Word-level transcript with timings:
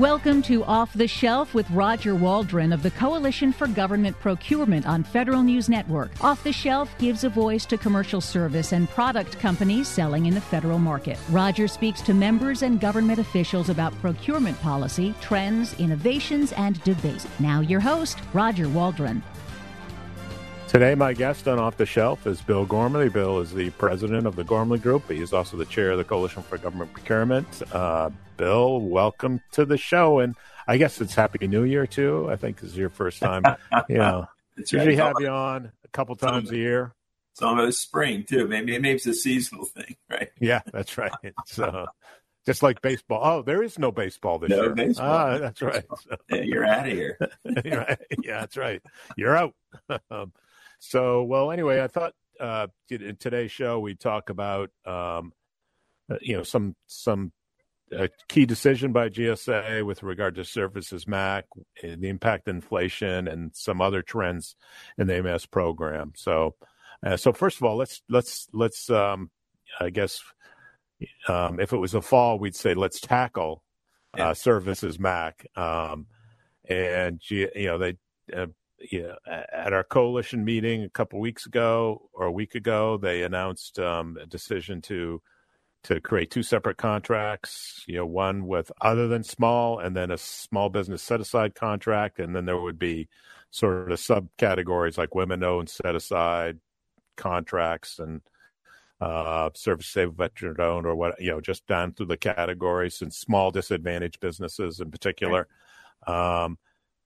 Welcome 0.00 0.40
to 0.44 0.64
Off 0.64 0.94
the 0.94 1.06
Shelf 1.06 1.52
with 1.52 1.70
Roger 1.72 2.14
Waldron 2.14 2.72
of 2.72 2.82
the 2.82 2.90
Coalition 2.90 3.52
for 3.52 3.66
Government 3.66 4.18
Procurement 4.18 4.86
on 4.86 5.04
Federal 5.04 5.42
News 5.42 5.68
Network. 5.68 6.10
Off 6.24 6.42
the 6.42 6.54
Shelf 6.54 6.96
gives 6.96 7.22
a 7.24 7.28
voice 7.28 7.66
to 7.66 7.76
commercial 7.76 8.22
service 8.22 8.72
and 8.72 8.88
product 8.88 9.38
companies 9.38 9.88
selling 9.88 10.24
in 10.24 10.32
the 10.32 10.40
federal 10.40 10.78
market. 10.78 11.18
Roger 11.28 11.68
speaks 11.68 12.00
to 12.00 12.14
members 12.14 12.62
and 12.62 12.80
government 12.80 13.18
officials 13.18 13.68
about 13.68 13.92
procurement 14.00 14.58
policy, 14.62 15.14
trends, 15.20 15.78
innovations, 15.78 16.52
and 16.52 16.82
debates. 16.82 17.26
Now, 17.38 17.60
your 17.60 17.80
host, 17.80 18.20
Roger 18.32 18.70
Waldron. 18.70 19.22
Today, 20.70 20.94
my 20.94 21.12
guest 21.12 21.48
on 21.48 21.58
Off 21.58 21.78
the 21.78 21.84
Shelf 21.84 22.28
is 22.28 22.40
Bill 22.42 22.64
Gormley. 22.64 23.08
Bill 23.08 23.40
is 23.40 23.52
the 23.52 23.70
president 23.70 24.24
of 24.24 24.36
the 24.36 24.44
Gormley 24.44 24.78
Group. 24.78 25.10
He 25.10 25.20
is 25.20 25.32
also 25.32 25.56
the 25.56 25.64
chair 25.64 25.90
of 25.90 25.98
the 25.98 26.04
Coalition 26.04 26.44
for 26.44 26.58
Government 26.58 26.92
Procurement. 26.92 27.60
Uh, 27.72 28.10
Bill, 28.36 28.80
welcome 28.80 29.40
to 29.50 29.64
the 29.64 29.76
show. 29.76 30.20
And 30.20 30.36
I 30.68 30.76
guess 30.76 31.00
it's 31.00 31.12
Happy 31.12 31.48
New 31.48 31.64
Year, 31.64 31.88
too. 31.88 32.30
I 32.30 32.36
think 32.36 32.60
this 32.60 32.70
is 32.70 32.76
your 32.76 32.88
first 32.88 33.18
time. 33.18 33.42
you 33.88 33.98
know, 33.98 34.28
it's 34.56 34.72
usually 34.72 34.94
have 34.94 35.14
you 35.18 35.26
on 35.26 35.72
a 35.84 35.88
couple 35.88 36.14
times 36.14 36.52
a 36.52 36.56
year. 36.56 36.94
It's 37.32 37.42
almost 37.42 37.82
spring, 37.82 38.22
too. 38.22 38.46
Maybe, 38.46 38.78
maybe 38.78 38.92
it's 38.94 39.06
a 39.06 39.14
seasonal 39.14 39.64
thing, 39.64 39.96
right? 40.08 40.30
Yeah, 40.38 40.60
that's 40.72 40.96
right. 40.96 41.10
It's 41.24 41.58
uh, 41.58 41.86
just 42.46 42.62
like 42.62 42.80
baseball. 42.80 43.20
Oh, 43.24 43.42
there 43.42 43.64
is 43.64 43.76
no 43.76 43.90
baseball 43.90 44.38
this 44.38 44.50
year. 44.50 44.58
no 44.58 44.64
year. 44.66 44.74
Baseball. 44.76 45.10
Ah, 45.10 45.38
that's 45.38 45.62
right. 45.62 45.84
So, 46.08 46.16
yeah, 46.30 46.42
you're 46.42 46.64
out 46.64 46.86
of 46.86 46.92
here. 46.92 47.18
yeah, 47.64 47.96
that's 48.24 48.56
right. 48.56 48.80
You're 49.16 49.36
out. 49.36 49.54
So, 50.80 51.22
well, 51.22 51.52
anyway, 51.52 51.82
I 51.82 51.86
thought 51.86 52.14
uh, 52.40 52.66
in 52.90 53.16
today's 53.16 53.52
show 53.52 53.78
we'd 53.78 54.00
talk 54.00 54.30
about 54.30 54.70
um, 54.86 55.32
uh, 56.10 56.16
you 56.20 56.36
know 56.36 56.42
some 56.42 56.74
some 56.86 57.32
uh, 57.96 58.08
key 58.28 58.46
decision 58.46 58.92
by 58.92 59.10
GSA 59.10 59.84
with 59.84 60.02
regard 60.02 60.36
to 60.36 60.44
Services 60.44 61.06
Mac, 61.06 61.44
the 61.82 62.08
impact 62.08 62.48
inflation, 62.48 63.28
and 63.28 63.54
some 63.54 63.80
other 63.80 64.02
trends 64.02 64.56
in 64.96 65.06
the 65.06 65.22
MAS 65.22 65.44
program. 65.44 66.12
So, 66.16 66.54
uh, 67.04 67.16
so 67.16 67.32
first 67.32 67.58
of 67.58 67.64
all, 67.64 67.76
let's 67.76 68.02
let's 68.08 68.48
let's 68.52 68.88
um, 68.88 69.30
I 69.80 69.90
guess 69.90 70.22
um, 71.28 71.60
if 71.60 71.72
it 71.74 71.78
was 71.78 71.94
a 71.94 72.00
fall, 72.00 72.38
we'd 72.38 72.56
say 72.56 72.74
let's 72.74 73.00
tackle 73.00 73.62
uh, 74.16 74.32
Services 74.32 74.98
Mac, 74.98 75.46
um, 75.56 76.06
and 76.68 77.20
you 77.28 77.50
know 77.56 77.76
they 77.76 77.96
uh, 78.34 78.46
yeah, 78.90 79.14
at 79.26 79.72
our 79.72 79.84
coalition 79.84 80.44
meeting 80.44 80.84
a 80.84 80.90
couple 80.90 81.20
weeks 81.20 81.46
ago 81.46 82.08
or 82.12 82.26
a 82.26 82.32
week 82.32 82.54
ago, 82.54 82.96
they 82.96 83.22
announced 83.22 83.78
um, 83.78 84.16
a 84.20 84.26
decision 84.26 84.80
to 84.82 85.22
to 85.82 85.98
create 86.00 86.30
two 86.30 86.42
separate 86.42 86.76
contracts. 86.76 87.84
You 87.86 87.96
know, 87.96 88.06
one 88.06 88.46
with 88.46 88.70
other 88.80 89.08
than 89.08 89.22
small, 89.22 89.78
and 89.78 89.96
then 89.96 90.10
a 90.10 90.18
small 90.18 90.68
business 90.68 91.02
set 91.02 91.20
aside 91.20 91.54
contract, 91.54 92.18
and 92.18 92.34
then 92.34 92.44
there 92.44 92.60
would 92.60 92.78
be 92.78 93.08
sort 93.50 93.90
of 93.90 93.98
subcategories 93.98 94.96
like 94.96 95.14
women 95.14 95.42
owned 95.42 95.68
set 95.68 95.94
aside 95.94 96.58
contracts 97.16 97.98
and 97.98 98.20
uh, 99.00 99.50
service 99.54 99.86
save 99.86 100.12
veteran 100.12 100.60
owned 100.60 100.86
or 100.86 100.94
what 100.94 101.20
you 101.20 101.30
know, 101.30 101.40
just 101.40 101.66
down 101.66 101.92
through 101.92 102.06
the 102.06 102.16
categories 102.16 103.00
and 103.02 103.12
small 103.12 103.50
disadvantaged 103.50 104.20
businesses 104.20 104.80
in 104.80 104.90
particular. 104.90 105.48
Um, 106.06 106.58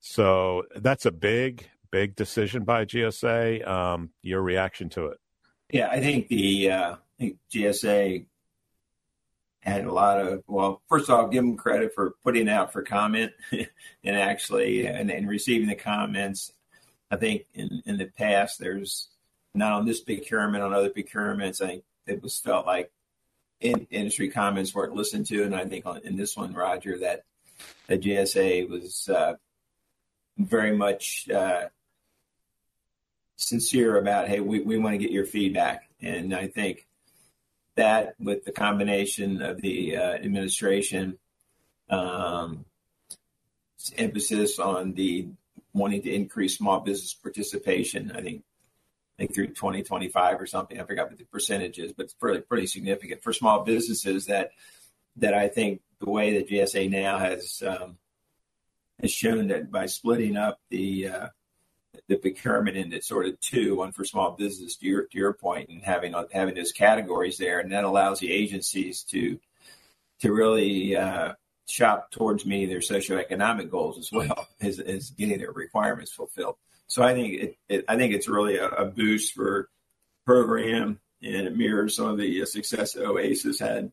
so 0.07 0.65
that's 0.77 1.07
a 1.07 1.11
big, 1.11 1.67
big 1.91 2.15
decision 2.15 2.65
by 2.65 2.85
GSA. 2.85 3.67
Um, 3.67 4.11
your 4.21 4.43
reaction 4.43 4.91
to 4.91 5.07
it? 5.07 5.19
Yeah, 5.73 5.89
I 5.89 6.01
think 6.01 6.29
the 6.29 6.71
uh, 6.71 6.93
I 6.93 6.97
think 7.19 7.39
GSA 7.51 8.27
had 9.61 9.87
a 9.87 9.93
lot 9.93 10.21
of 10.21 10.43
well. 10.47 10.83
First 10.91 11.09
of 11.09 11.19
all, 11.19 11.29
give 11.29 11.43
them 11.43 11.57
credit 11.57 11.95
for 11.95 12.17
putting 12.23 12.51
out 12.51 12.71
for 12.71 12.83
comment 12.83 13.33
and 13.51 14.17
actually 14.17 14.87
and, 14.87 15.11
and 15.11 15.27
receiving 15.27 15.69
the 15.69 15.75
comments. 15.75 16.53
I 17.11 17.17
think 17.17 17.47
in 17.55 17.83
in 17.87 17.97
the 17.97 18.07
past, 18.07 18.59
there's 18.59 19.09
not 19.55 19.73
on 19.73 19.87
this 19.87 20.03
procurement, 20.03 20.63
on 20.63 20.75
other 20.75 20.91
procurements. 20.91 21.63
I 21.63 21.67
think 21.67 21.85
it 22.07 22.23
was 22.23 22.39
felt 22.39 22.67
like 22.67 22.93
in, 23.59 23.87
industry 23.91 24.29
comments 24.29 24.75
weren't 24.75 24.95
listened 24.95 25.25
to, 25.29 25.45
and 25.45 25.57
I 25.57 25.65
think 25.65 25.87
on, 25.87 26.03
in 26.05 26.17
this 26.17 26.37
one, 26.37 26.53
Roger, 26.53 26.99
that 26.99 27.25
the 27.87 27.97
GSA 27.97 28.69
was 28.69 29.09
uh, 29.09 29.37
very 30.39 30.77
much 30.77 31.29
uh, 31.31 31.69
sincere 33.37 33.99
about, 33.99 34.29
hey, 34.29 34.41
we, 34.41 34.61
we 34.61 34.79
want 34.79 34.95
to 34.95 34.99
get 34.99 35.11
your 35.11 35.25
feedback. 35.25 35.89
And 36.01 36.35
I 36.35 36.49
think 36.49 36.87
that 37.77 38.15
with 38.19 38.45
the 38.45 38.53
combination 38.53 39.43
of 39.43 39.61
the 39.61 39.97
uh, 39.97 40.15
administration 40.15 41.19
um, 41.91 42.65
emphasis 43.97 44.59
on 44.59 44.95
the 44.95 45.29
wanting 45.73 46.03
to 46.03 46.13
increase 46.13 46.57
small 46.57 46.81
business 46.81 47.15
participation, 47.15 48.13
I 48.15 48.21
think 48.21 48.45
I 49.19 49.23
think 49.23 49.35
through 49.35 49.49
2025 49.49 50.41
or 50.41 50.47
something. 50.47 50.81
I 50.81 50.85
forgot 50.85 51.09
what 51.09 51.19
the 51.19 51.25
percentage 51.25 51.79
is, 51.79 51.93
but 51.93 52.05
it's 52.05 52.15
pretty 52.15 52.41
pretty 52.41 52.67
significant 52.67 53.23
for 53.23 53.33
small 53.33 53.63
businesses. 53.63 54.27
That 54.27 54.51
that 55.17 55.35
I 55.35 55.49
think 55.49 55.83
the 56.01 56.11
way 56.11 56.35
that 56.39 56.49
GSA 56.49 56.91
now 56.91 57.19
has 57.19 57.63
um, 57.67 57.99
has 59.05 59.13
shown 59.13 59.49
that 59.49 59.71
by 59.71 59.87
splitting 59.87 60.37
up 60.37 60.59
the 60.71 61.09
uh, 61.09 61.29
the 62.09 62.17
procurement 62.17 62.77
into 62.77 63.01
sort 63.03 63.27
of 63.27 63.39
two, 63.41 63.77
one 63.77 63.93
for 63.93 64.05
small 64.05 64.33
business, 64.33 64.77
to 64.77 64.87
your 64.87 65.03
to 65.05 65.19
your 65.19 65.35
point, 65.35 65.69
and 65.69 65.85
having 65.85 66.15
having 66.33 66.55
those 66.55 66.73
categories 66.73 67.37
there, 67.39 67.61
and 67.61 67.71
that 67.73 67.85
allows 67.85 68.19
the 68.19 68.33
agencies 68.33 69.03
to 69.03 69.39
to 70.21 70.33
really 70.33 70.97
uh, 70.97 71.35
shop 71.69 72.11
towards 72.11 72.47
meeting 72.47 72.69
their 72.69 72.79
socioeconomic 72.79 73.71
goals 73.71 73.99
as 73.99 74.11
well 74.11 74.49
as, 74.61 74.81
as 74.81 75.11
getting 75.11 75.39
their 75.39 75.53
requirements 75.53 76.13
fulfilled. 76.13 76.57
So 76.87 77.03
I 77.03 77.15
think 77.15 77.35
it, 77.35 77.59
it 77.69 77.85
I 77.89 77.97
think 77.97 78.15
it's 78.15 78.29
really 78.29 78.57
a, 78.57 78.69
a, 78.69 78.87
boost 78.87 79.35
for 79.35 79.69
program, 80.25 80.99
and 81.23 81.47
it 81.47 81.57
mirrors 81.57 81.97
some 81.97 82.07
of 82.07 82.19
the 82.19 82.43
uh, 82.43 82.47
success 82.47 82.95
that 82.95 83.05
OASIS 83.05 83.61
had 83.61 83.93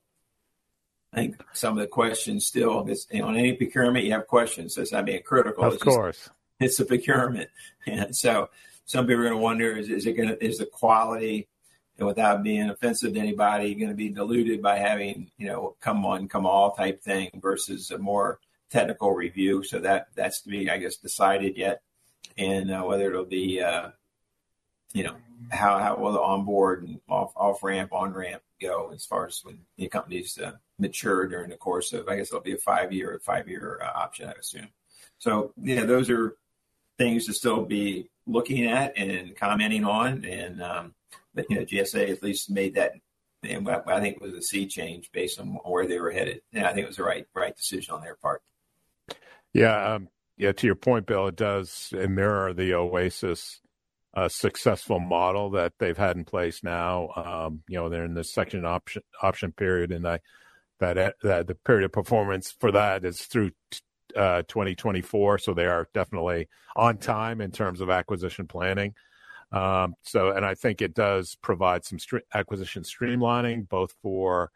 think 1.15 1.41
some 1.53 1.77
of 1.77 1.81
the 1.81 1.87
questions 1.87 2.45
still, 2.45 2.85
it's, 2.87 3.07
you 3.11 3.21
know, 3.21 3.27
on 3.27 3.37
any 3.37 3.53
procurement, 3.53 4.05
you 4.05 4.13
have 4.13 4.27
questions. 4.27 4.75
That's 4.75 4.91
not 4.91 5.05
being 5.05 5.23
critical. 5.23 5.63
Of 5.63 5.73
it's 5.73 5.83
course. 5.83 6.17
Just, 6.17 6.31
it's 6.59 6.79
a 6.79 6.85
procurement. 6.85 7.49
And 7.87 8.15
so 8.15 8.49
some 8.85 9.07
people 9.07 9.21
are 9.21 9.29
going 9.29 9.37
to 9.37 9.43
wonder, 9.43 9.75
is, 9.75 9.89
is 9.89 10.05
it 10.05 10.13
going 10.13 10.29
to, 10.29 10.43
is 10.43 10.59
the 10.59 10.67
quality 10.67 11.47
and 11.97 12.07
without 12.07 12.43
being 12.43 12.69
offensive 12.69 13.13
to 13.13 13.19
anybody 13.19 13.75
going 13.75 13.89
to 13.89 13.95
be 13.95 14.09
diluted 14.09 14.61
by 14.61 14.77
having, 14.77 15.31
you 15.37 15.47
know, 15.47 15.75
come 15.81 16.05
on, 16.05 16.27
come 16.27 16.45
all 16.45 16.71
type 16.71 17.01
thing 17.01 17.29
versus 17.41 17.91
a 17.91 17.97
more 17.97 18.39
technical 18.69 19.11
review. 19.13 19.63
So 19.63 19.79
that, 19.79 20.07
that's 20.15 20.41
to 20.41 20.49
be, 20.49 20.69
I 20.69 20.77
guess, 20.77 20.97
decided 20.97 21.57
yet. 21.57 21.81
And 22.37 22.71
uh, 22.71 22.83
whether 22.83 23.09
it'll 23.09 23.25
be, 23.25 23.61
uh, 23.61 23.89
you 24.93 25.03
know, 25.03 25.15
how, 25.49 25.77
how 25.79 25.97
will 25.97 26.13
the 26.13 26.21
onboard 26.21 26.83
and 26.83 26.99
off, 27.09 27.33
off 27.35 27.63
ramp, 27.63 27.93
on 27.93 28.13
ramp 28.13 28.41
go 28.61 28.91
as 28.93 29.05
far 29.05 29.27
as 29.27 29.41
when 29.43 29.59
the 29.77 29.87
companies 29.87 30.37
uh, 30.37 30.53
mature 30.81 31.27
during 31.27 31.49
the 31.49 31.57
course 31.57 31.93
of, 31.93 32.07
I 32.07 32.17
guess 32.17 32.27
it'll 32.27 32.41
be 32.41 32.53
a 32.53 32.57
five 32.57 32.91
year, 32.91 33.19
five 33.23 33.47
year 33.47 33.79
uh, 33.81 33.99
option, 33.99 34.27
I 34.27 34.33
assume. 34.33 34.67
So, 35.17 35.53
yeah, 35.61 35.85
those 35.85 36.09
are 36.09 36.35
things 36.97 37.25
to 37.27 37.33
still 37.33 37.63
be 37.63 38.09
looking 38.25 38.65
at 38.65 38.97
and 38.97 39.35
commenting 39.35 39.85
on. 39.85 40.25
And, 40.25 40.61
um, 40.61 40.93
but, 41.33 41.49
you 41.49 41.57
know, 41.57 41.65
GSA 41.65 42.09
at 42.09 42.23
least 42.23 42.49
made 42.49 42.75
that, 42.75 42.93
and 43.43 43.65
what 43.65 43.87
I 43.87 44.01
think 44.01 44.19
was 44.19 44.33
a 44.33 44.41
sea 44.41 44.67
change 44.67 45.11
based 45.11 45.39
on 45.39 45.47
where 45.47 45.87
they 45.87 45.99
were 45.99 46.11
headed. 46.11 46.41
And 46.53 46.65
I 46.65 46.73
think 46.73 46.83
it 46.83 46.87
was 46.87 46.97
the 46.97 47.03
right, 47.03 47.25
right 47.33 47.55
decision 47.55 47.93
on 47.93 48.01
their 48.01 48.15
part. 48.15 48.41
Yeah. 49.53 49.93
Um, 49.93 50.09
yeah. 50.37 50.51
To 50.51 50.65
your 50.65 50.75
point, 50.75 51.05
Bill, 51.05 51.27
it 51.27 51.35
does 51.35 51.93
mirror 51.93 52.53
the 52.53 52.73
Oasis 52.73 53.61
a 54.13 54.29
successful 54.29 54.99
model 54.99 55.51
that 55.51 55.73
they've 55.79 55.97
had 55.97 56.17
in 56.17 56.25
place 56.25 56.63
now. 56.63 57.09
Um, 57.15 57.63
you 57.67 57.77
know, 57.77 57.89
they're 57.89 58.05
in 58.05 58.13
the 58.13 58.23
section 58.23 58.65
option 58.65 59.03
option 59.21 59.51
period, 59.53 59.91
and 59.91 60.07
I, 60.07 60.19
that 60.81 61.15
that 61.23 61.47
the 61.47 61.55
period 61.55 61.85
of 61.85 61.93
performance 61.93 62.51
for 62.59 62.71
that 62.71 63.05
is 63.05 63.21
through 63.21 63.51
uh, 64.15 64.43
2024. 64.47 65.37
So 65.37 65.53
they 65.53 65.65
are 65.65 65.87
definitely 65.93 66.49
on 66.75 66.97
time 66.97 67.39
in 67.39 67.51
terms 67.51 67.79
of 67.79 67.89
acquisition 67.89 68.47
planning. 68.47 68.93
Um, 69.51 69.95
so, 70.03 70.31
and 70.31 70.45
I 70.45 70.55
think 70.55 70.81
it 70.81 70.93
does 70.93 71.37
provide 71.41 71.85
some 71.85 71.99
acquisition 72.33 72.83
streamlining 72.83 73.67
both 73.67 73.93
for 74.01 74.51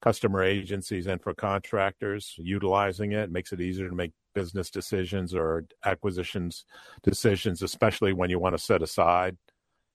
customer 0.00 0.42
agencies 0.42 1.06
and 1.06 1.22
for 1.22 1.32
contractors 1.32 2.34
utilizing 2.36 3.12
it 3.12 3.30
makes 3.30 3.52
it 3.52 3.60
easier 3.60 3.88
to 3.88 3.94
make 3.94 4.12
business 4.34 4.68
decisions 4.68 5.32
or 5.32 5.64
acquisitions 5.84 6.64
decisions, 7.04 7.62
especially 7.62 8.12
when 8.12 8.28
you 8.28 8.38
want 8.38 8.56
to 8.56 8.62
set 8.62 8.82
aside 8.82 9.36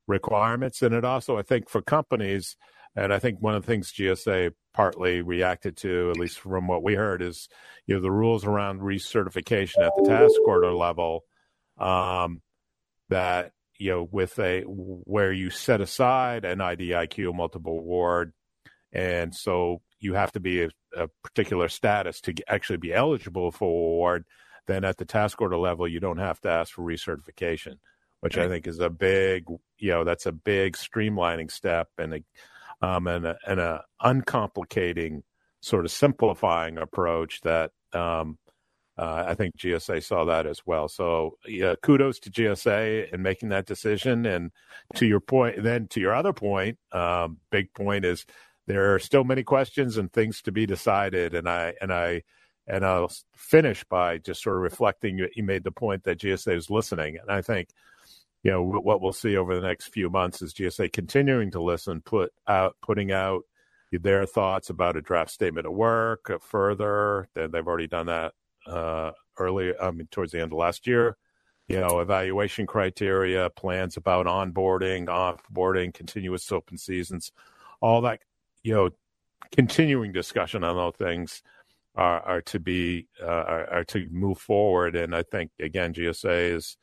requirements. 0.08 0.82
And 0.82 0.96
it 0.96 1.04
also, 1.04 1.38
I 1.38 1.42
think, 1.42 1.70
for 1.70 1.82
companies, 1.82 2.56
and 2.96 3.14
I 3.14 3.20
think 3.20 3.42
one 3.42 3.56
of 3.56 3.64
the 3.64 3.68
things 3.68 3.92
GSA 3.92 4.52
partly 4.78 5.24
reacted 5.24 5.76
to, 5.76 6.12
at 6.12 6.20
least 6.20 6.38
from 6.38 6.68
what 6.68 6.84
we 6.84 6.94
heard, 6.94 7.24
is 7.24 7.50
you 7.88 7.96
know 7.96 8.02
the 8.02 8.12
rules 8.12 8.46
around 8.46 8.80
recertification 8.80 9.80
at 9.80 9.92
the 9.98 10.08
task 10.08 10.36
order 10.46 10.72
level. 10.72 11.26
Um, 11.80 12.42
that 13.10 13.54
you 13.80 13.90
know 13.90 14.08
with 14.10 14.38
a 14.38 14.62
where 14.62 15.34
you 15.34 15.50
set 15.50 15.82
aside 15.82 16.46
an 16.46 16.60
IDIQ 16.60 17.34
multiple 17.34 17.80
award, 17.80 18.34
and 18.94 19.34
so 19.34 19.82
you 20.00 20.14
have 20.14 20.32
to 20.34 20.40
be 20.40 20.62
a, 20.62 20.70
a 20.96 21.08
particular 21.24 21.70
status 21.70 22.22
to 22.22 22.36
actually 22.48 22.78
be 22.78 22.94
eligible 22.94 23.52
for 23.52 23.66
award. 23.68 24.26
Then 24.68 24.86
at 24.86 24.98
the 24.98 25.06
task 25.06 25.42
order 25.42 25.58
level, 25.58 25.88
you 25.88 26.00
don't 26.00 26.20
have 26.20 26.40
to 26.42 26.50
ask 26.50 26.74
for 26.76 26.84
recertification, 26.84 27.80
which 28.20 28.38
I 28.38 28.48
think 28.48 28.68
is 28.68 28.80
a 28.80 28.90
big, 28.90 29.46
you 29.80 29.90
know, 29.90 30.04
that's 30.04 30.26
a 30.26 30.32
big 30.32 30.76
streamlining 30.76 31.50
step 31.50 31.88
and 31.98 32.14
a, 32.14 32.24
um, 32.82 33.08
and 33.08 33.26
a, 33.26 33.38
and 33.48 33.60
a 33.60 33.84
uncomplicating 34.02 35.24
sort 35.62 35.86
of 35.86 35.92
simplifying 35.92 36.78
approach 36.78 37.42
that 37.42 37.72
um, 37.94 38.38
uh, 38.98 39.26
I 39.28 39.36
think 39.36 39.56
GSA 39.58 40.04
saw 40.04 40.26
that 40.26 40.48
as 40.48 40.62
well. 40.66 40.88
So 40.88 41.38
yeah, 41.48 41.76
kudos 41.84 42.20
to 42.20 42.32
GSA 42.32 43.14
in 43.14 43.22
making 43.22 43.50
that 43.50 43.68
decision. 43.68 44.26
And 44.26 44.52
to 44.96 45.06
your 45.06 45.20
point, 45.20 45.62
then 45.62 45.88
to 45.90 46.00
your 46.00 46.16
other 46.16 46.34
point, 46.34 46.80
um, 46.92 47.38
big 47.52 47.72
point 47.74 48.06
is 48.06 48.26
there 48.66 48.96
are 48.96 49.00
still 49.00 49.24
many 49.24 49.44
questions 49.44 49.98
and 49.98 50.12
things 50.12 50.42
to 50.44 50.52
be 50.52 50.66
decided. 50.66 51.36
And 51.36 51.48
I 51.48 51.74
and 51.80 51.94
I 51.94 52.24
and 52.66 52.84
I'll 52.84 53.12
finish 53.36 53.84
by 53.84 54.18
just 54.18 54.42
sort 54.42 54.58
of 54.58 54.64
reflecting. 54.64 55.20
You 55.36 55.44
made 55.44 55.64
the 55.64 55.72
point 55.72 56.04
that 56.04 56.20
GSA 56.20 56.56
is 56.56 56.70
listening, 56.70 57.18
and 57.18 57.30
I 57.30 57.42
think 57.42 57.70
you 58.44 58.52
know 58.52 58.64
what 58.64 59.02
we'll 59.02 59.14
see 59.14 59.36
over 59.36 59.56
the 59.56 59.68
next 59.68 59.88
few 59.88 60.10
months 60.10 60.42
is 60.42 60.54
GSA 60.54 60.94
continuing 60.94 61.52
to 61.52 61.62
listen, 61.62 62.02
put 62.02 62.32
out, 62.48 62.76
putting 62.82 63.12
out 63.12 63.44
their 63.92 64.26
thoughts 64.26 64.70
about 64.70 64.98
a 64.98 65.02
draft 65.02 65.32
statement 65.32 65.66
of 65.66 65.74
work 65.74 66.30
uh, 66.30 66.38
further. 66.40 67.28
They've 67.34 67.68
already 67.68 67.88
done 67.88 68.08
that 68.08 68.34
uh, 68.66 69.12
early, 69.38 69.74
I 69.78 69.92
mean, 69.92 70.08
towards 70.12 70.32
the 70.32 70.42
end 70.42 70.52
of 70.52 70.58
last 70.58 70.88
year. 70.88 71.18
You 71.68 71.82
know, 71.82 72.00
evaluation 72.00 72.66
criteria, 72.66 73.50
plans 73.50 73.98
about 73.98 74.26
onboarding, 74.26 75.08
offboarding, 75.08 75.94
continuous 75.94 76.50
open 76.52 76.78
seasons, 76.78 77.32
all 77.82 78.02
that. 78.02 78.22
You 78.64 78.74
know, 78.74 78.90
continuing 79.52 80.14
discussion 80.14 80.64
on 80.64 80.76
those 80.76 80.96
things 80.98 81.44
are, 81.96 82.22
are 82.22 82.42
to 82.42 82.60
be 82.60 83.08
uh, 83.22 83.26
are, 83.26 83.70
are, 83.70 83.84
to 83.86 84.08
move 84.10 84.38
forward. 84.38 84.96
And 84.96 85.14
I 85.16 85.24
think 85.24 85.52
again, 85.60 85.94
GSA 85.94 86.54
is 86.56 86.78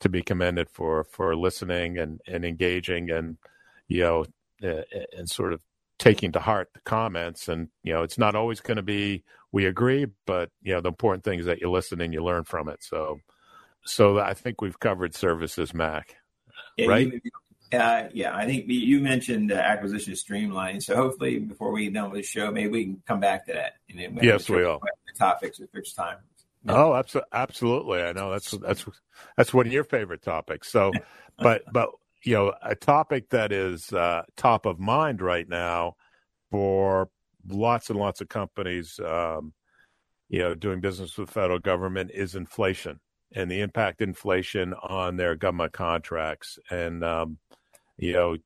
to 0.00 0.08
be 0.08 0.22
commended 0.22 0.68
for 0.70 1.04
for 1.04 1.36
listening 1.36 1.98
and 1.98 2.20
and 2.26 2.44
engaging 2.44 3.10
and 3.10 3.38
you 3.88 4.00
know 4.02 4.24
and 5.16 5.28
sort 5.28 5.52
of 5.52 5.60
taking 5.98 6.32
to 6.32 6.40
heart 6.40 6.70
the 6.74 6.80
comments. 6.80 7.48
And 7.48 7.68
you 7.82 7.92
know, 7.92 8.02
it's 8.02 8.18
not 8.18 8.34
always 8.34 8.60
going 8.60 8.76
to 8.76 8.82
be 8.82 9.24
we 9.52 9.66
agree, 9.66 10.06
but 10.26 10.50
you 10.62 10.74
know, 10.74 10.80
the 10.80 10.88
important 10.88 11.24
thing 11.24 11.38
is 11.38 11.46
that 11.46 11.60
you 11.60 11.70
listen 11.70 12.00
and 12.00 12.12
you 12.12 12.22
learn 12.22 12.44
from 12.44 12.68
it. 12.68 12.82
So, 12.82 13.20
so 13.84 14.18
I 14.18 14.34
think 14.34 14.60
we've 14.60 14.78
covered 14.78 15.14
services, 15.14 15.72
Mac. 15.72 16.16
Yeah, 16.76 16.88
right? 16.88 17.12
You, 17.12 17.78
uh, 17.78 18.08
yeah, 18.12 18.36
I 18.36 18.46
think 18.46 18.64
you 18.68 19.00
mentioned 19.00 19.52
uh, 19.52 19.56
acquisition 19.56 20.14
streamlining. 20.14 20.82
So 20.82 20.96
hopefully, 20.96 21.38
before 21.38 21.72
we 21.72 21.84
get 21.84 21.94
done 21.94 22.10
with 22.10 22.20
the 22.20 22.26
show, 22.26 22.50
maybe 22.50 22.68
we 22.68 22.84
can 22.84 23.02
come 23.06 23.20
back 23.20 23.46
to 23.46 23.52
that. 23.52 23.74
And 23.88 24.18
yes, 24.22 24.48
we 24.48 24.58
will. 24.58 24.80
Topics 25.16 25.60
if 25.60 25.70
there's 25.70 25.92
time. 25.92 26.18
Oh, 26.68 27.00
absolutely. 27.32 28.02
I 28.02 28.12
know 28.12 28.30
that's 28.30 28.50
that's 28.52 28.84
that's 29.36 29.52
one 29.52 29.66
of 29.66 29.72
your 29.72 29.84
favorite 29.84 30.22
topics. 30.22 30.70
So, 30.70 30.92
but 31.38 31.62
but 31.72 31.90
you 32.24 32.34
know, 32.34 32.54
a 32.62 32.74
topic 32.74 33.28
that 33.30 33.52
is 33.52 33.92
uh, 33.92 34.22
top 34.36 34.66
of 34.66 34.80
mind 34.80 35.20
right 35.20 35.48
now 35.48 35.96
for 36.50 37.10
lots 37.46 37.90
and 37.90 37.98
lots 37.98 38.20
of 38.22 38.28
companies, 38.28 38.98
um, 39.04 39.52
you 40.28 40.38
know, 40.38 40.54
doing 40.54 40.80
business 40.80 41.18
with 41.18 41.28
the 41.28 41.32
federal 41.32 41.58
government 41.58 42.10
is 42.14 42.34
inflation 42.34 42.98
and 43.32 43.50
the 43.50 43.60
impact 43.60 44.00
inflation 44.00 44.72
on 44.74 45.16
their 45.16 45.34
government 45.34 45.72
contracts. 45.72 46.58
And 46.70 47.04
um, 47.04 47.38
you 47.98 48.12
know, 48.14 48.36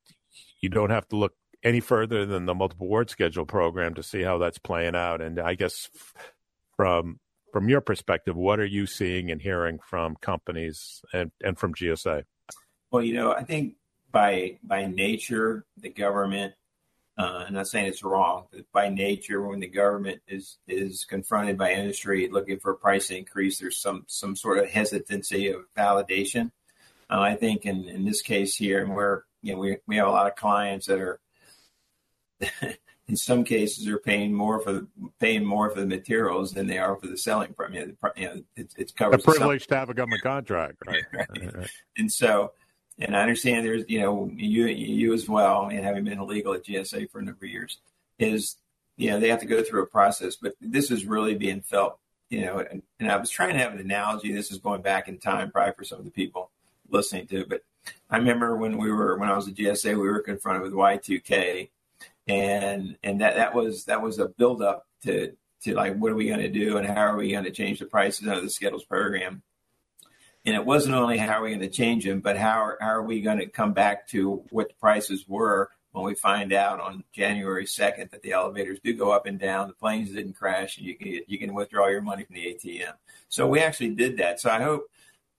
you 0.61 0.69
don't 0.69 0.91
have 0.91 1.06
to 1.09 1.17
look 1.17 1.35
any 1.62 1.81
further 1.81 2.26
than 2.26 2.47
the 2.47 2.55
multiple 2.55 2.87
award 2.87 3.11
schedule 3.11 3.47
program 3.47 3.94
to 3.94 4.03
see 4.03 4.23
how 4.23 4.38
that's 4.38 4.59
playing 4.59 4.94
out. 4.94 5.21
And 5.21 5.38
I 5.38 5.55
guess 5.55 5.88
from 6.76 7.19
from 7.53 7.69
your 7.69 7.81
perspective, 7.81 8.37
what 8.37 8.61
are 8.61 8.67
you 8.67 8.87
seeing 8.87 9.31
and 9.31 9.41
hearing 9.41 9.79
from 9.79 10.17
companies 10.17 11.03
and, 11.12 11.31
and 11.43 11.59
from 11.59 11.75
GSA? 11.75 12.25
Well, 12.91 13.03
you 13.03 13.15
know, 13.15 13.33
I 13.33 13.45
think 13.45 13.75
by 14.11 14.59
by 14.62 14.87
nature, 14.87 15.65
the 15.77 15.91
government. 15.91 16.55
Uh, 17.19 17.45
I'm 17.49 17.55
not 17.55 17.67
saying 17.67 17.87
it's 17.87 18.05
wrong, 18.05 18.47
but 18.53 18.65
by 18.73 18.91
nature, 18.91 19.43
when 19.43 19.61
the 19.61 19.69
government 19.69 20.21
is 20.29 20.59
is 20.69 21.05
confronted 21.05 21.59
by 21.59 21.73
industry 21.73 22.29
looking 22.31 22.61
for 22.61 22.73
a 22.73 22.77
price 22.77 23.11
increase, 23.11 23.59
there's 23.59 23.77
some 23.77 24.05
some 24.06 24.37
sort 24.37 24.59
of 24.59 24.71
hesitancy 24.71 25.49
of 25.50 25.62
validation. 25.77 26.53
Uh, 27.11 27.21
I 27.21 27.35
think 27.35 27.67
in, 27.67 27.89
in 27.89 28.05
this 28.05 28.23
case 28.23 28.55
here, 28.55 28.85
and 28.85 28.95
where 28.95 29.25
you 29.43 29.53
know 29.53 29.59
we 29.59 29.79
we 29.87 29.97
have 29.97 30.06
a 30.06 30.12
lot 30.12 30.29
of 30.29 30.37
clients 30.37 30.87
that 30.87 31.00
are 31.00 31.21
in 33.08 33.16
some 33.16 33.43
cases 33.43 33.88
are 33.88 33.99
paying 33.99 34.32
more 34.32 34.60
for 34.60 34.72
the 34.72 34.87
paying 35.19 35.44
more 35.44 35.70
for 35.70 35.81
the 35.81 35.87
materials 35.87 36.52
than 36.52 36.66
they 36.66 36.78
are 36.78 36.94
for 36.96 37.06
the 37.06 37.16
selling 37.16 37.55
price. 37.55 37.72
You 37.72 37.81
know, 37.81 38.12
you 38.16 38.25
know 38.26 38.43
it, 38.56 38.75
it 38.76 38.96
covers 38.96 39.22
a 39.22 39.25
privilege 39.25 39.66
to 39.69 39.76
have 39.76 39.88
a 39.90 39.94
government 39.94 40.22
contract, 40.22 40.76
right? 40.87 41.05
right. 41.12 41.70
And 41.96 42.12
so, 42.12 42.52
and 42.99 43.16
I 43.16 43.22
understand 43.22 43.66
there's 43.66 43.84
you 43.88 44.00
know 44.00 44.31
you 44.34 44.66
you 44.66 45.14
as 45.14 45.28
well, 45.28 45.69
and 45.69 45.82
having 45.84 46.05
been 46.05 46.19
illegal 46.19 46.52
at 46.55 46.64
GSA 46.64 47.10
for 47.10 47.20
a 47.20 47.25
number 47.25 47.44
of 47.44 47.50
years, 47.50 47.78
is 48.19 48.56
you 48.96 49.11
know 49.11 49.19
they 49.19 49.28
have 49.28 49.40
to 49.40 49.46
go 49.46 49.62
through 49.62 49.82
a 49.82 49.87
process, 49.87 50.37
but 50.37 50.54
this 50.61 50.90
is 50.90 51.06
really 51.06 51.34
being 51.34 51.62
felt. 51.62 51.99
You 52.28 52.44
know, 52.44 52.58
and, 52.58 52.82
and 53.00 53.11
I 53.11 53.16
was 53.16 53.31
trying 53.31 53.54
to 53.54 53.58
have 53.58 53.72
an 53.72 53.81
analogy. 53.81 54.32
This 54.32 54.50
is 54.50 54.58
going 54.58 54.82
back 54.82 55.08
in 55.08 55.16
time, 55.16 55.50
probably 55.50 55.72
for 55.72 55.84
some 55.84 55.99
of 55.99 56.04
the 56.04 56.11
people 56.11 56.50
listening 56.90 57.26
to, 57.26 57.46
but 57.46 57.62
I 58.11 58.19
remember 58.19 58.56
when 58.56 58.76
we 58.76 58.93
were 58.93 59.16
when 59.16 59.31
I 59.31 59.37
was 59.37 59.49
at 59.49 59.54
GSA, 59.54 59.93
we 59.93 60.08
were 60.08 60.20
confronted 60.20 60.62
with 60.62 60.72
Y2K 60.72 61.69
and 62.28 62.96
and 63.02 63.20
that 63.20 63.36
that 63.36 63.54
was 63.54 63.84
that 63.86 64.02
was 64.02 64.19
a 64.19 64.28
build 64.28 64.62
up 64.62 64.86
to 65.04 65.32
to 65.62 65.75
like 65.75 65.96
what 65.96 66.12
are 66.12 66.16
we 66.16 66.28
going 66.28 66.40
to 66.40 66.48
do 66.48 66.76
and 66.76 66.86
how 66.86 67.06
are 67.06 67.16
we 67.16 67.32
going 67.32 67.44
to 67.44 67.50
change 67.50 67.78
the 67.78 67.86
prices 67.86 68.28
under 68.28 68.40
the 68.40 68.50
schedules 68.50 68.84
program? 68.84 69.42
And 70.44 70.54
it 70.54 70.64
wasn't 70.64 70.94
only 70.94 71.19
how 71.19 71.40
are 71.40 71.42
we 71.42 71.50
going 71.50 71.60
to 71.60 71.69
change 71.69 72.04
them 72.04 72.20
but 72.20 72.36
how 72.36 72.60
are, 72.60 72.78
how 72.80 72.88
are 72.88 73.02
we 73.02 73.20
going 73.20 73.38
to 73.38 73.46
come 73.46 73.72
back 73.72 74.06
to 74.08 74.44
what 74.50 74.69
the 74.69 74.75
prices 74.75 75.26
were 75.26 75.70
when 75.92 76.04
we 76.04 76.14
find 76.14 76.52
out 76.52 76.80
on 76.80 77.02
January 77.12 77.64
2nd 77.64 78.10
that 78.10 78.22
the 78.22 78.32
elevators 78.32 78.78
do 78.84 78.92
go 78.92 79.10
up 79.10 79.26
and 79.26 79.38
down 79.38 79.66
the 79.66 79.75
planes 79.75 80.12
didn't 80.12 80.34
crash 80.34 80.78
and 80.78 80.86
you 80.86 80.96
can 80.96 81.20
you 81.26 81.38
can 81.38 81.54
withdraw 81.54 81.88
your 81.88 82.02
money 82.02 82.25
from 82.25 82.36
the 82.36 82.44
ATM 82.44 82.92
so 83.28 83.46
we 83.46 83.60
actually 83.60 83.94
did 83.94 84.19
that. 84.19 84.40
So 84.40 84.50
I 84.50 84.62
hope 84.62 84.88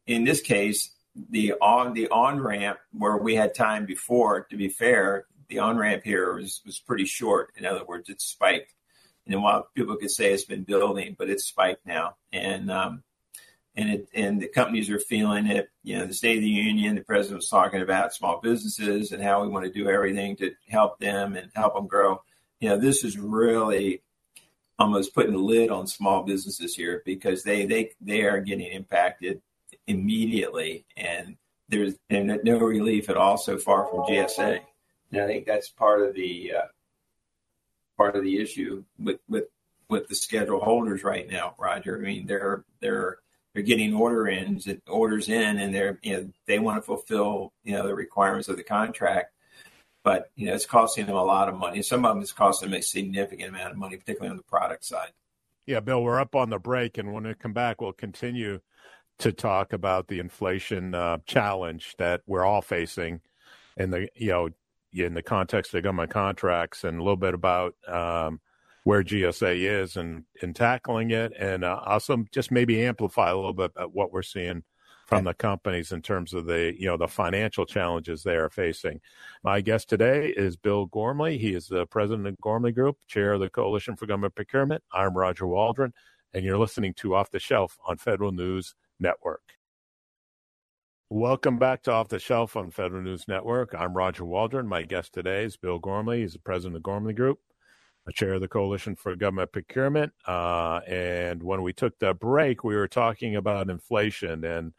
in 0.06 0.24
this 0.24 0.42
case 0.42 0.92
the 1.30 1.54
on 1.62 1.94
the 1.94 2.08
on 2.10 2.40
ramp 2.40 2.80
where 2.92 3.18
we 3.18 3.36
had 3.36 3.54
time 3.54 3.86
before 3.86 4.42
to 4.50 4.58
be 4.58 4.70
fair 4.70 5.26
the 5.50 5.60
on 5.60 5.78
ramp 5.78 6.04
here 6.04 6.34
was, 6.36 6.62
was 6.66 6.80
pretty 6.80 7.06
short. 7.06 7.52
In 7.58 7.66
other 7.66 7.84
words, 7.86 8.10
it's 8.10 8.26
spiked. 8.26 8.74
And 9.28 9.44
while 9.44 9.68
people 9.76 9.96
could 9.96 10.12
say 10.12 10.34
it's 10.34 10.46
been 10.46 10.64
building, 10.64 11.16
but 11.18 11.30
it's 11.30 11.46
spiked 11.46 11.86
now. 11.86 12.16
And, 12.32 12.72
um, 12.72 13.04
and 13.76 13.90
it, 13.90 14.10
and 14.14 14.42
the 14.42 14.48
companies 14.48 14.90
are 14.90 15.00
feeling 15.00 15.46
it. 15.46 15.70
You 15.84 15.98
know, 15.98 16.06
the 16.06 16.14
State 16.14 16.38
of 16.38 16.44
the 16.44 16.50
Union, 16.50 16.96
the 16.96 17.02
president 17.02 17.38
was 17.38 17.50
talking 17.50 17.82
about 17.82 18.14
small 18.14 18.40
businesses 18.42 19.12
and 19.12 19.24
how 19.24 19.42
we 19.42 19.48
want 19.48 19.66
to 19.66 19.72
do 19.72 19.90
everything 19.90 20.36
to 20.38 20.52
help 20.68 21.00
them 21.00 21.36
and 21.36 21.52
help 21.56 21.76
them 21.76 21.88
grow. 21.88 22.22
You 22.60 22.70
know, 22.70 22.78
this 22.78 23.04
is 23.04 23.18
really 23.18 24.02
almost 24.80 25.14
putting 25.14 25.36
a 25.36 25.38
lid 25.38 25.70
on 25.70 25.88
small 25.88 26.24
businesses 26.24 26.74
here 26.76 27.02
because 27.06 27.44
they 27.44 27.66
they 27.66 27.92
they 28.02 28.24
are 28.24 28.40
getting 28.40 28.72
impacted 28.72 29.42
immediately, 29.88 30.86
and 30.98 31.38
there's 31.68 31.96
and 32.10 32.40
no 32.44 32.58
relief 32.58 33.10
at 33.10 33.18
all 33.18 33.38
so 33.38 33.58
far 33.58 33.88
from 33.88 34.02
GSA. 34.02 34.62
And 35.12 35.22
I 35.22 35.28
think 35.28 35.46
that's 35.46 35.70
part 35.70 36.02
of 36.02 36.14
the 36.14 36.54
uh, 36.58 36.68
part 37.98 38.16
of 38.16 38.24
the 38.24 38.40
issue 38.40 38.84
with 38.98 39.20
with 39.28 39.46
with 39.90 40.08
the 40.08 40.16
schedule 40.16 40.60
holders 40.60 41.04
right 41.04 41.30
now, 41.30 41.56
Roger. 41.58 41.98
I 41.98 42.02
mean, 42.02 42.28
they're 42.28 42.64
they're 42.80 43.18
they're 43.54 43.64
getting 43.64 43.94
order 43.94 44.28
ins 44.28 44.68
orders 44.88 45.30
in, 45.30 45.58
and 45.58 45.74
they're 45.74 46.00
you 46.02 46.14
know 46.14 46.30
they 46.46 46.60
want 46.60 46.78
to 46.78 46.82
fulfill 46.82 47.54
you 47.64 47.74
know 47.74 47.86
the 47.86 47.96
requirements 47.96 48.48
of 48.48 48.58
the 48.58 48.64
contract, 48.64 49.34
but 50.04 50.32
you 50.36 50.48
know 50.48 50.54
it's 50.54 50.66
costing 50.66 51.08
them 51.08 51.16
a 51.16 51.24
lot 51.24 51.50
of 51.50 51.56
money. 51.56 51.82
Some 51.82 52.06
of 52.06 52.16
them 52.16 52.22
it's 52.22 52.32
costing 52.32 52.70
them 52.70 52.80
a 52.80 52.84
significant 52.84 53.50
amount 53.50 53.72
of 53.72 53.78
money, 53.78 53.98
particularly 53.98 54.32
on 54.32 54.38
the 54.38 54.44
product 54.44 54.86
side. 54.86 55.12
Yeah, 55.66 55.82
Bill, 55.82 56.04
we're 56.04 56.20
up 56.20 56.36
on 56.36 56.50
the 56.50 56.60
break, 56.60 56.98
and 56.98 57.14
when 57.14 57.28
we 57.28 57.34
come 57.34 57.54
back, 57.54 57.82
we'll 57.82 57.94
continue 57.94 58.60
to 59.20 59.32
talk 59.32 59.74
about 59.74 60.08
the 60.08 60.20
inflation 60.20 60.96
uh, 60.96 61.18
challenge 61.26 61.96
that 61.98 62.22
we're 62.26 62.46
all 62.46 62.62
facing, 62.62 63.22
and 63.76 63.92
the 63.92 64.10
you 64.16 64.30
know 64.30 64.50
in 64.94 65.14
the 65.14 65.24
context 65.24 65.74
of 65.74 65.84
government 65.84 66.12
contracts 66.12 66.84
and 66.84 67.00
a 67.00 67.04
little 67.04 67.18
bit 67.18 67.34
about 67.34 67.76
um, 67.88 68.40
where 68.84 69.04
GSA 69.04 69.82
is 69.82 69.98
and 69.98 70.24
in 70.42 70.54
tackling 70.54 71.12
it, 71.12 71.34
and 71.38 71.64
uh, 71.64 71.80
also 71.86 72.26
just 72.32 72.52
maybe 72.52 72.86
amplify 72.86 73.30
a 73.30 73.36
little 73.36 73.54
bit 73.54 73.72
about 73.76 73.94
what 73.94 74.12
we're 74.12 74.22
seeing 74.22 74.64
from 75.10 75.24
the 75.24 75.34
companies 75.34 75.92
in 75.92 76.04
terms 76.04 76.34
of 76.34 76.46
the 76.46 76.74
you 76.78 76.86
know 76.86 76.96
the 76.96 77.08
financial 77.08 77.66
challenges 77.66 78.22
they 78.22 78.36
are 78.36 78.50
facing. 78.50 79.02
My 79.44 79.60
guest 79.60 79.90
today 79.90 80.30
is 80.30 80.56
Bill 80.56 80.86
Gormley. 80.86 81.38
He 81.40 81.56
is 81.56 81.68
the 81.68 81.88
president 81.88 82.28
of 82.28 82.40
Gormley 82.42 82.72
Group, 82.72 82.98
chair 83.08 83.34
of 83.34 83.40
the 83.42 83.50
Coalition 83.50 83.96
for 83.96 84.06
Government 84.06 84.36
Procurement. 84.36 84.84
I'm 84.94 85.18
Roger 85.18 85.48
Waldron, 85.48 85.94
and 86.34 86.46
you're 86.46 86.60
listening 86.60 86.94
to 86.96 87.16
Off 87.16 87.32
the 87.32 87.40
Shelf 87.40 87.78
on 87.88 87.98
Federal 87.98 88.32
News 88.32 88.76
Network. 89.00 89.59
Welcome 91.12 91.58
back 91.58 91.82
to 91.84 91.92
Off 91.92 92.08
the 92.08 92.20
Shelf 92.20 92.56
on 92.56 92.70
Federal 92.70 93.02
News 93.02 93.28
Network. 93.28 93.74
I'm 93.74 93.98
Roger 93.98 94.26
Waldron. 94.26 94.68
My 94.68 94.84
guest 94.84 95.12
today 95.12 95.44
is 95.44 95.58
Bill 95.58 95.80
Gormley. 95.80 96.20
He's 96.22 96.34
the 96.34 96.40
president 96.40 96.76
of 96.76 96.84
Gormley 96.84 97.14
Group, 97.14 97.40
a 98.08 98.14
chair 98.14 98.34
of 98.34 98.42
the 98.42 98.48
Coalition 98.48 98.96
for 98.96 99.16
Government 99.16 99.52
Procurement. 99.52 100.14
Uh, 100.28 100.82
and 100.88 101.42
when 101.42 101.64
we 101.64 101.74
took 101.74 101.98
the 101.98 102.14
break, 102.14 102.64
we 102.64 102.76
were 102.76 102.88
talking 102.88 103.38
about 103.38 103.72
inflation. 103.72 104.44
And, 104.44 104.72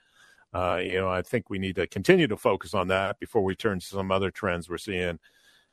uh, 0.55 0.81
you 0.81 1.01
know, 1.01 1.09
I 1.09 1.23
think 1.23 1.51
we 1.51 1.59
need 1.59 1.75
to 1.75 1.89
continue 1.89 2.29
to 2.29 2.37
focus 2.37 2.75
on 2.75 2.87
that 2.89 3.19
before 3.19 3.43
we 3.43 3.57
turn 3.57 3.81
to 3.81 3.87
some 3.87 4.13
other 4.13 4.31
trends 4.31 4.71
we're 4.71 4.79
seeing 4.79 5.19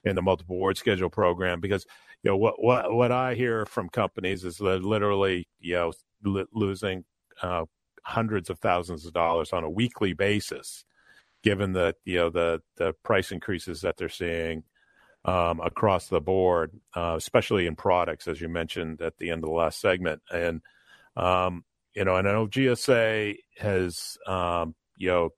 in 0.05 0.15
the 0.15 0.23
multiple 0.23 0.55
award 0.55 0.79
schedule 0.79 1.11
program. 1.11 1.61
Because, 1.61 1.85
you 2.23 2.31
know, 2.31 2.37
what, 2.37 2.63
what, 2.63 2.91
what 2.91 3.11
I 3.11 3.35
hear 3.35 3.67
from 3.67 3.89
companies 3.89 4.43
is 4.43 4.57
that 4.57 4.83
literally, 4.83 5.47
you 5.59 5.75
know, 5.75 5.93
losing 6.51 7.05
uh, 7.43 7.65
hundreds 8.03 8.49
of 8.49 8.59
thousands 8.59 9.05
of 9.05 9.13
dollars 9.13 9.53
on 9.53 9.63
a 9.63 9.69
weekly 9.69 10.13
basis, 10.13 10.85
given 11.43 11.73
the 11.73 11.95
you 12.05 12.17
know 12.17 12.29
the 12.29 12.61
the 12.77 12.93
price 13.03 13.31
increases 13.31 13.81
that 13.81 13.97
they're 13.97 14.09
seeing 14.09 14.63
um, 15.25 15.59
across 15.59 16.07
the 16.07 16.21
board, 16.21 16.71
uh, 16.95 17.15
especially 17.17 17.67
in 17.67 17.75
products, 17.75 18.27
as 18.27 18.39
you 18.39 18.47
mentioned 18.47 19.01
at 19.01 19.17
the 19.17 19.29
end 19.29 19.43
of 19.43 19.49
the 19.49 19.55
last 19.55 19.79
segment. 19.79 20.21
And 20.31 20.61
um, 21.15 21.63
you 21.93 22.05
know, 22.05 22.15
and 22.15 22.27
I 22.27 22.31
know 22.31 22.47
GSA 22.47 23.37
has 23.59 24.17
um, 24.25 24.75
you 24.95 25.09
know 25.09 25.29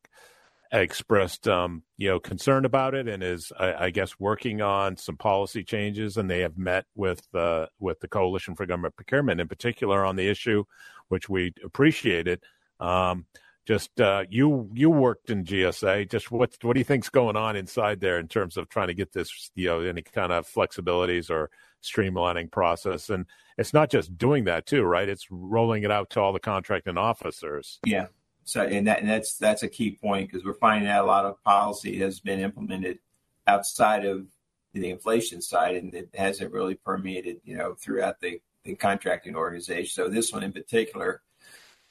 expressed 0.72 1.48
um, 1.48 1.84
you 1.98 2.10
know 2.10 2.20
concern 2.20 2.66
about 2.66 2.94
it 2.94 3.08
and 3.08 3.24
is 3.24 3.52
I, 3.58 3.86
I, 3.86 3.90
guess 3.90 4.20
working 4.20 4.62
on 4.62 4.98
some 4.98 5.18
policy 5.18 5.64
changes 5.64 6.16
and 6.16 6.30
they 6.30 6.42
have 6.42 6.58
met 6.58 6.86
with 6.96 7.28
uh, 7.34 7.68
with 7.80 8.00
the 8.02 8.08
coalition 8.08 8.56
for 8.56 8.68
government 8.68 8.96
procurement 8.96 9.42
in 9.42 9.48
particular 9.48 10.06
on 10.06 10.16
the 10.16 10.30
issue 10.30 10.66
which 11.08 11.28
we 11.28 11.54
appreciated 11.64 12.42
um, 12.80 13.26
just 13.70 14.02
uh, 14.02 14.24
you 14.30 14.68
you 14.74 14.90
worked 14.90 15.30
in 15.30 15.44
GSA. 15.44 16.10
Just 16.10 16.32
what 16.32 16.58
what 16.64 16.74
do 16.74 16.80
you 16.80 16.84
think's 16.84 17.10
going 17.10 17.36
on 17.36 17.56
inside 17.56 18.00
there 18.00 18.18
in 18.18 18.28
terms 18.28 18.58
of 18.58 18.68
trying 18.68 18.88
to 18.88 18.96
get 18.96 19.14
this 19.14 19.52
you 19.54 19.68
know 19.68 19.82
any 19.82 20.02
kind 20.02 20.32
of 20.32 20.48
flexibilities 20.48 21.30
or 21.30 21.52
streamlining 21.84 22.52
process? 22.52 23.12
And 23.12 23.28
it's 23.60 23.72
not 23.72 23.92
just 23.92 24.18
doing 24.18 24.46
that 24.46 24.66
too, 24.66 24.82
right? 24.82 25.08
It's 25.08 25.28
rolling 25.30 25.84
it 25.84 25.92
out 25.92 26.10
to 26.12 26.20
all 26.20 26.34
the 26.34 26.40
contracting 26.40 26.98
officers. 26.98 27.80
Yeah. 27.86 28.08
So 28.50 28.64
and 28.64 28.88
that 28.88 29.00
and 29.00 29.10
that's 29.10 29.38
that's 29.38 29.64
a 29.64 29.68
key 29.68 29.92
point 29.92 30.30
because 30.30 30.46
we're 30.46 30.54
finding 30.54 30.88
that 30.88 31.02
a 31.02 31.06
lot 31.06 31.26
of 31.26 31.42
policy 31.44 31.98
has 32.00 32.20
been 32.20 32.40
implemented 32.40 33.00
outside 33.48 34.06
of 34.06 34.28
the 34.74 34.90
inflation 34.90 35.42
side 35.42 35.76
and 35.76 35.94
it 35.94 36.10
hasn't 36.14 36.54
really 36.54 36.76
permeated 36.76 37.42
you 37.44 37.58
know 37.58 37.74
throughout 37.74 38.20
the, 38.20 38.40
the 38.64 38.76
contracting 38.76 39.36
organization. 39.36 39.90
So 39.92 40.10
this 40.10 40.32
one 40.32 40.44
in 40.44 40.52
particular 40.52 41.22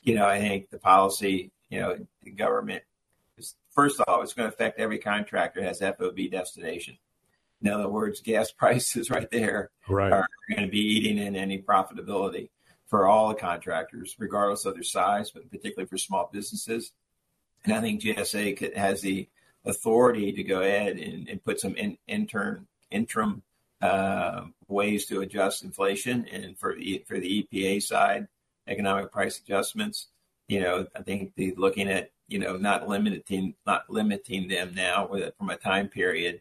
you 0.03 0.15
know, 0.15 0.27
I 0.27 0.39
think 0.39 0.71
the 0.71 0.79
policy, 0.79 1.51
you 1.71 1.81
know, 1.81 1.99
the 2.23 2.31
government 2.31 2.83
is 3.37 3.55
first 3.71 4.01
of 4.01 4.05
all, 4.09 4.23
it's 4.23 4.33
going 4.33 4.49
to 4.49 4.55
affect 4.55 4.81
every 4.81 4.99
contractor 4.99 5.63
has 5.63 5.81
FOB 5.81 6.19
destination. 6.31 6.97
In 7.61 7.69
other 7.69 7.89
words, 7.89 8.21
gas 8.21 8.51
prices 8.57 9.11
right 9.11 9.31
there 9.31 9.71
right. 9.89 10.13
are 10.13 10.27
going 10.51 10.63
to 10.63 10.71
be 10.71 10.81
eating 10.81 11.19
in 11.19 11.37
any 11.37 11.61
profitability 11.61 12.51
for 12.89 13.07
all 13.07 13.29
the 13.29 13.35
contractors, 13.35 14.17
regardless 14.19 14.65
of 14.65 14.75
their 14.75 14.83
size, 14.83 15.31
but 15.31 15.51
particularly 15.51 15.87
for 15.87 15.99
small 15.99 16.29
businesses. 16.33 16.93
And 17.65 17.75
I 17.75 17.81
think 17.81 18.01
GSA 18.01 18.77
has 18.77 19.03
the 19.03 19.29
authority 19.65 20.33
to 20.33 20.43
go 20.43 20.63
ahead 20.63 20.97
and, 20.99 21.29
and 21.29 21.45
put 21.45 21.61
some 21.61 21.77
in, 21.77 21.99
intern 22.09 22.67
interim 22.91 23.43
uh, 23.83 24.47
ways 24.67 25.07
to 25.07 25.21
adjust 25.21 25.63
inflation, 25.63 26.27
and 26.33 26.59
for 26.59 26.75
the 26.75 27.05
for 27.07 27.19
the 27.19 27.47
EPA 27.53 27.83
side, 27.83 28.27
economic 28.67 29.13
price 29.13 29.39
adjustments. 29.39 30.09
You 30.49 30.61
know, 30.61 30.87
I 30.97 31.03
think 31.03 31.35
the 31.37 31.55
looking 31.57 31.89
at 31.89 32.11
you 32.27 32.39
know 32.39 32.57
not 32.57 32.89
limiting 32.89 33.55
not 33.67 33.89
limiting 33.91 34.49
them 34.49 34.75
now 34.75 35.11
from 35.37 35.51
a 35.51 35.57
time 35.57 35.89
period, 35.89 36.41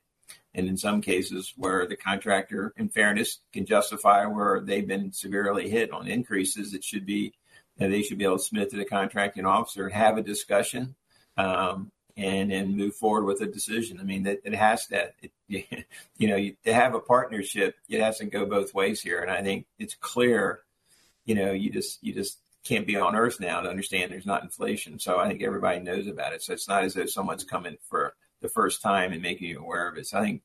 and 0.58 0.68
in 0.68 0.76
some 0.76 1.02
cases 1.02 1.54
where 1.56 1.88
the 1.88 1.96
contractor, 1.96 2.74
in 2.76 2.90
fairness, 2.90 3.40
can 3.54 3.66
justify 3.66 4.26
where 4.26 4.60
they've 4.60 4.88
been 4.88 5.14
severely 5.14 5.70
hit 5.70 5.92
on 5.92 6.08
increases, 6.08 6.74
it 6.74 6.84
should 6.84 7.06
be 7.06 7.34
know, 7.80 7.90
they 7.90 8.02
should 8.02 8.18
be 8.18 8.26
able 8.26 8.38
to 8.38 8.44
submit 8.44 8.72
to 8.72 8.78
the 8.78 8.86
contracting 8.86 9.46
officer, 9.46 9.88
have 9.88 10.18
a 10.18 10.24
discussion, 10.24 10.96
um, 11.38 11.92
and 12.18 12.52
then 12.52 12.76
move 12.76 12.96
forward 12.96 13.26
with 13.26 13.42
a 13.42 13.46
decision. 13.46 14.00
I 14.00 14.04
mean, 14.04 14.24
that 14.24 14.40
it 14.44 14.56
has 14.56 14.88
to, 14.88 15.12
It, 15.22 15.32
you 16.18 16.28
know, 16.28 16.36
you, 16.36 16.56
to 16.66 16.74
have 16.74 16.96
a 16.96 17.00
partnership, 17.00 17.76
it 17.88 18.02
has 18.02 18.18
to 18.18 18.26
go 18.26 18.46
both 18.46 18.74
ways 18.74 19.00
here, 19.00 19.22
and 19.22 19.32
I 19.32 19.44
think 19.44 19.68
it's 19.78 19.96
clear 19.96 20.64
you 21.28 21.36
know, 21.36 21.52
you 21.52 21.70
just 21.70 22.02
you 22.02 22.14
just 22.14 22.40
can't 22.64 22.88
be 22.88 22.96
on 22.96 23.16
Earth 23.16 23.40
now 23.40 23.62
to 23.62 23.70
understand 23.70 24.12
there's 24.12 24.26
not 24.26 24.44
inflation. 24.44 24.98
So 24.98 25.20
I 25.20 25.28
think 25.28 25.44
everybody 25.44 25.80
knows 25.80 26.08
about 26.08 26.34
it. 26.34 26.42
So 26.42 26.54
it's 26.54 26.68
not 26.68 26.84
as 26.84 26.96
though 26.96 27.06
someone's 27.06 27.44
coming 27.44 27.78
for 27.88 28.16
the 28.42 28.50
first 28.50 28.82
time 28.82 29.14
and 29.14 29.22
making 29.22 29.50
you 29.50 29.60
aware 29.60 29.88
of 29.88 29.98
it. 29.98 30.08
So 30.08 30.20
I 30.20 30.24
think, 30.24 30.42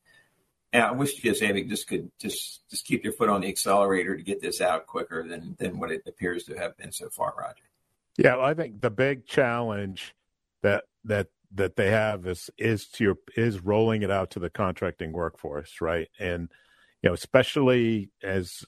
and 0.71 0.83
I 0.83 0.91
wish 0.91 1.21
GSA 1.21 1.69
just 1.69 1.87
could 1.87 2.11
just 2.19 2.67
just 2.69 2.85
keep 2.85 3.03
their 3.03 3.11
foot 3.11 3.29
on 3.29 3.41
the 3.41 3.47
accelerator 3.47 4.17
to 4.17 4.23
get 4.23 4.41
this 4.41 4.61
out 4.61 4.87
quicker 4.87 5.27
than 5.27 5.55
than 5.59 5.79
what 5.79 5.91
it 5.91 6.03
appears 6.07 6.45
to 6.45 6.57
have 6.57 6.75
been 6.77 6.91
so 6.91 7.09
far, 7.09 7.33
Roger. 7.37 7.63
Yeah, 8.17 8.35
well, 8.35 8.45
I 8.45 8.53
think 8.53 8.81
the 8.81 8.89
big 8.89 9.25
challenge 9.25 10.15
that 10.61 10.85
that 11.05 11.27
that 11.55 11.75
they 11.75 11.91
have 11.91 12.25
is 12.25 12.49
is 12.57 12.87
to 12.87 13.03
your, 13.03 13.15
is 13.35 13.59
rolling 13.59 14.01
it 14.01 14.11
out 14.11 14.31
to 14.31 14.39
the 14.39 14.49
contracting 14.49 15.11
workforce, 15.11 15.81
right? 15.81 16.07
And 16.19 16.49
you 17.01 17.09
know, 17.09 17.13
especially 17.13 18.09
as 18.23 18.65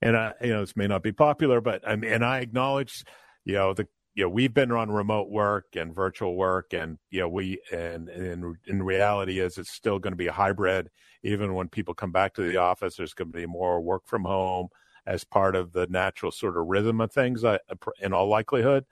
and 0.00 0.16
I, 0.16 0.32
you 0.42 0.50
know, 0.50 0.60
this 0.60 0.76
may 0.76 0.86
not 0.86 1.02
be 1.02 1.12
popular, 1.12 1.60
but 1.60 1.86
I 1.86 1.96
mean, 1.96 2.12
and 2.12 2.24
I 2.24 2.40
acknowledge, 2.40 3.04
you 3.44 3.54
know, 3.54 3.74
the 3.74 3.86
you 4.14 4.24
know 4.24 4.28
we've 4.28 4.54
been 4.54 4.72
on 4.72 4.90
remote 4.90 5.30
work 5.30 5.76
and 5.76 5.94
virtual 5.94 6.34
work 6.36 6.72
and 6.72 6.98
you 7.10 7.20
know 7.20 7.28
we 7.28 7.60
and, 7.72 8.08
and 8.08 8.56
in 8.66 8.82
reality 8.82 9.38
is 9.38 9.58
it's 9.58 9.70
still 9.70 9.98
going 9.98 10.12
to 10.12 10.16
be 10.16 10.26
a 10.26 10.32
hybrid. 10.32 10.90
Even 11.22 11.54
when 11.54 11.68
people 11.68 11.94
come 11.94 12.12
back 12.12 12.34
to 12.34 12.42
the 12.42 12.56
office 12.56 12.96
there's 12.96 13.14
going 13.14 13.30
to 13.30 13.38
be 13.38 13.46
more 13.46 13.80
work 13.80 14.02
from 14.06 14.24
home 14.24 14.68
as 15.06 15.24
part 15.24 15.56
of 15.56 15.72
the 15.72 15.86
natural 15.88 16.32
sort 16.32 16.56
of 16.56 16.66
rhythm 16.66 17.00
of 17.00 17.12
things 17.12 17.44
uh, 17.44 17.58
in 18.00 18.12
all 18.12 18.28
likelihood. 18.28 18.84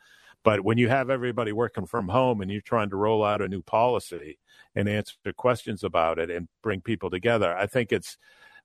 But 0.44 0.62
when 0.62 0.78
you 0.78 0.88
have 0.88 1.10
everybody 1.10 1.52
working 1.52 1.86
from 1.86 2.08
home 2.08 2.40
and 2.40 2.50
you're 2.50 2.60
trying 2.60 2.90
to 2.90 2.96
roll 2.96 3.24
out 3.24 3.42
a 3.42 3.48
new 3.48 3.62
policy 3.62 4.38
and 4.74 4.88
answer 4.88 5.14
questions 5.36 5.82
about 5.82 6.18
it 6.18 6.30
and 6.30 6.48
bring 6.62 6.80
people 6.80 7.10
together 7.10 7.56
i 7.56 7.66
think 7.66 7.90
it's 7.90 8.18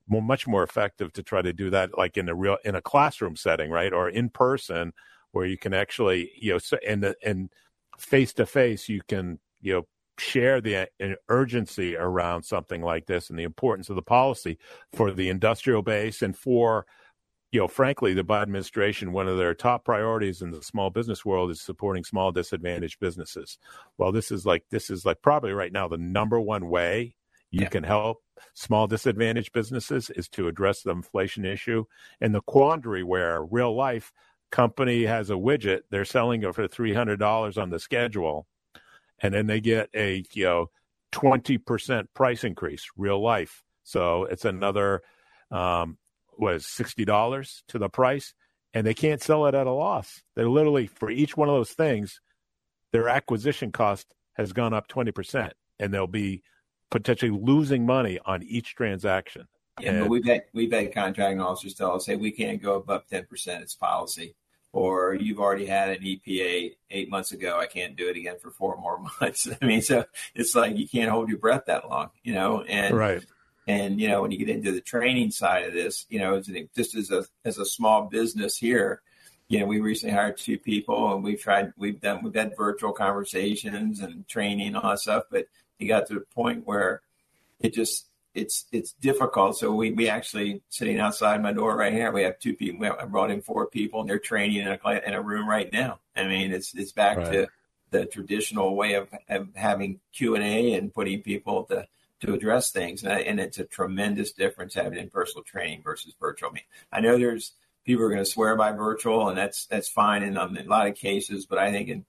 more, 0.08 0.22
much 0.22 0.46
more 0.46 0.62
effective 0.62 1.12
to 1.12 1.22
try 1.22 1.42
to 1.42 1.52
do 1.52 1.70
that 1.70 1.96
like 1.96 2.16
in 2.16 2.28
a 2.28 2.34
real 2.34 2.58
in 2.64 2.74
a 2.74 2.82
classroom 2.82 3.36
setting, 3.36 3.70
right, 3.70 3.92
or 3.92 4.08
in 4.08 4.28
person, 4.28 4.92
where 5.34 5.46
you 5.46 5.58
can 5.58 5.74
actually 5.74 6.30
you 6.36 6.52
know 6.52 6.78
and 6.86 7.14
and 7.24 7.50
face 7.98 8.32
to 8.32 8.46
face 8.46 8.88
you 8.88 9.00
can 9.08 9.38
you 9.60 9.72
know 9.72 9.82
share 10.18 10.60
the 10.60 10.76
uh, 10.76 11.14
urgency 11.28 11.96
around 11.96 12.44
something 12.44 12.82
like 12.82 13.06
this 13.06 13.30
and 13.30 13.38
the 13.38 13.44
importance 13.44 13.90
of 13.90 13.96
the 13.96 14.02
policy 14.02 14.58
for 14.92 15.10
the 15.10 15.28
industrial 15.28 15.82
base 15.82 16.22
and 16.22 16.36
for 16.36 16.86
you 17.50 17.60
know 17.60 17.68
frankly 17.68 18.14
the 18.14 18.24
Biden 18.24 18.42
administration 18.42 19.12
one 19.12 19.26
of 19.26 19.38
their 19.38 19.54
top 19.54 19.84
priorities 19.84 20.40
in 20.40 20.52
the 20.52 20.62
small 20.62 20.90
business 20.90 21.24
world 21.24 21.50
is 21.50 21.60
supporting 21.60 22.04
small 22.04 22.30
disadvantaged 22.30 23.00
businesses 23.00 23.58
well 23.98 24.12
this 24.12 24.30
is 24.30 24.46
like 24.46 24.64
this 24.70 24.88
is 24.88 25.04
like 25.04 25.20
probably 25.20 25.52
right 25.52 25.72
now 25.72 25.88
the 25.88 25.98
number 25.98 26.40
one 26.40 26.68
way 26.68 27.16
you 27.50 27.62
yeah. 27.62 27.68
can 27.68 27.84
help 27.84 28.18
small 28.54 28.86
disadvantaged 28.86 29.52
businesses 29.52 30.10
is 30.10 30.28
to 30.28 30.48
address 30.48 30.82
the 30.82 30.90
inflation 30.90 31.44
issue 31.44 31.84
and 32.20 32.34
the 32.34 32.40
quandary 32.42 33.02
where 33.02 33.44
real 33.44 33.74
life 33.74 34.12
company 34.54 35.02
has 35.02 35.30
a 35.30 35.34
widget 35.34 35.80
they're 35.90 36.04
selling 36.04 36.44
it 36.44 36.54
for 36.54 36.68
$300 36.68 37.60
on 37.60 37.70
the 37.70 37.80
schedule 37.80 38.46
and 39.20 39.34
then 39.34 39.48
they 39.48 39.60
get 39.60 39.90
a 39.96 40.24
you 40.32 40.44
know 40.44 40.70
20% 41.10 42.06
price 42.14 42.44
increase 42.44 42.86
real 42.96 43.20
life 43.20 43.64
so 43.82 44.26
it's 44.26 44.44
another 44.44 45.02
um 45.50 45.98
what 46.36 46.54
is 46.54 46.62
$60 46.62 47.62
to 47.66 47.80
the 47.80 47.88
price 47.88 48.32
and 48.72 48.86
they 48.86 48.94
can't 48.94 49.20
sell 49.20 49.44
it 49.46 49.56
at 49.56 49.66
a 49.66 49.72
loss 49.72 50.22
they're 50.36 50.48
literally 50.48 50.86
for 50.86 51.10
each 51.10 51.36
one 51.36 51.48
of 51.48 51.56
those 51.56 51.72
things 51.72 52.20
their 52.92 53.08
acquisition 53.08 53.72
cost 53.72 54.06
has 54.34 54.52
gone 54.52 54.72
up 54.72 54.86
20% 54.86 55.50
and 55.80 55.92
they'll 55.92 56.06
be 56.06 56.44
potentially 56.92 57.32
losing 57.32 57.84
money 57.84 58.20
on 58.24 58.44
each 58.44 58.76
transaction. 58.76 59.48
Yeah, 59.80 59.90
and, 59.90 60.00
but 60.02 60.10
we've 60.10 60.24
had 60.24 60.44
we've 60.52 60.72
had 60.72 60.94
contracting 60.94 61.40
officers 61.40 61.74
tell 61.74 61.96
us, 61.96 62.06
"Hey, 62.06 62.14
we 62.14 62.30
can't 62.30 62.62
go 62.62 62.74
above 62.74 63.08
ten 63.08 63.26
percent. 63.26 63.64
It's 63.64 63.74
policy." 63.74 64.36
Or 64.74 65.14
you've 65.14 65.38
already 65.38 65.66
had 65.66 65.90
an 65.90 66.02
EPA 66.02 66.74
eight 66.90 67.08
months 67.08 67.30
ago. 67.30 67.58
I 67.60 67.66
can't 67.66 67.94
do 67.94 68.08
it 68.08 68.16
again 68.16 68.36
for 68.40 68.50
four 68.50 68.76
more 68.80 68.98
months. 69.20 69.48
I 69.62 69.64
mean, 69.64 69.82
so 69.82 70.04
it's 70.34 70.54
like 70.54 70.76
you 70.76 70.88
can't 70.88 71.10
hold 71.10 71.28
your 71.28 71.38
breath 71.38 71.66
that 71.66 71.88
long, 71.88 72.10
you 72.22 72.34
know. 72.34 72.62
And 72.62 72.96
right. 72.96 73.24
And 73.66 73.98
you 73.98 74.08
know, 74.08 74.20
when 74.20 74.30
you 74.30 74.36
get 74.36 74.50
into 74.50 74.72
the 74.72 74.80
training 74.82 75.30
side 75.30 75.64
of 75.64 75.72
this, 75.72 76.04
you 76.10 76.18
know, 76.18 76.42
just 76.76 76.94
as 76.94 77.10
a 77.10 77.24
as 77.46 77.56
a 77.56 77.64
small 77.64 78.02
business 78.02 78.58
here, 78.58 79.00
you 79.48 79.60
know, 79.60 79.66
we 79.66 79.80
recently 79.80 80.14
hired 80.14 80.36
two 80.36 80.58
people 80.58 81.14
and 81.14 81.22
we've 81.22 81.40
tried, 81.40 81.72
we've 81.76 82.00
done, 82.00 82.22
we've 82.22 82.34
had 82.34 82.56
virtual 82.56 82.92
conversations 82.92 84.00
and 84.00 84.26
training 84.26 84.68
and 84.68 84.76
all 84.76 84.90
that 84.90 85.00
stuff, 85.00 85.24
but 85.30 85.46
it 85.78 85.86
got 85.86 86.06
to 86.06 86.14
the 86.14 86.24
point 86.34 86.66
where 86.66 87.02
it 87.60 87.74
just, 87.74 88.06
it's, 88.34 88.66
it's 88.72 88.92
difficult. 88.92 89.56
So 89.56 89.72
we, 89.72 89.92
we 89.92 90.08
actually 90.08 90.62
sitting 90.68 90.98
outside 90.98 91.42
my 91.42 91.52
door 91.52 91.76
right 91.76 91.92
here, 91.92 92.12
we 92.12 92.22
have 92.22 92.38
two 92.38 92.54
people, 92.54 92.84
I 92.86 93.04
brought 93.04 93.30
in 93.30 93.42
four 93.42 93.66
people 93.66 94.00
and 94.00 94.08
they're 94.08 94.18
training 94.18 94.62
in 94.62 94.68
a, 94.68 95.00
in 95.06 95.14
a 95.14 95.22
room 95.22 95.48
right 95.48 95.72
now. 95.72 96.00
I 96.16 96.26
mean, 96.26 96.52
it's, 96.52 96.74
it's 96.74 96.92
back 96.92 97.18
right. 97.18 97.32
to 97.32 97.48
the 97.90 98.06
traditional 98.06 98.74
way 98.74 98.94
of, 98.94 99.08
of 99.28 99.48
having 99.54 100.00
Q 100.12 100.34
and 100.34 100.44
A 100.44 100.74
and 100.74 100.92
putting 100.92 101.22
people 101.22 101.64
to, 101.64 101.86
to 102.20 102.34
address 102.34 102.70
things. 102.70 103.04
And, 103.04 103.12
and, 103.12 103.40
it's 103.40 103.58
a 103.58 103.64
tremendous 103.64 104.32
difference 104.32 104.74
having 104.74 104.98
in-person 104.98 105.42
training 105.44 105.82
versus 105.82 106.14
virtual. 106.18 106.50
I 106.50 106.52
mean, 106.54 106.62
I 106.92 107.00
know 107.00 107.18
there's, 107.18 107.52
people 107.84 108.04
are 108.04 108.08
going 108.08 108.18
to 108.18 108.24
swear 108.24 108.56
by 108.56 108.72
virtual, 108.72 109.28
and 109.28 109.36
that's 109.36 109.66
that's 109.66 109.88
fine 109.88 110.22
in, 110.22 110.36
um, 110.38 110.56
in 110.56 110.66
a 110.66 110.70
lot 110.70 110.86
of 110.86 110.96
cases. 110.96 111.46
But 111.46 111.58
I 111.58 111.70
think 111.70 111.88
in, 111.88 112.04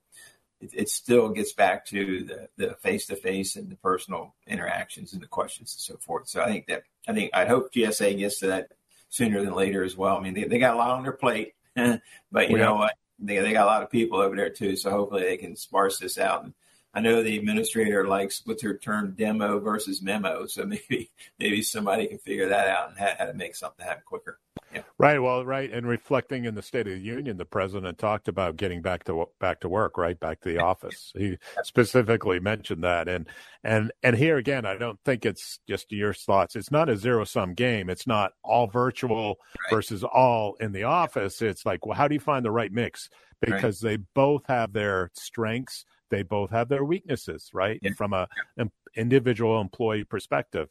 it, 0.62 0.72
it, 0.74 0.90
still 0.90 1.30
gets 1.30 1.54
back 1.54 1.86
to 1.88 2.48
the 2.58 2.76
face 2.82 3.08
to 3.08 3.16
face 3.16 3.56
and 3.56 3.70
the 3.70 3.76
personal 3.76 4.36
interactions 4.48 5.14
and 5.14 5.22
the 5.22 5.28
questions 5.28 5.74
and 5.74 5.82
so 5.82 6.00
forth. 6.02 6.28
So 6.28 6.42
I 6.42 6.48
think 6.48 6.68
that 6.68 6.84
I 7.08 7.14
think 7.14 7.32
I 7.34 7.46
hope 7.46 7.74
GSA 7.74 8.18
gets 8.18 8.40
to 8.40 8.48
that 8.48 8.70
sooner 9.10 9.44
than 9.44 9.54
later 9.54 9.84
as 9.84 9.96
well. 9.96 10.18
I 10.18 10.22
mean, 10.22 10.34
they, 10.34 10.44
they 10.44 10.60
got 10.60 10.76
a 10.76 10.78
lot 10.78 10.92
on 10.92 11.04
their 11.04 11.12
plate, 11.12 11.54
but 11.76 12.50
you 12.50 12.58
know 12.58 12.76
what? 12.76 12.94
They, 13.20 13.40
they 13.40 13.54
got 13.54 13.66
a 13.66 13.72
lot 13.72 13.84
of 13.84 13.90
people 13.90 14.20
over 14.20 14.36
there 14.36 14.50
too. 14.50 14.76
So 14.76 14.92
hopefully 14.92 15.24
they 15.24 15.38
can 15.38 15.56
sparse 15.56 16.00
this 16.00 16.18
out 16.18 16.44
and 16.44 16.54
I 16.96 17.02
know 17.02 17.22
the 17.22 17.38
administrator 17.38 18.08
likes 18.08 18.42
what's 18.46 18.64
her 18.64 18.78
term 18.78 19.16
demo 19.18 19.60
versus 19.60 20.02
memo. 20.02 20.46
So 20.46 20.66
maybe 20.66 21.12
maybe 21.40 21.62
somebody 21.62 22.08
can 22.08 22.20
figure 22.20 22.48
that 22.48 22.70
out 22.70 22.90
and 22.90 22.98
how, 22.98 23.14
how 23.20 23.26
to 23.26 23.34
make 23.34 23.56
something 23.56 23.86
happen 23.86 24.04
quicker. 24.06 24.40
Yeah. 24.74 24.84
Right. 24.98 25.20
Well, 25.20 25.46
right. 25.46 25.70
And 25.72 25.86
reflecting 25.86 26.46
in 26.46 26.56
the 26.56 26.62
State 26.62 26.88
of 26.88 26.94
the 26.94 27.00
Union, 27.00 27.36
the 27.36 27.46
president 27.46 27.98
talked 27.98 28.30
about 28.30 28.56
getting 28.56 28.82
back 28.82 29.04
to 29.06 29.26
back 29.40 29.60
to 29.62 29.70
work, 29.70 29.98
right, 29.98 30.18
back 30.18 30.40
to 30.42 30.50
the 30.50 30.60
office. 30.60 31.12
He 31.18 31.38
specifically 31.64 32.40
mentioned 32.40 32.84
that, 32.86 33.10
and 33.10 33.28
and 33.64 33.92
and 34.02 34.16
here 34.16 34.38
again, 34.38 34.66
I 34.66 34.78
don't 34.78 35.00
think 35.04 35.26
it's 35.26 35.60
just 35.68 35.92
your 35.92 36.14
thoughts. 36.14 36.56
It's 36.56 36.72
not 36.72 36.90
a 36.90 36.98
zero 36.98 37.26
sum 37.26 37.54
game. 37.54 37.90
It's 37.90 38.08
not 38.08 38.32
all 38.42 38.68
virtual 38.68 39.40
right. 39.60 39.76
versus 39.76 40.04
all 40.04 40.56
in 40.62 40.72
the 40.72 40.84
office. 40.84 41.42
It's 41.42 41.66
like, 41.66 41.86
well, 41.86 41.98
how 41.98 42.08
do 42.08 42.16
you 42.16 42.22
find 42.22 42.46
the 42.46 42.52
right 42.52 42.72
mix? 42.72 43.10
Because 43.42 43.84
right. 43.84 43.98
they 43.98 44.04
both 44.14 44.46
have 44.48 44.72
their 44.72 45.12
strengths 45.14 45.86
they 46.10 46.24
both 46.24 46.52
have 46.52 46.70
their 46.70 46.84
weaknesses, 46.84 47.50
right? 47.54 47.80
Yeah. 47.82 47.92
From 47.94 48.14
a 48.14 48.28
yeah. 48.58 48.66
individual 48.96 49.60
employee 49.62 50.04
perspective, 50.04 50.70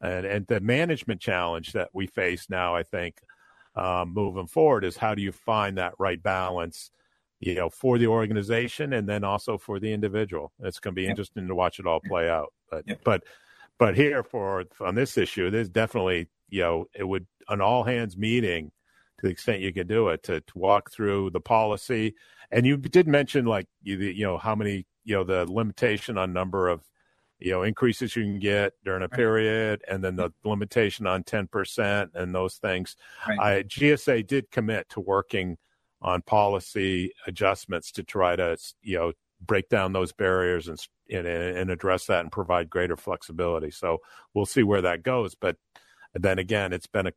and 0.00 0.26
and 0.26 0.46
the 0.46 0.60
management 0.60 1.20
challenge 1.20 1.72
that 1.72 1.90
we 1.92 2.06
face 2.06 2.48
now, 2.48 2.74
I 2.74 2.82
think, 2.82 3.20
um, 3.74 4.12
moving 4.14 4.46
forward 4.46 4.84
is 4.84 4.96
how 4.96 5.14
do 5.14 5.22
you 5.22 5.32
find 5.32 5.78
that 5.78 5.94
right 5.98 6.22
balance, 6.22 6.90
you 7.40 7.54
know, 7.54 7.68
for 7.68 7.98
the 7.98 8.06
organization 8.06 8.92
and 8.92 9.08
then 9.08 9.24
also 9.24 9.58
for 9.58 9.78
the 9.78 9.92
individual. 9.92 10.52
It's 10.60 10.78
going 10.78 10.92
to 10.94 10.96
be 10.96 11.04
yeah. 11.04 11.10
interesting 11.10 11.48
to 11.48 11.54
watch 11.54 11.78
it 11.78 11.86
all 11.86 12.00
play 12.00 12.28
out. 12.28 12.52
But 12.70 12.84
but 13.04 13.24
but 13.78 13.96
here 13.96 14.22
for 14.22 14.64
on 14.80 14.94
this 14.94 15.18
issue, 15.18 15.50
there's 15.50 15.68
definitely 15.68 16.28
you 16.48 16.60
know 16.60 16.86
it 16.94 17.04
would 17.04 17.26
an 17.48 17.60
all 17.60 17.84
hands 17.84 18.16
meeting 18.16 18.72
to 19.18 19.26
the 19.26 19.28
extent 19.28 19.60
you 19.60 19.72
can 19.72 19.86
do 19.86 20.08
it 20.08 20.22
to, 20.22 20.40
to 20.40 20.58
walk 20.58 20.90
through 20.90 21.30
the 21.30 21.40
policy 21.40 22.14
and 22.50 22.66
you 22.66 22.76
did 22.76 23.06
mention 23.06 23.44
like 23.44 23.66
you 23.82 23.96
you 23.98 24.24
know 24.24 24.38
how 24.38 24.54
many 24.54 24.86
you 25.04 25.14
know 25.14 25.24
the 25.24 25.50
limitation 25.50 26.18
on 26.18 26.32
number 26.32 26.68
of 26.68 26.82
you 27.38 27.52
know 27.52 27.62
increases 27.62 28.16
you 28.16 28.22
can 28.22 28.38
get 28.38 28.72
during 28.84 29.02
a 29.02 29.08
period, 29.08 29.82
and 29.88 30.02
then 30.02 30.16
the 30.16 30.32
limitation 30.44 31.06
on 31.06 31.22
ten 31.22 31.46
percent 31.46 32.10
and 32.14 32.34
those 32.34 32.56
things. 32.56 32.96
Right. 33.28 33.38
I, 33.38 33.62
GSA 33.64 34.26
did 34.26 34.50
commit 34.50 34.88
to 34.90 35.00
working 35.00 35.58
on 36.02 36.22
policy 36.22 37.12
adjustments 37.26 37.90
to 37.92 38.02
try 38.02 38.36
to 38.36 38.56
you 38.82 38.98
know 38.98 39.12
break 39.40 39.68
down 39.68 39.92
those 39.92 40.12
barriers 40.12 40.68
and 40.68 40.78
and, 41.10 41.26
and 41.26 41.70
address 41.70 42.06
that 42.06 42.20
and 42.20 42.32
provide 42.32 42.70
greater 42.70 42.96
flexibility. 42.96 43.70
So 43.70 43.98
we'll 44.34 44.46
see 44.46 44.62
where 44.62 44.82
that 44.82 45.02
goes, 45.02 45.34
but 45.34 45.56
then 46.14 46.38
again, 46.38 46.72
it's 46.72 46.86
been 46.86 47.06
a 47.06 47.12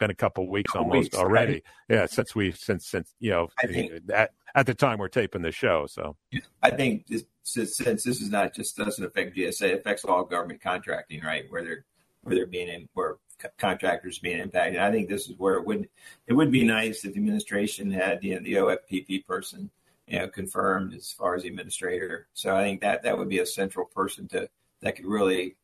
been 0.00 0.10
a 0.10 0.14
couple 0.14 0.48
weeks 0.48 0.72
couple 0.72 0.88
almost 0.90 1.12
weeks, 1.12 1.16
already. 1.16 1.52
Right? 1.52 1.62
Yeah, 1.88 2.06
since 2.06 2.34
we 2.34 2.50
since 2.50 2.86
since 2.88 3.14
you 3.20 3.30
know 3.30 3.48
I 3.62 3.66
eh, 3.66 3.72
think, 3.72 3.92
at 4.12 4.32
at 4.56 4.66
the 4.66 4.74
time 4.74 4.98
we're 4.98 5.08
taping 5.08 5.42
the 5.42 5.52
show. 5.52 5.86
So 5.86 6.16
I 6.62 6.70
think 6.70 7.06
this, 7.06 7.24
since, 7.44 7.76
since 7.76 8.02
this 8.02 8.20
is 8.20 8.30
not 8.30 8.54
just 8.54 8.76
doesn't 8.76 9.04
affect 9.04 9.36
GSA, 9.36 9.62
it 9.62 9.80
affects 9.80 10.04
all 10.04 10.24
government 10.24 10.60
contracting, 10.60 11.20
right? 11.22 11.44
Where 11.48 11.62
they're 11.62 11.84
where 12.22 12.34
they're 12.34 12.46
being 12.46 12.68
in, 12.68 12.88
where 12.94 13.16
contractors 13.58 14.18
being 14.18 14.40
impacted. 14.40 14.80
I 14.80 14.90
think 14.90 15.08
this 15.08 15.28
is 15.28 15.38
where 15.38 15.54
it 15.54 15.66
would 15.66 15.88
it 16.26 16.32
would 16.32 16.50
be 16.50 16.64
nice 16.64 17.04
if 17.04 17.12
the 17.12 17.20
administration 17.20 17.92
had 17.92 18.24
you 18.24 18.34
know, 18.34 18.40
the 18.40 18.54
OFPP 18.54 19.26
person 19.26 19.70
you 20.06 20.18
know 20.18 20.28
confirmed 20.28 20.94
as 20.94 21.12
far 21.12 21.34
as 21.34 21.42
the 21.42 21.48
administrator. 21.48 22.26
So 22.32 22.56
I 22.56 22.64
think 22.64 22.80
that 22.80 23.04
that 23.04 23.18
would 23.18 23.28
be 23.28 23.38
a 23.38 23.46
central 23.46 23.86
person 23.86 24.26
to 24.28 24.48
that 24.80 24.96
could 24.96 25.06
really 25.06 25.56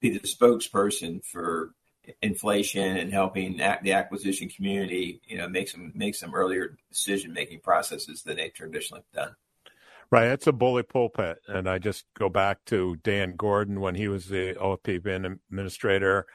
be 0.00 0.10
the 0.10 0.20
spokesperson 0.20 1.24
for 1.24 1.72
inflation 2.22 2.96
and 2.96 3.12
helping 3.12 3.56
the 3.56 3.92
acquisition 3.92 4.48
community, 4.48 5.20
you 5.26 5.36
know, 5.36 5.48
make 5.48 5.68
some 5.68 5.92
make 5.94 6.14
some 6.14 6.34
earlier 6.34 6.76
decision 6.90 7.32
making 7.32 7.60
processes 7.60 8.22
than 8.22 8.36
they 8.36 8.48
traditionally 8.48 9.02
have 9.12 9.26
done. 9.26 9.36
Right, 10.10 10.28
it's 10.28 10.46
a 10.46 10.52
bully 10.52 10.84
pulpit, 10.84 11.38
and 11.48 11.68
I 11.68 11.78
just 11.78 12.06
go 12.18 12.30
back 12.30 12.64
to 12.66 12.96
Dan 12.96 13.34
Gordon 13.36 13.80
when 13.80 13.94
he 13.94 14.08
was 14.08 14.26
the 14.26 14.54
OFPP 14.54 15.36
administrator, 15.50 16.26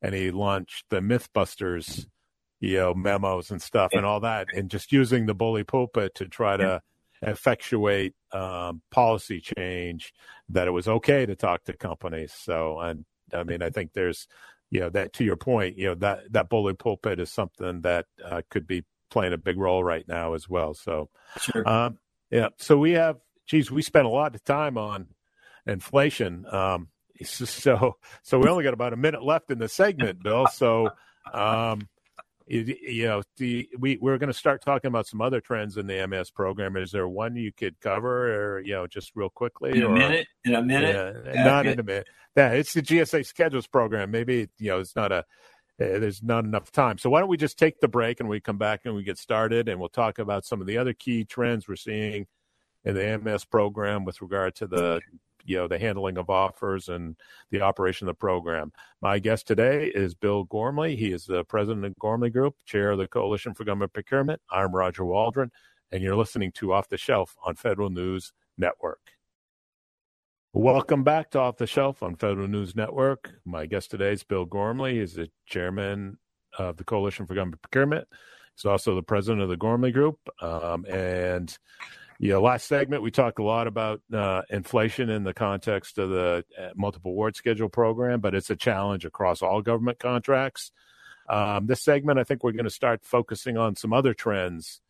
and 0.00 0.14
he 0.14 0.30
launched 0.30 0.86
the 0.88 1.00
MythBusters, 1.00 2.06
you 2.60 2.78
know, 2.78 2.94
memos 2.94 3.50
and 3.50 3.60
stuff 3.60 3.92
and 3.92 4.06
all 4.06 4.20
that, 4.20 4.46
and 4.54 4.70
just 4.70 4.92
using 4.92 5.26
the 5.26 5.34
bully 5.34 5.62
pulpit 5.62 6.14
to 6.14 6.26
try 6.26 6.56
to 6.56 6.80
effectuate 7.20 8.14
um, 8.32 8.80
policy 8.90 9.40
change 9.40 10.14
that 10.48 10.68
it 10.68 10.70
was 10.70 10.88
okay 10.88 11.26
to 11.26 11.36
talk 11.36 11.64
to 11.64 11.74
companies. 11.74 12.32
So, 12.32 12.78
and 12.80 13.04
I 13.34 13.44
mean, 13.44 13.62
I 13.62 13.68
think 13.68 13.92
there's 13.92 14.26
you 14.70 14.80
know 14.80 14.90
that 14.90 15.12
to 15.14 15.24
your 15.24 15.36
point 15.36 15.76
you 15.76 15.86
know 15.86 15.94
that 15.94 16.20
that 16.32 16.48
bully 16.48 16.74
pulpit 16.74 17.20
is 17.20 17.30
something 17.30 17.82
that 17.82 18.06
uh, 18.24 18.42
could 18.50 18.66
be 18.66 18.84
playing 19.10 19.32
a 19.32 19.38
big 19.38 19.58
role 19.58 19.82
right 19.82 20.06
now 20.06 20.34
as 20.34 20.48
well 20.48 20.74
so 20.74 21.08
sure. 21.40 21.66
um, 21.68 21.98
yeah 22.30 22.48
so 22.58 22.76
we 22.76 22.92
have 22.92 23.16
geez 23.46 23.70
we 23.70 23.82
spent 23.82 24.06
a 24.06 24.10
lot 24.10 24.34
of 24.34 24.44
time 24.44 24.76
on 24.76 25.06
inflation 25.66 26.44
um, 26.50 26.88
so 27.24 27.96
so 28.22 28.38
we 28.38 28.48
only 28.48 28.64
got 28.64 28.74
about 28.74 28.92
a 28.92 28.96
minute 28.96 29.22
left 29.22 29.50
in 29.50 29.58
the 29.58 29.68
segment 29.68 30.22
bill 30.22 30.46
so 30.46 30.90
um, 31.32 31.88
you, 32.48 33.06
know 33.06 33.22
the 33.36 33.68
we 33.78 33.98
we're 34.00 34.18
going 34.18 34.32
to 34.32 34.38
start 34.38 34.64
talking 34.64 34.88
about 34.88 35.06
some 35.06 35.20
other 35.20 35.40
trends 35.40 35.76
in 35.76 35.86
the 35.86 36.06
MAS 36.06 36.30
program. 36.30 36.76
Is 36.76 36.90
there 36.92 37.08
one 37.08 37.36
you 37.36 37.52
could 37.52 37.78
cover 37.80 38.56
or 38.56 38.60
you 38.60 38.72
know 38.72 38.86
just 38.86 39.12
real 39.14 39.30
quickly 39.30 39.72
in 39.72 39.82
a 39.82 39.88
or, 39.88 39.94
minute? 39.94 40.26
In 40.44 40.54
a 40.54 40.62
minute? 40.62 41.24
Yeah, 41.26 41.44
not 41.44 41.66
in 41.66 41.78
a 41.78 41.82
minute. 41.82 42.06
Yeah, 42.36 42.50
it's 42.50 42.72
the 42.72 42.82
GSA 42.82 43.26
schedules 43.26 43.66
program. 43.66 44.10
Maybe 44.10 44.48
you 44.58 44.68
know 44.68 44.80
it's 44.80 44.96
not 44.96 45.12
a 45.12 45.18
uh, 45.18 45.22
there's 45.78 46.22
not 46.22 46.44
enough 46.44 46.72
time. 46.72 46.98
So 46.98 47.10
why 47.10 47.20
don't 47.20 47.28
we 47.28 47.36
just 47.36 47.58
take 47.58 47.80
the 47.80 47.88
break 47.88 48.20
and 48.20 48.28
we 48.28 48.40
come 48.40 48.58
back 48.58 48.80
and 48.84 48.94
we 48.94 49.04
get 49.04 49.18
started 49.18 49.68
and 49.68 49.78
we'll 49.78 49.88
talk 49.88 50.18
about 50.18 50.44
some 50.44 50.60
of 50.60 50.66
the 50.66 50.78
other 50.78 50.92
key 50.92 51.24
trends 51.24 51.68
we're 51.68 51.76
seeing 51.76 52.26
in 52.84 52.94
the 52.94 53.18
MAS 53.18 53.44
program 53.44 54.04
with 54.04 54.20
regard 54.20 54.54
to 54.56 54.66
the 54.66 55.00
you 55.48 55.56
know 55.56 55.66
the 55.66 55.78
handling 55.78 56.18
of 56.18 56.28
offers 56.28 56.88
and 56.90 57.16
the 57.50 57.62
operation 57.62 58.06
of 58.06 58.14
the 58.14 58.18
program. 58.18 58.70
My 59.00 59.18
guest 59.18 59.46
today 59.46 59.86
is 59.86 60.14
Bill 60.14 60.44
Gormley. 60.44 60.94
He 60.94 61.10
is 61.10 61.24
the 61.24 61.42
president 61.44 61.86
of 61.86 61.98
Gormley 61.98 62.30
Group, 62.30 62.54
chair 62.66 62.90
of 62.90 62.98
the 62.98 63.08
Coalition 63.08 63.54
for 63.54 63.64
Government 63.64 63.94
Procurement. 63.94 64.42
I'm 64.50 64.74
Roger 64.74 65.06
Waldron, 65.06 65.50
and 65.90 66.02
you're 66.02 66.16
listening 66.16 66.52
to 66.52 66.74
Off 66.74 66.90
the 66.90 66.98
Shelf 66.98 67.34
on 67.42 67.54
Federal 67.54 67.88
News 67.88 68.32
Network. 68.58 69.00
Welcome 70.52 71.02
back 71.02 71.30
to 71.30 71.38
Off 71.38 71.56
the 71.56 71.66
Shelf 71.66 72.02
on 72.02 72.14
Federal 72.16 72.46
News 72.46 72.76
Network. 72.76 73.32
My 73.46 73.64
guest 73.64 73.90
today 73.90 74.12
is 74.12 74.24
Bill 74.24 74.44
Gormley. 74.44 74.98
He's 74.98 75.14
the 75.14 75.30
chairman 75.46 76.18
of 76.58 76.76
the 76.76 76.84
Coalition 76.84 77.26
for 77.26 77.34
Government 77.34 77.62
Procurement. 77.62 78.06
He's 78.54 78.66
also 78.66 78.94
the 78.94 79.02
president 79.02 79.40
of 79.40 79.48
the 79.48 79.56
Gormley 79.56 79.92
Group. 79.92 80.18
Um, 80.42 80.84
and 80.86 81.56
yeah, 82.18 82.36
last 82.38 82.66
segment 82.66 83.02
we 83.02 83.12
talked 83.12 83.38
a 83.38 83.44
lot 83.44 83.66
about 83.68 84.00
uh, 84.12 84.42
inflation 84.50 85.08
in 85.08 85.22
the 85.22 85.34
context 85.34 85.98
of 85.98 86.10
the 86.10 86.44
uh, 86.58 86.68
multiple 86.74 87.12
award 87.12 87.36
schedule 87.36 87.68
program, 87.68 88.20
but 88.20 88.34
it's 88.34 88.50
a 88.50 88.56
challenge 88.56 89.04
across 89.04 89.40
all 89.40 89.62
government 89.62 90.00
contracts. 90.00 90.72
Um, 91.28 91.66
this 91.66 91.82
segment, 91.82 92.18
I 92.18 92.24
think 92.24 92.42
we're 92.42 92.52
going 92.52 92.64
to 92.64 92.70
start 92.70 93.04
focusing 93.04 93.56
on 93.56 93.76
some 93.76 93.92
other 93.92 94.14
trends 94.14 94.80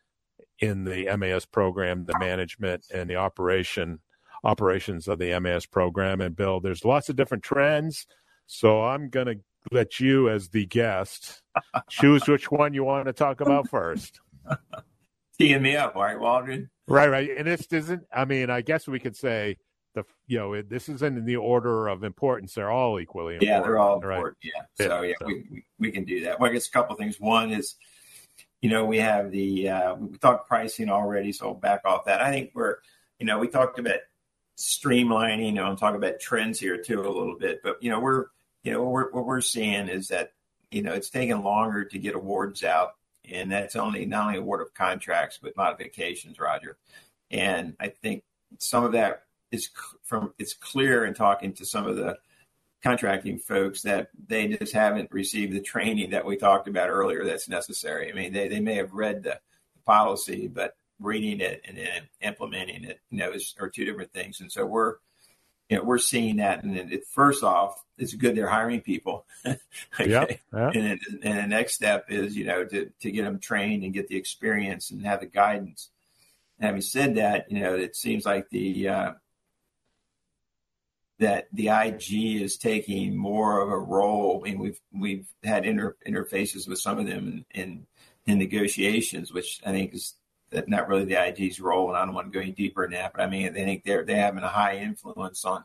in 0.59 0.85
the 0.85 1.15
MAS 1.17 1.45
program, 1.45 2.07
the 2.07 2.19
management 2.19 2.87
and 2.93 3.11
the 3.11 3.17
operation 3.17 4.01
operations 4.45 5.09
of 5.09 5.19
the 5.19 5.39
MAS 5.41 5.67
program. 5.67 6.21
And 6.21 6.35
Bill, 6.35 6.61
there's 6.61 6.85
lots 6.85 7.09
of 7.09 7.17
different 7.17 7.43
trends. 7.43 8.07
So 8.47 8.85
I'm 8.85 9.11
going 9.11 9.27
to 9.27 9.37
let 9.71 10.01
you, 10.01 10.31
as 10.31 10.49
the 10.49 10.65
guest, 10.65 11.43
choose 11.91 12.27
which 12.27 12.51
one 12.51 12.73
you 12.73 12.85
want 12.85 13.07
to 13.07 13.13
talk 13.13 13.41
about 13.41 13.69
first. 13.69 14.21
Teeing 15.39 15.63
me 15.63 15.77
up, 15.77 15.95
right, 15.95 16.19
Waldron? 16.19 16.71
Right, 16.89 17.09
right. 17.09 17.31
And 17.37 17.47
this 17.47 17.67
isn't, 17.71 18.03
I 18.13 18.25
mean, 18.25 18.51
I 18.51 18.61
guess 18.61 18.89
we 18.89 18.99
could 18.99 19.17
say 19.17 19.57
the, 19.95 20.05
you 20.27 20.39
know, 20.39 20.63
this 20.63 20.89
isn't 20.89 21.19
in 21.19 21.25
the 21.25 21.37
order 21.37 21.89
of 21.89 22.05
importance. 22.05 22.55
They're 22.55 22.71
all 22.71 22.99
equally 22.99 23.35
important. 23.35 23.57
Yeah, 23.57 23.63
they're 23.63 23.79
all 23.79 23.97
important. 23.97 24.37
Right? 24.43 24.53
Yeah. 24.79 24.87
So, 24.87 25.03
yeah, 25.03 25.15
so. 25.21 25.27
We, 25.27 25.45
we, 25.51 25.65
we, 25.79 25.91
can 25.91 26.05
do 26.05 26.25
that. 26.25 26.41
Well, 26.41 26.51
I 26.51 26.55
guess 26.55 26.69
a 26.69 26.71
couple 26.71 26.97
things. 26.97 27.21
One 27.21 27.51
is, 27.51 27.77
you 28.61 28.71
know, 28.71 28.85
we 28.85 28.99
have 28.99 29.31
the 29.31 29.69
uh, 29.69 29.95
we 29.95 30.19
talked 30.19 30.49
pricing 30.49 30.89
already, 30.89 31.33
so 31.33 31.49
I'll 31.49 31.55
back 31.55 31.83
off 31.85 32.07
that. 32.07 32.21
I 32.21 32.31
think 32.31 32.51
we're, 32.55 32.77
you 33.19 33.27
know, 33.27 33.39
we 33.39 33.49
talked 33.49 33.79
about 33.79 34.01
streamlining. 34.59 35.47
You 35.47 35.53
know, 35.53 35.65
I'm 35.65 35.77
talking 35.77 35.97
about 35.97 36.21
trends 36.21 36.59
here 36.59 36.77
too 36.77 37.01
a 37.01 37.09
little 37.09 37.37
bit, 37.39 37.61
but 37.63 37.83
you 37.83 37.91
know, 37.91 38.01
we're, 38.01 38.27
you 38.65 38.73
know, 38.73 38.83
what 38.83 38.93
we're, 38.93 39.11
what 39.13 39.27
we're 39.27 39.41
seeing 39.41 39.89
is 39.89 40.09
that, 40.09 40.33
you 40.71 40.83
know, 40.83 40.93
it's 40.93 41.11
taking 41.11 41.43
longer 41.43 41.85
to 41.85 41.99
get 41.99 42.17
awards 42.17 42.65
out, 42.65 42.95
and 43.33 43.51
that's 43.51 43.77
only 43.77 44.07
not 44.07 44.27
only 44.27 44.39
award 44.39 44.61
of 44.61 44.75
contracts 44.75 45.39
but 45.43 45.57
modifications, 45.57 46.39
Roger. 46.39 46.77
And 47.31 47.77
I 47.79 47.89
think 47.89 48.25
some 48.59 48.85
of 48.85 48.93
that 48.93 49.25
is 49.51 49.71
from 50.03 50.33
it's 50.39 50.55
clear 50.55 51.05
in 51.05 51.15
talking 51.15 51.53
to 51.55 51.65
some 51.65 51.87
of 51.87 51.97
the 51.97 52.19
contracting 52.83 53.39
folks 53.39 53.83
that 53.83 54.09
they 54.29 54.49
just 54.49 54.73
haven't 54.73 55.11
received 55.11 55.53
the 55.53 55.61
training 55.61 56.11
that 56.11 56.25
we 56.25 56.37
talked 56.37 56.69
about 56.69 56.89
earlier 56.89 57.25
that's 57.25 57.49
necessary. 57.49 58.11
I 58.11 58.15
mean, 58.15 58.33
they, 58.33 58.49
they 58.49 58.61
may 58.61 58.75
have 58.75 58.93
read 58.93 59.23
the 59.23 59.41
policy, 59.85 60.47
but 60.47 60.77
reading 61.01 61.41
it 61.41 61.63
and 61.67 61.77
then 61.77 62.03
implementing 62.21 62.85
it, 62.85 63.01
you 63.11 63.19
know, 63.19 63.33
is, 63.33 63.55
are 63.61 63.69
two 63.69 63.85
different 63.85 64.13
things. 64.13 64.41
And 64.41 64.51
so 64.51 64.65
we're, 64.65 64.97
you 65.69 65.77
know, 65.77 65.85
we're 65.85 65.99
seeing 65.99 66.37
that. 66.37 66.65
And 66.65 66.77
it, 66.77 67.07
first 67.07 67.43
off, 67.43 67.85
it's 67.99 68.15
good 68.15 68.35
they're 68.35 68.49
hiring 68.49 68.81
people. 68.81 69.27
okay. 69.47 69.59
Yep, 69.99 70.31
yep. 70.31 70.75
And, 70.75 71.01
and 71.23 71.39
the 71.39 71.47
next 71.47 71.75
step 71.75 72.07
is, 72.09 72.37
you 72.37 72.45
know, 72.45 72.65
to, 72.65 72.91
to 73.01 73.11
get 73.11 73.25
them 73.25 73.39
trained 73.39 73.85
and 73.85 73.93
get 73.93 74.09
the 74.09 74.17
experience 74.17 74.91
and 74.91 75.05
have 75.05 75.21
the 75.21 75.27
guidance. 75.27 75.91
And 76.59 76.67
having 76.67 76.81
said 76.81 77.17
that, 77.17 77.51
you 77.51 77.61
know, 77.61 77.75
it 77.75 77.97
seems 77.97 78.25
like 78.25 78.49
the, 78.51 78.89
uh, 78.89 79.13
that 81.19 81.49
the 81.53 81.69
IG 81.69 82.41
is 82.43 82.57
taking 82.57 83.17
more 83.17 83.61
of 83.61 83.71
a 83.71 83.79
role. 83.79 84.43
I 84.45 84.51
mean, 84.51 84.59
we've 84.61 84.81
we've 84.93 85.27
had 85.43 85.67
inter, 85.67 85.97
interfaces 86.07 86.69
with 86.69 86.79
some 86.79 86.99
of 86.99 87.07
them 87.07 87.45
in, 87.55 87.61
in, 87.61 87.87
in 88.27 88.39
negotiations, 88.39 89.33
which 89.33 89.61
I 89.67 89.73
think 89.73 89.95
is 89.95 90.15
not 90.67 90.89
really 90.89 91.05
the 91.05 91.17
IG's 91.17 91.61
role. 91.61 91.89
And 91.89 91.97
I 91.97 92.05
don't 92.05 92.15
want 92.15 92.33
to 92.33 92.37
go 92.37 92.43
any 92.43 92.53
deeper 92.53 92.85
in 92.85 92.93
that, 92.93 93.13
but 93.13 93.23
I 93.23 93.29
mean, 93.29 93.49
I 93.49 93.53
think 93.53 93.85
they're 93.85 94.05
they 94.05 94.15
having 94.15 94.43
a 94.43 94.49
high 94.49 94.79
influence 94.79 95.45
on 95.45 95.65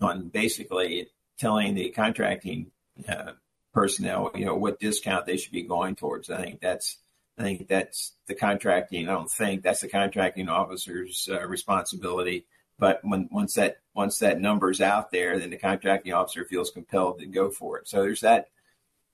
on 0.00 0.28
basically 0.28 1.08
telling 1.38 1.74
the 1.74 1.90
contracting 1.90 2.70
uh, 3.08 3.32
personnel, 3.72 4.30
you 4.34 4.44
know, 4.44 4.54
what 4.54 4.80
discount 4.80 5.26
they 5.26 5.36
should 5.36 5.52
be 5.52 5.62
going 5.62 5.96
towards. 5.96 6.30
I 6.30 6.42
think 6.42 6.60
that's 6.60 6.98
I 7.38 7.42
think 7.42 7.68
that's 7.68 8.14
the 8.26 8.34
contracting. 8.34 9.08
I 9.08 9.12
don't 9.12 9.30
think 9.30 9.62
that's 9.62 9.80
the 9.80 9.88
contracting 9.88 10.48
officer's 10.48 11.28
uh, 11.30 11.46
responsibility 11.46 12.46
but 12.78 13.00
when 13.02 13.28
once 13.30 13.54
that 13.54 13.78
once 13.94 14.18
that 14.20 14.40
number's 14.40 14.80
out 14.80 15.10
there, 15.10 15.38
then 15.38 15.50
the 15.50 15.56
contracting 15.56 16.12
officer 16.12 16.44
feels 16.44 16.70
compelled 16.70 17.18
to 17.18 17.26
go 17.26 17.50
for 17.50 17.78
it. 17.78 17.88
So 17.88 18.02
there's 18.02 18.20
that. 18.20 18.48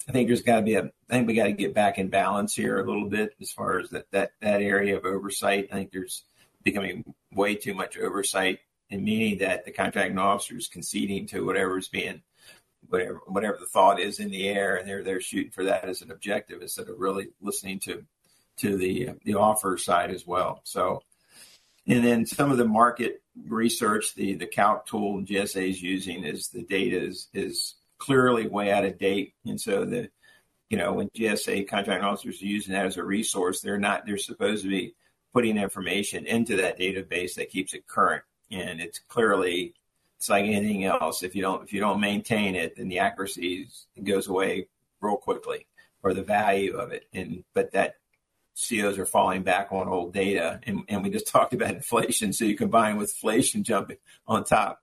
I 0.09 0.13
think 0.13 0.29
there's 0.29 0.43
got 0.43 0.57
to 0.57 0.63
be 0.63 0.75
a. 0.75 0.85
I 0.85 1.15
think 1.15 1.27
we 1.27 1.35
got 1.35 1.45
to 1.45 1.53
get 1.53 1.75
back 1.75 1.99
in 1.99 2.09
balance 2.09 2.55
here 2.55 2.79
a 2.79 2.87
little 2.87 3.09
bit 3.09 3.35
as 3.41 3.51
far 3.51 3.81
as 3.81 3.91
that 3.91 4.11
that 4.11 4.33
that 4.41 4.63
area 4.63 4.97
of 4.97 5.05
oversight. 5.05 5.69
I 5.73 5.77
think 5.77 5.93
there's 5.93 6.25
becoming 6.63 7.15
way 7.33 7.55
too 7.55 7.75
much 7.75 7.99
oversight, 7.99 8.61
and 8.91 9.03
meaning 9.03 9.39
that 9.39 9.65
the 9.65 9.73
contracting 9.73 10.19
officer 10.19 10.57
is 10.57 10.69
conceding 10.69 11.27
to 11.29 11.45
whatever's 11.45 11.89
being 11.89 12.23
whatever 12.89 13.21
whatever 13.27 13.57
the 13.59 13.67
thought 13.67 13.99
is 13.99 14.21
in 14.21 14.31
the 14.31 14.49
air, 14.49 14.77
and 14.77 14.89
they're 14.89 15.03
they're 15.03 15.21
shooting 15.21 15.51
for 15.51 15.65
that 15.65 15.89
as 15.89 16.03
an 16.03 16.11
objective 16.11 16.61
instead 16.61 16.89
of 16.89 16.99
really 16.99 17.29
listening 17.41 17.79
to 17.81 18.05
to 18.59 18.77
the 18.77 19.11
the 19.25 19.35
offer 19.35 19.79
side 19.79 20.11
as 20.11 20.27
well. 20.27 20.61
So 20.65 21.03
and 21.87 22.05
then 22.05 22.27
some 22.27 22.51
of 22.51 22.59
the 22.59 22.65
market 22.65 23.23
research, 23.47 24.15
the 24.15 24.35
the 24.35 24.47
calc 24.47 24.87
tool 24.87 25.23
GSA 25.23 25.69
is 25.71 25.83
using 25.83 26.25
is 26.25 26.49
the 26.49 26.63
data 26.63 27.01
is 27.01 27.29
is 27.35 27.75
clearly 28.05 28.47
way 28.47 28.71
out 28.71 28.85
of 28.85 28.99
date. 28.99 29.35
And 29.47 29.61
so 29.61 29.85
the 29.85 30.11
you 30.71 30.79
know, 30.79 30.93
when 30.95 31.09
GSA 31.11 31.69
contract 31.69 32.03
officers 32.03 32.43
are 32.43 32.47
using 32.47 32.75
that 32.75 32.87
as 32.87 32.97
a 32.97 33.05
resource, 33.05 33.61
they're 33.61 33.79
not 33.79 34.07
they're 34.07 34.19
supposed 34.19 34.65
to 34.65 34.69
be 34.69 34.95
putting 35.33 35.57
information 35.57 36.27
into 36.27 36.57
that 36.57 36.79
database 36.79 37.35
that 37.35 37.51
keeps 37.51 37.75
it 37.75 37.87
current. 37.87 38.23
And 38.51 38.81
it's 38.81 38.99
clearly 39.09 39.75
it's 40.17 40.29
like 40.29 40.45
anything 40.45 40.85
else. 40.85 41.23
If 41.23 41.35
you 41.35 41.43
don't 41.43 41.63
if 41.63 41.73
you 41.73 41.81
don't 41.81 42.01
maintain 42.01 42.55
it, 42.55 42.77
then 42.77 42.89
the 42.89 42.99
accuracy 42.99 43.69
goes 44.03 44.27
away 44.27 44.69
real 45.01 45.17
quickly 45.17 45.67
or 46.03 46.15
the 46.15 46.23
value 46.23 46.77
of 46.77 46.93
it. 46.93 47.07
And 47.13 47.45
but 47.55 47.73
that 47.73 47.97
COs 48.57 48.99
are 48.99 49.07
falling 49.07 49.43
back 49.43 49.69
on 49.73 49.89
old 49.89 50.13
data. 50.13 50.61
And, 50.65 50.83
and 50.89 51.03
we 51.03 51.11
just 51.11 51.27
talked 51.35 51.55
about 51.55 51.75
inflation. 51.75 52.33
So 52.33 52.45
you 52.45 52.57
combine 52.57 52.97
with 52.97 53.11
inflation 53.11 53.65
jumping 53.65 53.99
on 54.27 54.45
top. 54.45 54.81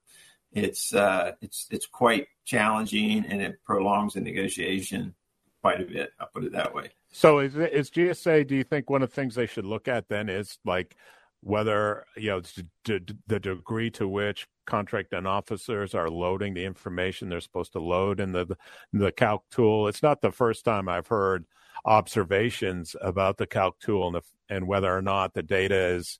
It's 0.54 0.94
uh, 0.94 1.34
it's 1.42 1.68
it's 1.72 1.86
quite 1.86 2.28
challenging 2.46 3.26
and 3.26 3.42
it 3.42 3.60
prolongs 3.66 4.14
the 4.14 4.22
negotiation 4.22 5.16
quite 5.62 5.82
a 5.82 5.86
bit. 5.86 6.12
I'll 6.20 6.30
put 6.34 6.44
it 6.44 6.52
that 6.54 6.74
way. 6.74 6.92
So 7.12 7.40
is, 7.40 7.56
is 7.56 7.90
GSA? 7.90 8.48
Do 8.48 8.56
you 8.56 8.64
think 8.64 8.90
one 8.90 9.02
of 9.02 9.10
the 9.10 9.16
things 9.16 9.36
they 9.36 9.46
should 9.46 9.66
look 9.66 9.88
at 9.88 10.10
then 10.10 10.30
is 10.30 10.58
like 10.66 10.96
whether 11.42 12.06
you 12.16 12.30
know 12.30 12.42
the 12.86 13.40
degree 13.40 13.90
to 13.92 14.08
which 14.08 14.48
contracting 14.68 15.26
officers 15.26 15.96
are 15.96 16.10
loading 16.10 16.54
the 16.54 16.66
information 16.66 17.30
they're 17.30 17.42
supposed 17.42 17.74
to 17.74 17.80
load 17.80 18.20
in 18.20 18.32
the 18.32 18.58
the 18.92 19.12
calc 19.12 19.44
tool? 19.52 19.88
It's 19.88 20.04
not 20.04 20.22
the 20.22 20.32
first 20.32 20.66
time 20.66 20.90
I've 20.90 21.08
heard 21.08 21.46
observations 21.86 22.96
about 23.02 23.38
the 23.38 23.48
calc 23.48 23.80
tool 23.80 24.08
and, 24.08 24.16
the, 24.16 24.22
and 24.54 24.68
whether 24.68 24.96
or 24.96 25.02
not 25.02 25.34
the 25.34 25.42
data 25.42 25.76
is 25.76 26.20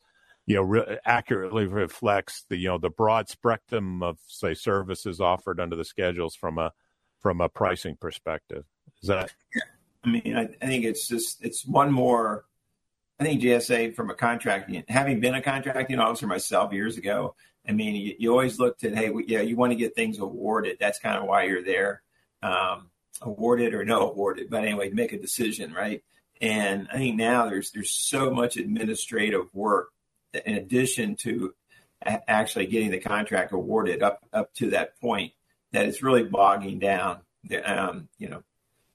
you 0.52 0.58
know 0.58 0.64
re- 0.64 1.00
accurately 1.06 1.66
reflects 1.66 2.46
the 2.50 2.58
you 2.58 2.68
know 2.68 2.78
the 2.78 2.90
broad 2.90 3.30
spectrum 3.30 4.04
of 4.04 4.18
say 4.28 4.54
services 4.54 5.22
offered 5.22 5.60
under 5.62 5.78
the 5.78 5.86
schedules 5.86 6.36
from 6.36 6.58
a 6.58 6.74
from 7.20 7.40
a 7.40 7.48
pricing 7.48 7.96
perspective. 7.96 8.66
Is 9.02 9.08
that 9.08 9.34
i 10.04 10.10
mean 10.10 10.36
I, 10.36 10.42
I, 10.62 10.66
think 10.66 10.84
it's 10.84 11.08
just 11.08 11.44
it's 11.44 11.66
one 11.66 11.92
more 11.92 12.46
i 13.20 13.24
think 13.24 13.42
gsa 13.42 13.96
from 13.96 14.10
a 14.10 14.16
contracting 14.16 14.84
having 14.90 15.20
been 15.20 15.36
a 15.36 15.42
contracting 15.42 16.00
officer 16.00 16.28
myself 16.28 16.74
years 16.74 16.98
ago 16.98 17.36
i 17.68 17.72
mean 17.72 17.96
you, 17.96 18.16
you 18.18 18.32
always 18.32 18.60
looked 18.60 18.84
at 18.84 18.96
hey 18.96 19.12
yeah 19.28 19.42
you 19.42 19.56
want 19.56 19.72
to 19.72 19.78
get 19.78 19.96
things 19.96 20.20
awarded. 20.20 20.78
That's 20.80 21.00
kind 21.00 21.18
of 21.18 21.26
why 21.26 21.44
you're 21.44 21.64
there. 21.64 22.02
Um, 22.44 22.90
awarded 23.22 23.74
or 23.74 23.86
no 23.86 24.10
awarded, 24.10 24.50
but 24.50 24.64
anyway, 24.64 24.90
make 24.90 25.14
a 25.14 25.20
decision, 25.20 25.72
right? 25.74 26.04
And 26.42 26.88
I 26.92 26.98
think 26.98 27.16
now 27.16 27.48
there's 27.48 27.72
there's 27.72 27.92
so 27.92 28.32
much 28.32 28.58
administrative 28.58 29.54
work 29.54 29.92
in 30.34 30.56
addition 30.56 31.16
to 31.18 31.54
actually 32.04 32.66
getting 32.66 32.92
the 32.92 33.00
contract 33.00 33.54
awarded 33.54 34.02
up 34.02 34.26
up 34.34 34.54
to 34.56 34.72
that 34.72 35.00
point 35.00 35.34
that 35.72 35.86
it's 35.86 36.04
really 36.04 36.24
bogging 36.24 36.80
down. 36.80 37.20
Um, 37.64 38.10
you 38.18 38.30
know, 38.30 38.44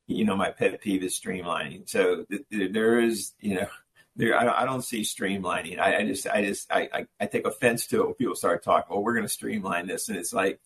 you 0.06 0.24
know 0.24 0.36
my 0.36 0.50
pet 0.50 0.80
peeve 0.80 1.02
is 1.02 1.18
streamlining. 1.18 1.88
So 1.88 2.24
th- 2.24 2.42
th- 2.50 2.72
there 2.72 3.00
is, 3.00 3.32
you 3.40 3.56
know, 3.56 3.68
there 4.16 4.38
I, 4.38 4.62
I 4.62 4.64
don't 4.64 4.84
see 4.84 5.02
streamlining. 5.02 5.78
I, 5.78 5.98
I, 5.98 6.06
just 6.06 6.26
I 6.26 6.44
just 6.44 6.72
I, 6.72 6.88
I 6.92 7.06
I 7.20 7.26
take 7.26 7.46
offense 7.46 7.86
to 7.88 8.00
it 8.00 8.06
when 8.06 8.14
people 8.14 8.34
start 8.34 8.62
talking. 8.62 8.94
Oh, 8.94 9.00
we're 9.00 9.14
going 9.14 9.26
to 9.26 9.28
streamline 9.28 9.86
this, 9.86 10.08
and 10.08 10.18
it's 10.18 10.32
like 10.32 10.60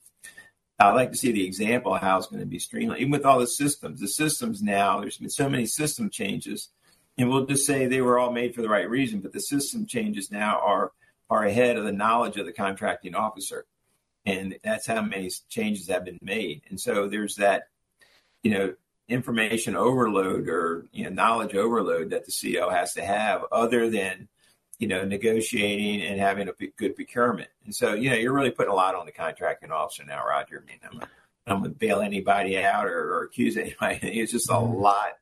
I'd 0.79 0.95
like 0.95 1.11
to 1.11 1.17
see 1.17 1.33
the 1.33 1.45
example 1.45 1.95
of 1.95 2.01
how 2.01 2.17
it's 2.17 2.27
going 2.27 2.41
to 2.41 2.47
be 2.47 2.59
streamlined, 2.59 3.01
even 3.01 3.13
with 3.13 3.27
all 3.27 3.39
the 3.39 3.47
systems. 3.47 4.01
The 4.01 4.09
systems 4.09 4.63
now, 4.63 5.01
there's 5.01 5.19
been 5.19 5.29
so 5.29 5.49
many 5.49 5.67
system 5.67 6.09
changes, 6.09 6.71
and 7.18 7.29
we'll 7.29 7.46
just 7.46 7.66
say 7.66 7.87
they 7.87 8.01
were 8.01 8.18
all 8.18 8.33
made 8.33 8.55
for 8.55 8.62
the 8.62 8.68
right 8.68 8.88
reason, 8.88 9.20
but 9.20 9.33
the 9.33 9.40
system 9.40 9.87
changes 9.87 10.31
now 10.31 10.59
are 10.61 10.92
are 11.29 11.44
ahead 11.44 11.77
of 11.77 11.85
the 11.85 11.92
knowledge 11.92 12.37
of 12.37 12.46
the 12.46 12.53
contracting 12.53 13.14
officer, 13.14 13.66
and 14.27 14.57
that's 14.64 14.87
how 14.87 15.03
many 15.03 15.31
changes 15.49 15.88
have 15.88 16.05
been 16.05 16.18
made. 16.23 16.62
And 16.68 16.81
so 16.81 17.09
there's 17.09 17.37
that, 17.37 17.68
you 18.42 18.51
know, 18.51 18.75
information 19.09 19.77
overload 19.77 20.49
or 20.49 20.87
you 20.92 21.05
know 21.05 21.11
knowledge 21.11 21.55
overload 21.55 22.11
that 22.11 22.27
the 22.27 22.33
CO 22.55 22.70
has 22.70 22.94
to 22.94 23.05
have, 23.05 23.44
other 23.53 23.90
than 23.90 24.29
you 24.81 24.88
know, 24.88 25.05
negotiating 25.05 26.03
and 26.03 26.18
having 26.18 26.49
a 26.49 26.53
good 26.77 26.96
procurement. 26.96 27.51
And 27.66 27.75
so, 27.75 27.92
you 27.92 28.09
know, 28.09 28.16
you're 28.16 28.33
really 28.33 28.51
putting 28.51 28.73
a 28.73 28.75
lot 28.75 28.94
on 28.94 29.05
the 29.05 29.12
contracting 29.12 29.70
officer 29.70 30.05
now, 30.05 30.25
Roger. 30.27 30.64
I 30.64 30.66
mean, 30.66 30.81
I'm, 30.83 31.09
I'm 31.46 31.59
going 31.61 31.73
to 31.73 31.79
bail 31.79 32.01
anybody 32.01 32.59
out 32.59 32.87
or, 32.87 33.14
or, 33.14 33.25
accuse 33.25 33.59
anybody. 33.59 33.99
It's 34.20 34.33
just 34.33 34.49
a 34.49 34.55
mm-hmm. 34.55 34.81
lot 34.81 35.18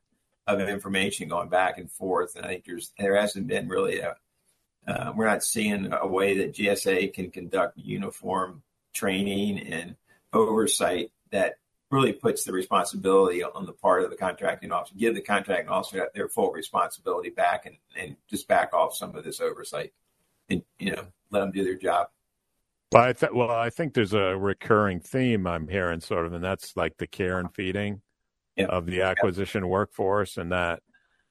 of 0.57 0.69
information 0.69 1.27
going 1.27 1.49
back 1.49 1.77
and 1.77 1.91
forth. 1.91 2.35
And 2.35 2.45
I 2.45 2.49
think 2.49 2.65
there's, 2.65 2.93
there 2.97 3.15
hasn't 3.15 3.47
been 3.47 3.67
really 3.67 3.99
a, 3.99 4.15
uh, 4.87 5.13
we're 5.15 5.27
not 5.27 5.43
seeing 5.43 5.91
a 5.93 6.07
way 6.07 6.37
that 6.39 6.53
GSA 6.53 7.13
can 7.13 7.29
conduct 7.29 7.77
uniform 7.77 8.63
training 8.93 9.59
and 9.59 9.95
oversight 10.33 11.11
that 11.31 11.55
really 11.91 12.13
puts 12.13 12.43
the 12.43 12.51
responsibility 12.51 13.43
on 13.43 13.65
the 13.65 13.73
part 13.73 14.03
of 14.03 14.09
the 14.09 14.15
contracting 14.15 14.71
officer, 14.71 14.95
give 14.97 15.15
the 15.15 15.21
contracting 15.21 15.69
officer 15.69 16.07
their 16.13 16.29
full 16.29 16.51
responsibility 16.51 17.29
back 17.29 17.65
and, 17.65 17.77
and 17.97 18.15
just 18.29 18.47
back 18.47 18.73
off 18.73 18.95
some 18.95 19.15
of 19.15 19.23
this 19.23 19.39
oversight 19.39 19.91
and, 20.49 20.63
you 20.77 20.91
know, 20.91 21.05
let 21.31 21.41
them 21.41 21.51
do 21.51 21.63
their 21.63 21.75
job. 21.75 22.07
Well 22.91 23.03
I, 23.03 23.13
th- 23.13 23.31
well, 23.33 23.51
I 23.51 23.69
think 23.69 23.93
there's 23.93 24.13
a 24.13 24.35
recurring 24.35 24.99
theme 24.99 25.45
I'm 25.45 25.67
hearing 25.67 25.99
sort 25.99 26.25
of, 26.25 26.33
and 26.33 26.43
that's 26.43 26.75
like 26.75 26.97
the 26.97 27.07
care 27.07 27.39
and 27.39 27.53
feeding 27.53 28.01
of 28.65 28.85
the 28.85 29.01
acquisition 29.01 29.67
workforce 29.67 30.37
and 30.37 30.51
that 30.51 30.81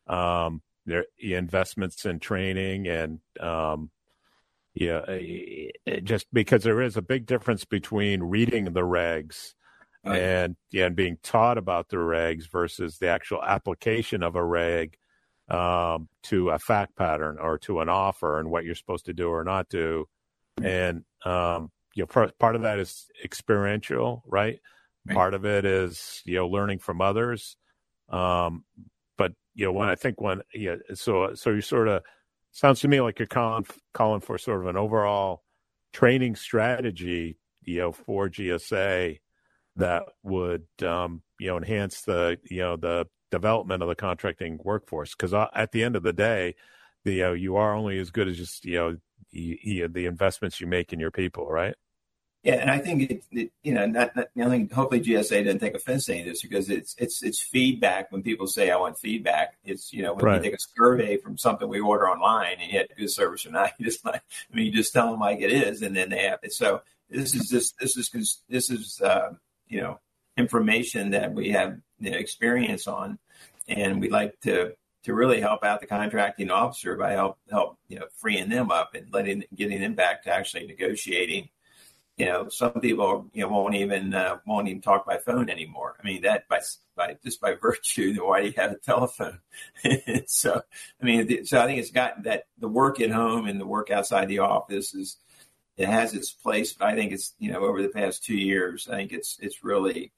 um, 0.06 0.62
their 0.86 1.04
investments 1.18 2.04
in 2.04 2.18
training 2.18 2.88
and 2.88 3.20
um, 3.40 3.90
yeah, 4.74 5.18
just 6.04 6.26
because 6.32 6.62
there 6.62 6.80
is 6.80 6.96
a 6.96 7.02
big 7.02 7.26
difference 7.26 7.64
between 7.64 8.22
reading 8.22 8.64
the 8.64 8.82
regs 8.82 9.54
right. 10.04 10.20
and 10.20 10.56
and 10.74 10.94
being 10.94 11.18
taught 11.22 11.58
about 11.58 11.88
the 11.88 11.96
regs 11.96 12.48
versus 12.48 12.98
the 12.98 13.08
actual 13.08 13.42
application 13.42 14.22
of 14.22 14.36
a 14.36 14.44
reg 14.44 14.96
um, 15.48 16.08
to 16.24 16.50
a 16.50 16.58
fact 16.58 16.94
pattern 16.96 17.38
or 17.40 17.58
to 17.58 17.80
an 17.80 17.88
offer 17.88 18.38
and 18.38 18.50
what 18.50 18.64
you're 18.64 18.74
supposed 18.74 19.06
to 19.06 19.12
do 19.14 19.28
or 19.28 19.44
not 19.44 19.68
do. 19.68 20.06
And 20.62 21.04
um, 21.24 21.70
you 21.94 22.02
know, 22.02 22.06
part, 22.06 22.38
part 22.38 22.54
of 22.54 22.62
that 22.62 22.78
is 22.78 23.08
experiential, 23.24 24.22
right? 24.26 24.60
Part 25.14 25.34
of 25.34 25.44
it 25.44 25.64
is 25.64 26.22
you 26.24 26.36
know 26.36 26.48
learning 26.48 26.78
from 26.78 27.00
others. 27.00 27.56
Um, 28.08 28.64
but 29.16 29.32
you 29.54 29.66
know, 29.66 29.72
when 29.72 29.88
I 29.88 29.94
think 29.94 30.20
when 30.20 30.42
yeah, 30.54 30.76
so 30.94 31.34
so 31.34 31.50
you 31.50 31.60
sort 31.60 31.88
of 31.88 32.02
sounds 32.52 32.80
to 32.80 32.88
me 32.88 33.00
like 33.00 33.18
you're 33.18 33.26
calling 33.26 33.66
calling 33.94 34.20
for 34.20 34.38
sort 34.38 34.60
of 34.60 34.66
an 34.66 34.76
overall 34.76 35.42
training 35.92 36.36
strategy, 36.36 37.38
you 37.62 37.78
know, 37.78 37.92
for 37.92 38.28
GSA 38.28 39.18
that 39.76 40.04
would 40.22 40.66
um, 40.82 41.22
you 41.38 41.48
know 41.48 41.56
enhance 41.56 42.02
the 42.02 42.38
you 42.44 42.58
know 42.58 42.76
the 42.76 43.06
development 43.30 43.82
of 43.82 43.88
the 43.88 43.94
contracting 43.94 44.58
workforce 44.62 45.14
because 45.14 45.34
at 45.34 45.72
the 45.72 45.84
end 45.84 45.96
of 45.96 46.02
the 46.02 46.12
day, 46.12 46.54
the 47.04 47.12
you, 47.12 47.22
know, 47.22 47.32
you 47.32 47.56
are 47.56 47.74
only 47.74 47.98
as 47.98 48.10
good 48.10 48.28
as 48.28 48.36
just 48.36 48.64
you 48.64 48.76
know 48.76 48.96
the 49.32 50.06
investments 50.06 50.60
you 50.60 50.66
make 50.66 50.92
in 50.92 51.00
your 51.00 51.10
people, 51.10 51.46
right? 51.46 51.74
Yeah, 52.48 52.54
and 52.54 52.70
I 52.70 52.78
think 52.78 53.10
it, 53.10 53.24
it 53.30 53.52
you 53.62 53.74
know, 53.74 53.84
not, 53.84 54.16
not, 54.16 54.28
I 54.40 54.48
think 54.48 54.72
hopefully 54.72 55.02
GSA 55.02 55.44
doesn't 55.44 55.58
take 55.58 55.74
offense 55.74 56.06
to 56.06 56.12
any 56.14 56.22
of 56.22 56.28
this 56.28 56.40
because 56.40 56.70
it's 56.70 56.94
it's 56.96 57.22
it's 57.22 57.42
feedback. 57.42 58.10
When 58.10 58.22
people 58.22 58.46
say 58.46 58.70
I 58.70 58.76
want 58.76 58.96
feedback, 58.96 59.58
it's 59.64 59.92
you 59.92 60.02
know 60.02 60.14
when 60.14 60.24
right. 60.24 60.36
you 60.36 60.50
take 60.50 60.58
a 60.58 60.62
survey 60.74 61.18
from 61.18 61.36
something 61.36 61.68
we 61.68 61.78
order 61.78 62.08
online 62.08 62.54
and 62.54 62.62
you 62.62 62.72
get 62.72 62.96
good 62.96 63.10
service 63.10 63.44
or 63.44 63.50
not, 63.50 63.72
you 63.78 63.84
just 63.84 64.02
like 64.02 64.22
I 64.50 64.56
mean 64.56 64.64
you 64.64 64.72
just 64.72 64.94
tell 64.94 65.10
them 65.10 65.20
like 65.20 65.42
it 65.42 65.52
is, 65.52 65.82
and 65.82 65.94
then 65.94 66.08
they 66.08 66.22
have 66.22 66.38
it. 66.42 66.54
So 66.54 66.80
this 67.10 67.34
is 67.34 67.50
just 67.50 67.78
this 67.78 67.98
is 67.98 68.40
this 68.48 68.70
is 68.70 68.98
uh, 69.02 69.34
you 69.66 69.82
know 69.82 70.00
information 70.38 71.10
that 71.10 71.34
we 71.34 71.50
have 71.50 71.76
you 72.00 72.12
know, 72.12 72.16
experience 72.16 72.86
on, 72.86 73.18
and 73.68 74.00
we 74.00 74.08
like 74.08 74.40
to 74.44 74.72
to 75.02 75.12
really 75.12 75.42
help 75.42 75.64
out 75.64 75.82
the 75.82 75.86
contracting 75.86 76.50
officer 76.50 76.96
by 76.96 77.12
help 77.12 77.36
help 77.50 77.76
you 77.88 77.98
know 77.98 78.06
freeing 78.16 78.48
them 78.48 78.70
up 78.70 78.94
and 78.94 79.12
letting 79.12 79.44
getting 79.54 79.82
them 79.82 79.92
back 79.92 80.22
to 80.22 80.34
actually 80.34 80.66
negotiating. 80.66 81.50
You 82.18 82.26
know, 82.26 82.48
some 82.48 82.72
people 82.72 83.30
you 83.32 83.42
know 83.42 83.48
won't 83.48 83.76
even 83.76 84.12
uh, 84.12 84.38
won't 84.44 84.66
even 84.68 84.82
talk 84.82 85.06
by 85.06 85.18
phone 85.18 85.48
anymore. 85.48 85.96
I 86.00 86.04
mean 86.04 86.22
that 86.22 86.48
by 86.48 86.60
by 86.96 87.16
just 87.24 87.40
by 87.40 87.54
virtue, 87.60 88.14
why 88.24 88.40
do 88.40 88.46
you 88.48 88.54
have 88.56 88.72
a 88.72 88.78
telephone? 88.78 89.38
so 90.26 90.60
I 91.00 91.04
mean, 91.04 91.44
so 91.46 91.60
I 91.60 91.66
think 91.66 91.78
it's 91.78 91.92
got 91.92 92.24
that 92.24 92.44
the 92.58 92.68
work 92.68 93.00
at 93.00 93.12
home 93.12 93.46
and 93.46 93.60
the 93.60 93.66
work 93.66 93.90
outside 93.90 94.28
the 94.28 94.40
office 94.40 94.94
is 94.94 95.16
it 95.76 95.88
has 95.88 96.12
its 96.12 96.32
place, 96.32 96.72
but 96.72 96.88
I 96.88 96.96
think 96.96 97.12
it's 97.12 97.34
you 97.38 97.52
know 97.52 97.60
over 97.60 97.80
the 97.82 97.88
past 97.88 98.24
two 98.24 98.36
years, 98.36 98.88
I 98.88 98.96
think 98.96 99.12
it's 99.12 99.38
it's 99.40 99.62
really 99.62 100.12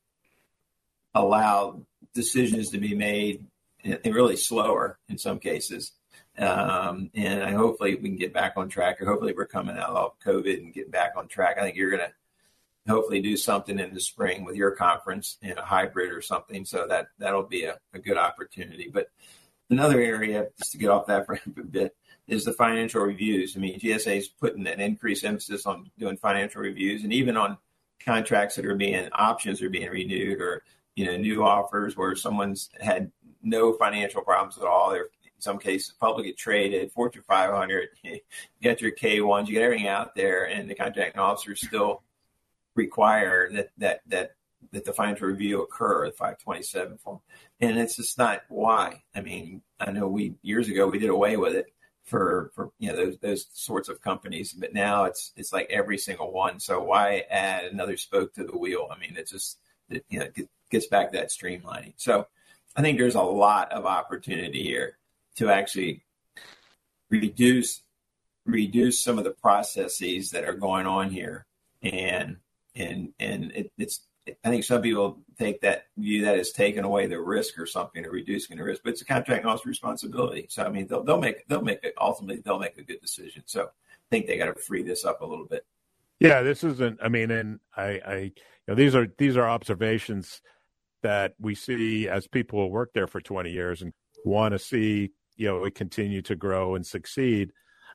allowed 1.14 1.84
decisions 2.14 2.70
to 2.70 2.78
be 2.78 2.94
made 2.94 3.44
and 3.84 4.14
really 4.14 4.36
slower 4.36 4.98
in 5.08 5.18
some 5.18 5.38
cases. 5.38 5.92
Um, 6.40 7.10
and 7.14 7.42
I 7.42 7.52
hopefully 7.52 7.94
we 7.96 8.08
can 8.08 8.16
get 8.16 8.32
back 8.32 8.54
on 8.56 8.68
track, 8.68 9.00
or 9.00 9.06
hopefully 9.06 9.34
we're 9.36 9.46
coming 9.46 9.76
out 9.76 9.90
of 9.90 10.18
COVID 10.24 10.58
and 10.58 10.72
get 10.72 10.90
back 10.90 11.12
on 11.16 11.28
track. 11.28 11.58
I 11.58 11.62
think 11.62 11.76
you're 11.76 11.90
going 11.90 12.08
to 12.08 12.90
hopefully 12.90 13.20
do 13.20 13.36
something 13.36 13.78
in 13.78 13.92
the 13.92 14.00
spring 14.00 14.44
with 14.44 14.56
your 14.56 14.70
conference 14.70 15.36
in 15.42 15.58
a 15.58 15.62
hybrid 15.64 16.10
or 16.10 16.22
something. 16.22 16.64
So 16.64 16.86
that 16.88 17.08
that'll 17.18 17.42
be 17.42 17.64
a, 17.64 17.78
a 17.92 17.98
good 17.98 18.16
opportunity. 18.16 18.90
But 18.92 19.10
another 19.68 20.00
area, 20.00 20.48
just 20.58 20.72
to 20.72 20.78
get 20.78 20.88
off 20.88 21.06
that 21.06 21.26
for 21.26 21.38
a 21.58 21.62
bit, 21.62 21.94
is 22.26 22.44
the 22.44 22.52
financial 22.54 23.02
reviews. 23.02 23.54
I 23.56 23.60
mean, 23.60 23.78
GSA 23.78 24.16
is 24.16 24.28
putting 24.28 24.66
an 24.66 24.80
increased 24.80 25.24
emphasis 25.24 25.66
on 25.66 25.90
doing 25.98 26.16
financial 26.16 26.62
reviews, 26.62 27.04
and 27.04 27.12
even 27.12 27.36
on 27.36 27.58
contracts 28.02 28.56
that 28.56 28.64
are 28.64 28.74
being 28.74 29.10
options 29.12 29.60
are 29.60 29.68
being 29.68 29.90
renewed, 29.90 30.40
or 30.40 30.62
you 30.94 31.04
know, 31.04 31.18
new 31.18 31.44
offers 31.44 31.98
where 31.98 32.16
someone's 32.16 32.70
had 32.80 33.10
no 33.42 33.74
financial 33.74 34.22
problems 34.22 34.56
at 34.56 34.64
all. 34.64 34.90
They're 34.90 35.08
some 35.40 35.58
cases 35.58 35.94
publicly 35.98 36.32
traded, 36.32 36.92
Fortune 36.92 37.22
500. 37.26 37.88
You 38.04 38.20
get 38.62 38.80
your 38.80 38.92
K1s, 38.92 39.46
you 39.46 39.54
get 39.54 39.62
everything 39.62 39.88
out 39.88 40.14
there, 40.14 40.44
and 40.44 40.68
the 40.68 40.74
contracting 40.74 41.20
officers 41.20 41.66
still 41.66 42.02
require 42.74 43.50
that 43.52 43.70
that 43.78 44.00
that 44.08 44.32
that 44.72 44.84
the 44.84 44.92
financial 44.92 45.28
review 45.28 45.62
occur, 45.62 46.06
the 46.06 46.12
527 46.12 46.98
form. 46.98 47.20
And 47.60 47.78
it's 47.78 47.96
just 47.96 48.18
not 48.18 48.42
why. 48.48 49.02
I 49.14 49.20
mean, 49.20 49.62
I 49.80 49.90
know 49.90 50.06
we 50.06 50.34
years 50.42 50.68
ago 50.68 50.86
we 50.86 50.98
did 50.98 51.10
away 51.10 51.36
with 51.36 51.54
it 51.54 51.72
for 52.04 52.50
for 52.54 52.70
you 52.78 52.88
know 52.88 52.96
those 52.96 53.18
those 53.18 53.46
sorts 53.52 53.88
of 53.88 54.02
companies. 54.02 54.52
But 54.52 54.74
now 54.74 55.04
it's 55.04 55.32
it's 55.36 55.52
like 55.52 55.68
every 55.70 55.98
single 55.98 56.32
one. 56.32 56.60
So 56.60 56.82
why 56.82 57.24
add 57.30 57.64
another 57.64 57.96
spoke 57.96 58.34
to 58.34 58.44
the 58.44 58.56
wheel? 58.56 58.88
I 58.90 58.98
mean, 58.98 59.16
it 59.16 59.28
just 59.28 59.58
it, 59.88 60.04
you 60.08 60.20
know 60.20 60.26
it 60.34 60.48
gets 60.70 60.86
back 60.86 61.12
to 61.12 61.18
that 61.18 61.30
streamlining. 61.30 61.94
So 61.96 62.26
I 62.76 62.82
think 62.82 62.98
there's 62.98 63.16
a 63.16 63.22
lot 63.22 63.72
of 63.72 63.86
opportunity 63.86 64.62
here 64.62 64.96
to 65.36 65.50
actually 65.50 66.02
reduce 67.10 67.82
reduce 68.46 69.00
some 69.00 69.18
of 69.18 69.24
the 69.24 69.30
processes 69.30 70.30
that 70.30 70.44
are 70.44 70.54
going 70.54 70.86
on 70.86 71.10
here 71.10 71.46
and 71.82 72.36
and 72.74 73.12
and 73.18 73.52
it, 73.52 73.72
it's 73.78 74.02
I 74.44 74.50
think 74.50 74.64
some 74.64 74.82
people 74.82 75.18
take 75.38 75.60
that 75.62 75.86
view 75.96 76.24
that 76.24 76.44
taking 76.54 76.84
away 76.84 77.06
the 77.06 77.20
risk 77.20 77.58
or 77.58 77.66
something 77.66 78.04
or 78.04 78.10
reducing 78.10 78.58
the 78.58 78.64
risk, 78.64 78.82
but 78.84 78.90
it's 78.90 79.02
a 79.02 79.06
contract 79.06 79.44
officer's 79.44 79.66
responsibility. 79.66 80.46
So 80.50 80.62
I 80.62 80.68
mean, 80.68 80.86
they'll 80.86 81.02
they'll 81.02 81.20
make 81.20 81.46
they'll 81.48 81.62
make 81.62 81.82
it 81.82 81.94
ultimately 81.98 82.42
they'll 82.44 82.58
make 82.58 82.76
a 82.76 82.82
good 82.82 83.00
decision. 83.00 83.42
So 83.46 83.64
I 83.64 83.66
think 84.10 84.26
they 84.26 84.36
got 84.36 84.54
to 84.54 84.54
free 84.54 84.82
this 84.82 85.04
up 85.04 85.22
a 85.22 85.26
little 85.26 85.46
bit. 85.46 85.64
Yeah, 86.20 86.42
this 86.42 86.62
isn't. 86.62 87.00
I 87.02 87.08
mean, 87.08 87.30
and 87.30 87.60
I, 87.74 88.00
I, 88.06 88.16
you 88.18 88.32
know, 88.68 88.74
these 88.74 88.94
are 88.94 89.08
these 89.16 89.36
are 89.38 89.48
observations 89.48 90.42
that 91.02 91.34
we 91.40 91.54
see 91.54 92.08
as 92.08 92.26
people 92.26 92.60
who 92.60 92.66
work 92.66 92.90
there 92.92 93.06
for 93.06 93.22
20 93.22 93.50
years 93.50 93.80
and 93.80 93.94
want 94.26 94.52
to 94.52 94.58
see, 94.58 95.12
you 95.40 95.46
know, 95.46 95.64
it 95.64 95.74
continue 95.74 96.20
to 96.20 96.36
grow 96.36 96.74
and 96.74 96.86
succeed. 96.86 97.50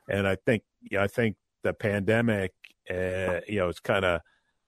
And 0.08 0.26
I 0.26 0.34
think, 0.34 0.64
you 0.82 0.98
know, 0.98 1.04
I 1.04 1.06
think 1.06 1.36
the 1.62 1.72
pandemic, 1.72 2.52
uh, 2.90 3.40
you 3.46 3.58
know, 3.60 3.68
it's 3.68 3.78
kind 3.78 4.04
of 4.04 4.20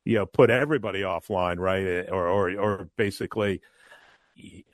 you 0.05 0.15
know 0.15 0.27
put 0.27 0.49
everybody 0.49 1.03
offline, 1.03 1.59
right? 1.59 2.09
Or 2.09 2.29
or 2.29 2.53
or 2.57 2.89
basically, 2.97 3.61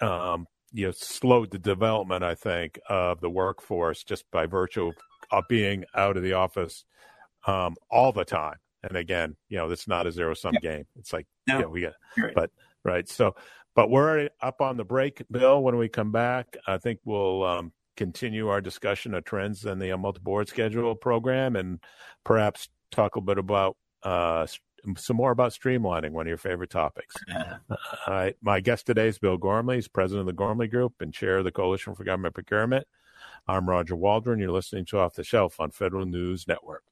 um, 0.03 0.47
you 0.71 0.87
know, 0.87 0.93
slowed 0.93 1.51
the 1.51 1.59
development. 1.59 2.23
I 2.23 2.35
think 2.35 2.79
of 2.91 3.23
the 3.23 3.31
workforce 3.31 4.05
just 4.05 4.31
by 4.31 4.45
virtue 4.45 4.93
of 5.31 5.45
being 5.49 5.87
out 5.95 6.19
of 6.19 6.23
the 6.23 6.35
office 6.35 6.85
um, 7.47 7.75
all 7.91 8.13
the 8.13 8.27
time. 8.27 8.57
And 8.83 8.99
again, 8.99 9.35
you 9.49 9.57
know, 9.57 9.71
it's 9.71 9.89
not 9.89 10.07
a 10.07 10.13
zero 10.13 10.35
sum 10.35 10.53
yeah. 10.55 10.61
game. 10.61 10.85
It's 10.99 11.15
like, 11.15 11.27
no. 11.47 11.57
you 11.57 11.63
know, 11.63 11.69
we 11.71 11.81
get, 11.81 11.95
right. 12.19 12.35
but 12.35 12.51
right. 12.85 13.09
So, 13.09 13.35
but 13.75 13.89
we're 13.89 14.29
up 14.43 14.61
on 14.61 14.77
the 14.77 14.85
break, 14.85 15.23
Bill. 15.31 15.63
When 15.63 15.79
we 15.79 15.89
come 15.89 16.13
back, 16.13 16.55
I 16.67 16.77
think 16.77 17.01
we'll 17.07 17.43
um, 17.45 17.73
continue 17.97 18.49
our 18.49 18.61
discussion 18.61 19.15
of 19.15 19.25
trends 19.25 19.65
in 19.65 19.79
the 19.79 19.93
uh, 19.93 19.97
multi-award 19.97 20.49
schedule 20.49 20.95
program 20.95 21.57
and 21.57 21.81
perhaps 22.25 22.69
talk 22.91 23.17
a 23.17 23.21
bit 23.21 23.39
about 23.39 23.77
uh, 24.03 24.47
some 24.97 25.17
more 25.17 25.31
about 25.31 25.53
streamlining, 25.53 26.11
one 26.11 26.27
of 26.27 26.29
your 26.29 26.37
favorite 26.37 26.71
topics. 26.71 27.15
All 27.35 27.77
right. 28.07 28.37
My 28.43 28.61
guest 28.61 28.87
today 28.87 29.09
is 29.09 29.19
Bill 29.19 29.39
Gormley. 29.39 29.77
He's 29.77 29.89
president 29.89 30.21
of 30.21 30.27
the 30.27 30.33
Gormley 30.33 30.69
Group 30.69 30.95
and 31.01 31.13
chair 31.13 31.39
of 31.39 31.45
the 31.45 31.53
Coalition 31.53 31.95
for 31.95 32.05
Government 32.05 32.35
Procurement. 32.35 32.87
I'm 33.47 33.69
Roger 33.69 33.97
Waldron. 33.97 34.39
You're 34.39 34.51
listening 34.51 34.85
to 34.87 34.99
Off 34.99 35.15
the 35.15 35.25
Shelf 35.25 35.61
on 35.61 35.71
Federal 35.71 36.07
News 36.07 36.47
Network. 36.47 36.83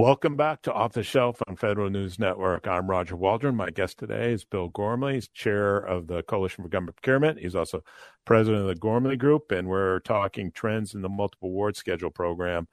Welcome 0.00 0.34
back 0.34 0.62
to 0.62 0.72
Off 0.72 0.94
the 0.94 1.02
Shelf 1.02 1.42
on 1.46 1.56
Federal 1.56 1.90
News 1.90 2.18
Network. 2.18 2.66
I'm 2.66 2.88
Roger 2.88 3.16
Waldron. 3.16 3.54
My 3.54 3.68
guest 3.68 3.98
today 3.98 4.32
is 4.32 4.46
Bill 4.46 4.68
Gormley. 4.68 5.12
He's 5.12 5.28
chair 5.28 5.76
of 5.76 6.06
the 6.06 6.22
Coalition 6.22 6.64
for 6.64 6.70
Government 6.70 6.96
Procurement. 6.96 7.38
He's 7.38 7.54
also 7.54 7.84
president 8.24 8.62
of 8.62 8.68
the 8.68 8.76
Gormley 8.76 9.18
Group, 9.18 9.52
and 9.52 9.68
we're 9.68 9.98
talking 10.00 10.52
trends 10.52 10.94
in 10.94 11.02
the 11.02 11.10
multiple 11.10 11.50
award 11.50 11.76
schedule 11.76 12.08
program. 12.08 12.66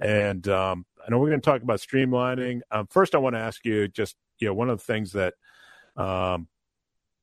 And 0.00 0.48
um, 0.48 0.86
I 1.06 1.10
know 1.10 1.18
we're 1.18 1.28
going 1.28 1.42
to 1.42 1.44
talk 1.44 1.60
about 1.60 1.80
streamlining. 1.80 2.62
Um, 2.70 2.86
first, 2.86 3.14
I 3.14 3.18
want 3.18 3.34
to 3.34 3.40
ask 3.40 3.62
you 3.66 3.86
just 3.86 4.16
you 4.38 4.48
know 4.48 4.54
one 4.54 4.70
of 4.70 4.78
the 4.78 4.84
things 4.84 5.12
that 5.12 5.34
um, 5.98 6.48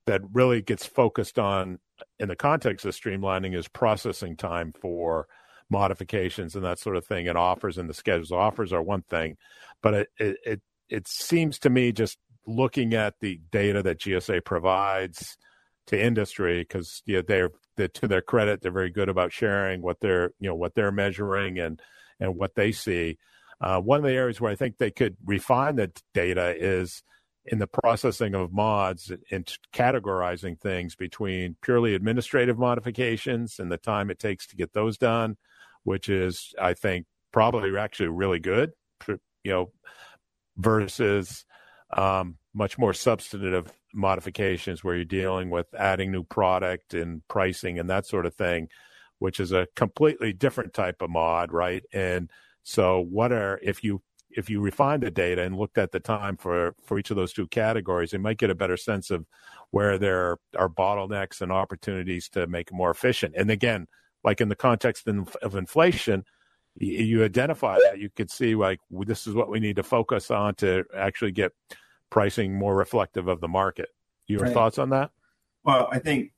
that 0.06 0.22
really 0.34 0.62
gets 0.62 0.86
focused 0.86 1.40
on 1.40 1.80
in 2.20 2.28
the 2.28 2.36
context 2.36 2.86
of 2.86 2.94
streamlining 2.94 3.56
is 3.56 3.68
processing 3.68 4.36
time 4.36 4.72
for 4.80 5.26
modifications 5.70 6.56
and 6.56 6.64
that 6.64 6.80
sort 6.80 6.96
of 6.96 7.06
thing 7.06 7.28
and 7.28 7.38
offers 7.38 7.78
and 7.78 7.90
the 7.90 7.94
schedules 7.94 8.32
offers 8.32 8.72
are 8.72 8.82
one 8.82 9.02
thing 9.02 9.36
but 9.82 9.94
it 9.94 10.08
it 10.18 10.38
it, 10.46 10.62
it 10.90 11.08
seems 11.08 11.60
to 11.60 11.70
me 11.70 11.92
just 11.92 12.18
looking 12.46 12.94
at 12.94 13.16
the 13.20 13.42
data 13.52 13.84
that 13.84 14.00
GSA 14.00 14.46
provides 14.46 15.38
to 15.88 16.02
industry 16.02 16.62
because 16.62 17.02
you 17.06 17.18
know, 17.18 17.24
they're, 17.28 17.52
they're 17.76 17.88
to 17.90 18.08
their 18.08 18.22
credit 18.22 18.62
they're 18.62 18.72
very 18.72 18.90
good 18.90 19.10
about 19.10 19.32
sharing 19.32 19.82
what 19.82 20.00
they're 20.00 20.32
you 20.40 20.48
know 20.50 20.56
what 20.56 20.74
they're 20.74 20.92
measuring 20.92 21.60
and 21.60 21.82
and 22.20 22.36
what 22.36 22.56
they 22.56 22.72
see. 22.72 23.18
Uh, 23.60 23.80
one 23.80 23.98
of 23.98 24.04
the 24.04 24.12
areas 24.12 24.40
where 24.40 24.52
I 24.52 24.56
think 24.56 24.78
they 24.78 24.92
could 24.92 25.18
refine 25.26 25.76
the 25.76 25.92
data 26.14 26.56
is 26.58 27.04
in 27.46 27.60
the 27.60 27.68
processing 27.68 28.36
of 28.36 28.52
mods 28.52 29.12
and 29.32 29.52
categorizing 29.74 30.60
things 30.60 30.96
between 30.96 31.56
purely 31.62 31.96
administrative 31.96 32.58
modifications 32.58 33.60
and 33.60 33.72
the 33.72 33.78
time 33.78 34.10
it 34.10 34.20
takes 34.20 34.46
to 34.48 34.56
get 34.56 34.74
those 34.74 34.98
done, 34.98 35.38
which 35.84 36.10
is, 36.10 36.54
I 36.60 36.74
think, 36.74 37.06
probably 37.32 37.78
actually 37.78 38.10
really 38.10 38.40
good, 38.40 38.72
you 39.08 39.18
know, 39.46 39.72
versus 40.58 41.46
um, 41.96 42.38
much 42.54 42.78
more 42.78 42.94
substantive 42.94 43.72
modifications 43.94 44.84
where 44.84 44.96
you're 44.96 45.06
dealing 45.06 45.50
with 45.50 45.68
adding 45.74 46.12
new 46.12 46.24
product 46.24 46.94
and 46.94 47.26
pricing 47.28 47.80
and 47.80 47.90
that 47.90 48.06
sort 48.06 48.26
of 48.26 48.36
thing 48.36 48.68
which 49.20 49.40
is 49.40 49.52
a 49.52 49.68
completely 49.76 50.34
different 50.34 50.74
type 50.74 51.02
of 51.02 51.10
mod, 51.10 51.52
right? 51.52 51.84
And 51.94 52.30
so, 52.64 53.00
what 53.00 53.32
are 53.32 53.60
if 53.64 53.84
you 53.84 54.02
if 54.30 54.50
you 54.50 54.62
refine 54.62 55.00
the 55.00 55.10
data 55.10 55.42
and 55.42 55.58
looked 55.58 55.78
at 55.78 55.92
the 55.92 56.00
time 56.00 56.38
for 56.38 56.76
for 56.84 57.00
each 57.00 57.10
of 57.10 57.18
those 57.18 57.34
two 57.34 57.48
categories, 57.48 58.14
you 58.14 58.20
might 58.20 58.38
get 58.38 58.50
a 58.50 58.56
better 58.56 58.78
sense 58.78 59.10
of 59.10 59.26
where 59.72 59.98
there 59.98 60.38
are 60.58 60.70
bottlenecks 60.70 61.42
and 61.42 61.52
opportunities 61.52 62.30
to 62.30 62.48
make 62.48 62.68
it 62.68 62.74
more 62.74 62.92
efficient. 62.92 63.34
And 63.36 63.50
again, 63.50 63.88
like 64.28 64.42
in 64.42 64.50
the 64.50 64.58
context 64.58 65.08
of 65.08 65.56
inflation, 65.56 66.26
you 66.76 67.24
identify 67.24 67.80
that 67.90 67.98
you 67.98 68.10
could 68.10 68.30
see 68.30 68.56
like 68.56 68.82
this 68.92 69.26
is 69.26 69.34
what 69.34 69.50
we 69.50 69.62
need 69.62 69.78
to 69.78 69.84
focus 69.84 70.30
on 70.30 70.54
to 70.56 70.84
actually 70.94 71.32
get 71.32 71.54
pricing 72.10 72.54
more 72.54 72.76
reflective 72.76 73.30
of 73.30 73.40
the 73.40 73.48
market. 73.48 73.88
Your 74.28 74.42
right. 74.42 74.54
thoughts 74.54 74.80
on 74.80 74.90
that? 74.90 75.12
Well, 75.64 75.88
I 75.94 76.00
think 76.00 76.34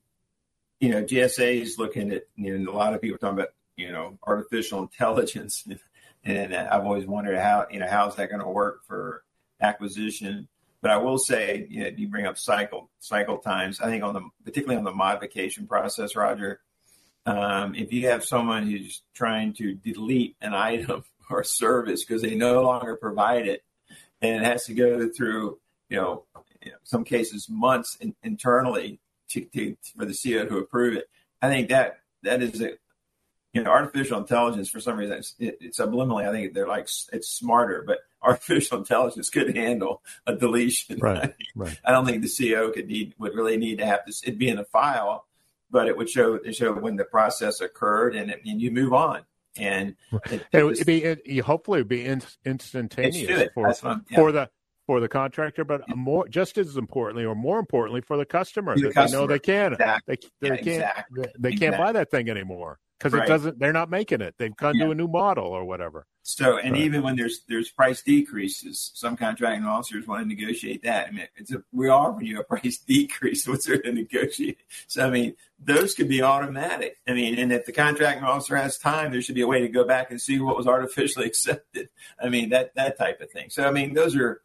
you 0.78 0.90
know 0.90 1.02
GSA 1.02 1.62
is 1.62 1.78
looking 1.78 2.12
at 2.12 2.28
you 2.36 2.56
know 2.56 2.70
a 2.70 2.76
lot 2.76 2.94
of 2.94 3.02
people 3.02 3.18
talking 3.18 3.40
about 3.40 3.48
you 3.76 3.90
know 3.90 4.16
artificial 4.24 4.82
intelligence, 4.82 5.66
and 6.24 6.54
I've 6.54 6.84
always 6.84 7.06
wondered 7.06 7.38
how 7.38 7.66
you 7.72 7.80
know 7.80 7.88
how 7.88 8.08
is 8.08 8.14
that 8.14 8.30
going 8.30 8.40
to 8.40 8.48
work 8.48 8.84
for 8.86 9.24
acquisition. 9.60 10.46
But 10.80 10.92
I 10.92 10.96
will 10.98 11.18
say, 11.18 11.66
you 11.68 11.82
know, 11.82 11.90
you 11.96 12.06
bring 12.06 12.26
up 12.26 12.38
cycle 12.38 12.88
cycle 13.00 13.38
times. 13.38 13.80
I 13.80 13.86
think 13.86 14.04
on 14.04 14.14
the 14.14 14.22
particularly 14.44 14.78
on 14.78 14.84
the 14.84 14.94
modification 14.94 15.66
process, 15.66 16.14
Roger, 16.14 16.60
um, 17.26 17.74
if 17.74 17.92
you 17.92 18.08
have 18.08 18.24
someone 18.24 18.66
who's 18.66 19.02
trying 19.14 19.52
to 19.54 19.74
delete 19.74 20.36
an 20.40 20.54
item 20.54 21.04
or 21.30 21.44
service 21.44 22.04
because 22.04 22.22
they 22.22 22.34
no 22.34 22.62
longer 22.62 22.96
provide 22.96 23.46
it, 23.46 23.62
and 24.22 24.42
it 24.42 24.44
has 24.44 24.64
to 24.66 24.74
go 24.74 25.08
through, 25.08 25.58
you 25.88 25.96
know, 25.96 26.24
you 26.62 26.72
know 26.72 26.76
some 26.84 27.04
cases 27.04 27.48
months 27.48 27.96
in, 27.96 28.14
internally 28.22 29.00
to, 29.30 29.44
to, 29.46 29.76
for 29.96 30.04
the 30.04 30.12
CEO 30.12 30.48
to 30.48 30.58
approve 30.58 30.96
it. 30.96 31.08
I 31.40 31.48
think 31.48 31.68
that 31.70 32.00
that 32.22 32.42
is 32.42 32.60
a, 32.60 32.72
you 33.52 33.62
know, 33.62 33.70
artificial 33.70 34.18
intelligence 34.18 34.68
for 34.68 34.80
some 34.80 34.96
reason 34.96 35.18
it's, 35.18 35.34
it, 35.38 35.58
it's 35.60 35.80
subliminally. 35.80 36.28
I 36.28 36.32
think 36.32 36.52
they're 36.52 36.68
like 36.68 36.88
it's 37.12 37.28
smarter, 37.28 37.82
but 37.86 37.98
artificial 38.22 38.78
intelligence 38.78 39.30
could 39.30 39.56
handle 39.56 40.02
a 40.26 40.34
deletion. 40.34 40.98
Right, 40.98 41.34
right. 41.54 41.78
I 41.84 41.92
don't 41.92 42.04
think 42.04 42.22
the 42.22 42.28
CEO 42.28 42.72
could 42.72 42.88
need 42.88 43.14
would 43.18 43.34
really 43.34 43.56
need 43.56 43.78
to 43.78 43.86
have 43.86 44.00
this. 44.06 44.22
It'd 44.22 44.38
be 44.38 44.48
in 44.48 44.58
a 44.58 44.64
file 44.64 45.26
but 45.70 45.86
it 45.88 45.96
would 45.96 46.08
show 46.08 46.34
it 46.34 46.54
show 46.54 46.72
when 46.72 46.96
the 46.96 47.04
process 47.04 47.60
occurred, 47.60 48.14
and, 48.14 48.30
it, 48.30 48.40
and 48.44 48.60
you 48.60 48.70
move 48.70 48.92
on. 48.92 49.22
And 49.56 49.96
it, 50.30 50.46
it 50.52 50.64
would 50.64 50.86
be 50.86 51.04
it, 51.04 51.40
hopefully 51.40 51.82
be 51.82 52.06
in, 52.06 52.22
instantaneous 52.44 53.48
for 53.54 53.68
yeah. 53.68 53.96
for 54.14 54.32
the 54.32 54.50
for 54.86 55.00
the 55.00 55.08
contractor, 55.08 55.64
but 55.64 55.82
more 55.94 56.28
just 56.28 56.58
as 56.58 56.76
importantly, 56.76 57.24
or 57.24 57.34
more 57.34 57.58
importantly, 57.58 58.00
for 58.00 58.16
the 58.16 58.24
customer, 58.24 58.74
the 58.74 58.88
that 58.88 58.94
customer. 58.94 59.20
they 59.20 59.22
know 59.22 59.26
they 59.26 59.38
can 59.38 59.72
exactly. 59.72 60.18
they, 60.40 60.48
they 60.48 60.54
yeah, 60.54 60.62
can't 60.62 60.68
exactly. 60.68 61.24
they, 61.38 61.50
they 61.50 61.56
can't 61.56 61.76
buy 61.76 61.92
that 61.92 62.10
thing 62.10 62.28
anymore 62.28 62.78
because 63.00 63.14
right. 63.14 63.24
it 63.24 63.28
doesn't. 63.28 63.58
They're 63.58 63.72
not 63.72 63.88
making 63.88 64.20
it. 64.20 64.34
They've 64.36 64.54
gone 64.54 64.76
yeah. 64.76 64.84
to 64.84 64.90
a 64.90 64.94
new 64.94 65.08
model 65.08 65.46
or 65.46 65.64
whatever. 65.64 66.06
So, 66.22 66.58
and 66.58 66.72
right. 66.72 66.82
even 66.82 67.02
when 67.02 67.16
there's 67.16 67.40
there's 67.48 67.70
price 67.70 68.02
decreases, 68.02 68.90
some 68.94 69.16
contracting 69.16 69.64
officers 69.64 70.06
want 70.06 70.22
to 70.22 70.28
negotiate 70.28 70.82
that. 70.82 71.08
I 71.08 71.10
mean, 71.10 71.26
it's 71.34 71.50
a, 71.50 71.62
we 71.72 71.88
offer 71.88 72.22
you 72.22 72.40
a 72.40 72.44
price 72.56 72.76
decrease. 72.76 73.48
What's 73.48 73.66
there 73.66 73.80
to 73.80 73.92
negotiate? 73.92 74.58
So, 74.86 75.06
I 75.06 75.10
mean, 75.10 75.34
those 75.58 75.94
could 75.94 76.08
be 76.08 76.22
automatic. 76.22 76.98
I 77.08 77.14
mean, 77.14 77.38
and 77.38 77.52
if 77.52 77.64
the 77.64 77.72
contracting 77.72 78.24
officer 78.24 78.56
has 78.56 78.76
time, 78.76 79.12
there 79.12 79.22
should 79.22 79.34
be 79.34 79.40
a 79.40 79.46
way 79.46 79.60
to 79.62 79.68
go 79.68 79.84
back 79.84 80.10
and 80.10 80.20
see 80.20 80.38
what 80.38 80.58
was 80.58 80.66
artificially 80.66 81.26
accepted. 81.26 81.88
I 82.22 82.28
mean, 82.28 82.50
that 82.50 82.74
that 82.74 82.98
type 82.98 83.22
of 83.22 83.30
thing. 83.30 83.48
So, 83.48 83.66
I 83.66 83.70
mean, 83.70 83.94
those 83.94 84.14
are 84.14 84.42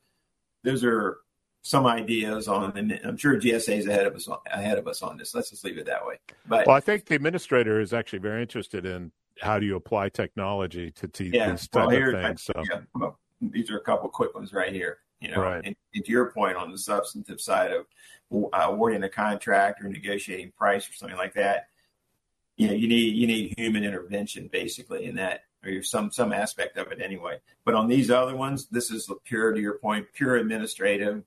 those 0.64 0.86
are 0.86 1.18
some 1.66 1.88
ideas 1.88 2.48
on, 2.48 2.78
and 2.78 3.00
I'm 3.04 3.18
sure 3.18 3.40
GSA 3.40 3.80
is 3.80 3.88
ahead 3.88 4.06
of 4.06 4.16
us 4.16 4.30
ahead 4.52 4.78
of 4.78 4.88
us 4.88 5.02
on 5.02 5.18
this. 5.18 5.34
Let's 5.34 5.50
just 5.50 5.66
leave 5.66 5.80
it 5.80 5.88
that 5.88 6.06
way. 6.06 6.20
But 6.48 6.68
well, 6.68 6.76
I 6.76 6.80
think 6.80 7.06
the 7.06 7.16
administrator 7.16 7.82
is 7.82 7.92
actually 7.92 8.20
very 8.20 8.44
interested 8.44 8.86
in 8.86 9.12
how 9.42 9.58
do 9.58 9.66
you 9.66 9.76
apply 9.76 10.10
technology 10.10 10.92
to, 10.92 11.08
to 11.08 11.26
yeah, 11.26 11.50
these 11.50 11.68
type 11.68 11.88
well, 11.88 12.10
of 12.10 12.22
things. 12.22 12.44
So 12.44 12.54
yeah, 12.70 12.82
well, 12.94 13.18
these 13.42 13.72
are 13.72 13.78
a 13.78 13.82
couple 13.82 14.08
quick 14.10 14.36
ones 14.36 14.54
right 14.54 14.72
here. 14.72 15.00
You 15.20 15.32
know, 15.32 15.42
right. 15.42 15.62
and, 15.66 15.76
and, 15.96 16.06
to 16.06 16.12
your 16.12 16.30
point 16.30 16.56
on 16.56 16.72
the 16.72 16.78
substantive 16.78 17.42
side 17.42 17.72
of 17.72 17.88
uh, 18.32 18.72
awarding 18.72 19.02
a 19.02 19.10
contract 19.10 19.84
or 19.84 19.90
negotiating 19.90 20.52
price 20.56 20.88
or 20.88 20.94
something 20.94 21.18
like 21.18 21.34
that, 21.34 21.70
you 22.58 22.68
know, 22.68 22.74
you 22.74 22.88
need 22.88 23.16
you 23.16 23.26
need 23.26 23.56
human 23.58 23.84
intervention 23.84 24.50
basically 24.52 25.06
in 25.06 25.16
that 25.16 25.46
or 25.66 25.82
some 25.82 26.12
some 26.12 26.32
aspect 26.32 26.78
of 26.78 26.92
it 26.92 27.02
anyway. 27.02 27.40
But 27.64 27.74
on 27.74 27.88
these 27.88 28.12
other 28.12 28.36
ones, 28.36 28.68
this 28.68 28.92
is 28.92 29.12
pure 29.24 29.52
to 29.52 29.60
your 29.60 29.80
point, 29.80 30.06
pure 30.14 30.36
administrative 30.36 31.24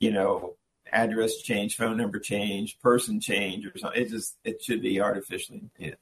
you 0.00 0.10
know, 0.10 0.56
address 0.92 1.40
change, 1.42 1.76
phone 1.76 1.96
number 1.96 2.18
change, 2.18 2.78
person 2.80 3.20
change, 3.20 3.66
or 3.66 3.78
something. 3.78 4.02
It 4.02 4.10
just 4.10 4.36
it 4.44 4.62
should 4.62 4.82
be 4.82 5.00
artificially. 5.00 5.62
You 5.78 5.90
know, 5.90 5.96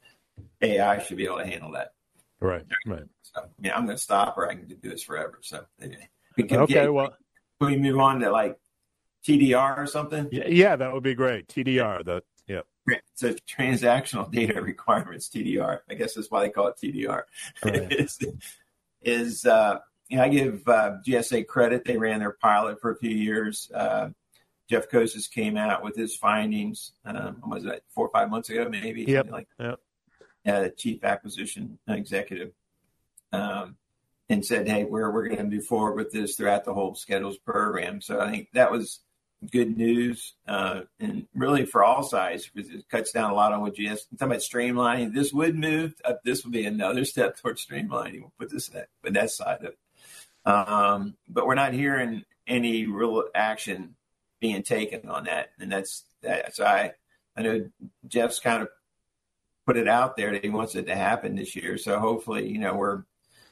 AI 0.62 1.02
should 1.02 1.16
be 1.16 1.26
able 1.26 1.38
to 1.38 1.46
handle 1.46 1.72
that. 1.72 1.92
Right. 2.40 2.64
Right. 2.86 3.04
So 3.22 3.42
yeah, 3.60 3.76
I'm 3.76 3.84
going 3.84 3.96
to 3.96 4.02
stop, 4.02 4.38
or 4.38 4.48
I 4.48 4.54
can 4.54 4.66
do 4.66 4.76
this 4.82 5.02
forever. 5.02 5.38
So 5.42 5.64
we 6.36 6.44
can 6.44 6.60
okay. 6.60 6.74
Get, 6.74 6.94
well, 6.94 7.14
can 7.60 7.70
we 7.70 7.76
move 7.76 7.98
on 7.98 8.20
to 8.20 8.30
like 8.30 8.58
TDR 9.26 9.78
or 9.78 9.86
something? 9.86 10.28
Yeah, 10.30 10.48
yeah, 10.48 10.76
that 10.76 10.92
would 10.92 11.02
be 11.02 11.14
great. 11.14 11.48
TDR. 11.48 12.04
The 12.04 12.22
yeah. 12.46 12.60
So 13.14 13.34
transactional 13.48 14.30
data 14.32 14.62
requirements 14.62 15.28
TDR. 15.28 15.80
I 15.90 15.94
guess 15.94 16.14
that's 16.14 16.30
why 16.30 16.42
they 16.42 16.50
call 16.50 16.68
it 16.68 16.76
TDR. 16.82 17.22
Right. 17.64 17.92
is 17.92 18.18
is 19.02 19.44
uh, 19.44 19.78
know, 20.16 20.22
I 20.22 20.28
give 20.28 20.66
uh, 20.66 20.96
GSA 21.06 21.46
credit. 21.46 21.84
They 21.84 21.96
ran 21.96 22.20
their 22.20 22.32
pilot 22.32 22.80
for 22.80 22.90
a 22.90 22.96
few 22.96 23.10
years. 23.10 23.70
Uh, 23.74 24.10
Jeff 24.68 24.88
Koses 24.90 25.30
came 25.30 25.56
out 25.56 25.82
with 25.82 25.96
his 25.96 26.14
findings. 26.14 26.92
Um, 27.04 27.42
was 27.46 27.64
that 27.64 27.82
four 27.88 28.06
or 28.06 28.10
five 28.10 28.30
months 28.30 28.50
ago, 28.50 28.68
maybe? 28.68 29.04
Yep. 29.04 29.30
Like 29.30 29.48
yep. 29.58 29.80
Uh, 30.46 30.68
chief 30.76 31.04
acquisition 31.04 31.78
executive, 31.88 32.52
um, 33.32 33.76
and 34.28 34.44
said, 34.44 34.68
"Hey, 34.68 34.84
we're 34.84 35.10
we're 35.10 35.26
going 35.26 35.38
to 35.38 35.44
move 35.44 35.66
forward 35.66 35.96
with 35.96 36.12
this 36.12 36.36
throughout 36.36 36.64
the 36.64 36.74
whole 36.74 36.94
schedules 36.94 37.38
program." 37.38 38.00
So 38.00 38.20
I 38.20 38.30
think 38.30 38.48
that 38.52 38.70
was 38.70 39.00
good 39.50 39.76
news, 39.76 40.34
uh, 40.46 40.82
and 41.00 41.26
really 41.34 41.64
for 41.64 41.84
all 41.84 42.02
sides 42.02 42.48
because 42.52 42.70
it 42.70 42.88
cuts 42.88 43.12
down 43.12 43.30
a 43.30 43.34
lot 43.34 43.52
on 43.52 43.60
what 43.60 43.74
GS. 43.74 44.06
I'm 44.10 44.18
talking 44.18 44.32
about 44.32 44.38
streamlining. 44.40 45.14
This 45.14 45.32
would 45.32 45.56
move. 45.56 45.94
Uh, 46.04 46.14
this 46.24 46.44
would 46.44 46.52
be 46.52 46.64
another 46.66 47.04
step 47.06 47.36
towards 47.36 47.64
streamlining. 47.66 48.20
We'll 48.20 48.32
put 48.38 48.50
this 48.50 48.74
at, 48.74 48.88
but 49.02 49.14
that 49.14 49.30
side 49.30 49.60
of 49.60 49.64
it. 49.64 49.78
Um, 50.48 51.14
but 51.28 51.46
we're 51.46 51.54
not 51.54 51.74
hearing 51.74 52.24
any 52.46 52.86
real 52.86 53.24
action 53.34 53.94
being 54.40 54.62
taken 54.62 55.08
on 55.08 55.24
that, 55.24 55.50
and 55.58 55.70
that's 55.70 56.04
that. 56.22 56.56
So 56.56 56.64
I, 56.64 56.92
I 57.36 57.42
know 57.42 57.68
Jeff's 58.06 58.40
kind 58.40 58.62
of 58.62 58.68
put 59.66 59.76
it 59.76 59.88
out 59.88 60.16
there 60.16 60.32
that 60.32 60.42
he 60.42 60.48
wants 60.48 60.74
it 60.74 60.86
to 60.86 60.96
happen 60.96 61.36
this 61.36 61.54
year. 61.54 61.76
So 61.76 61.98
hopefully, 61.98 62.48
you 62.48 62.58
know, 62.58 62.74
we're 62.74 63.04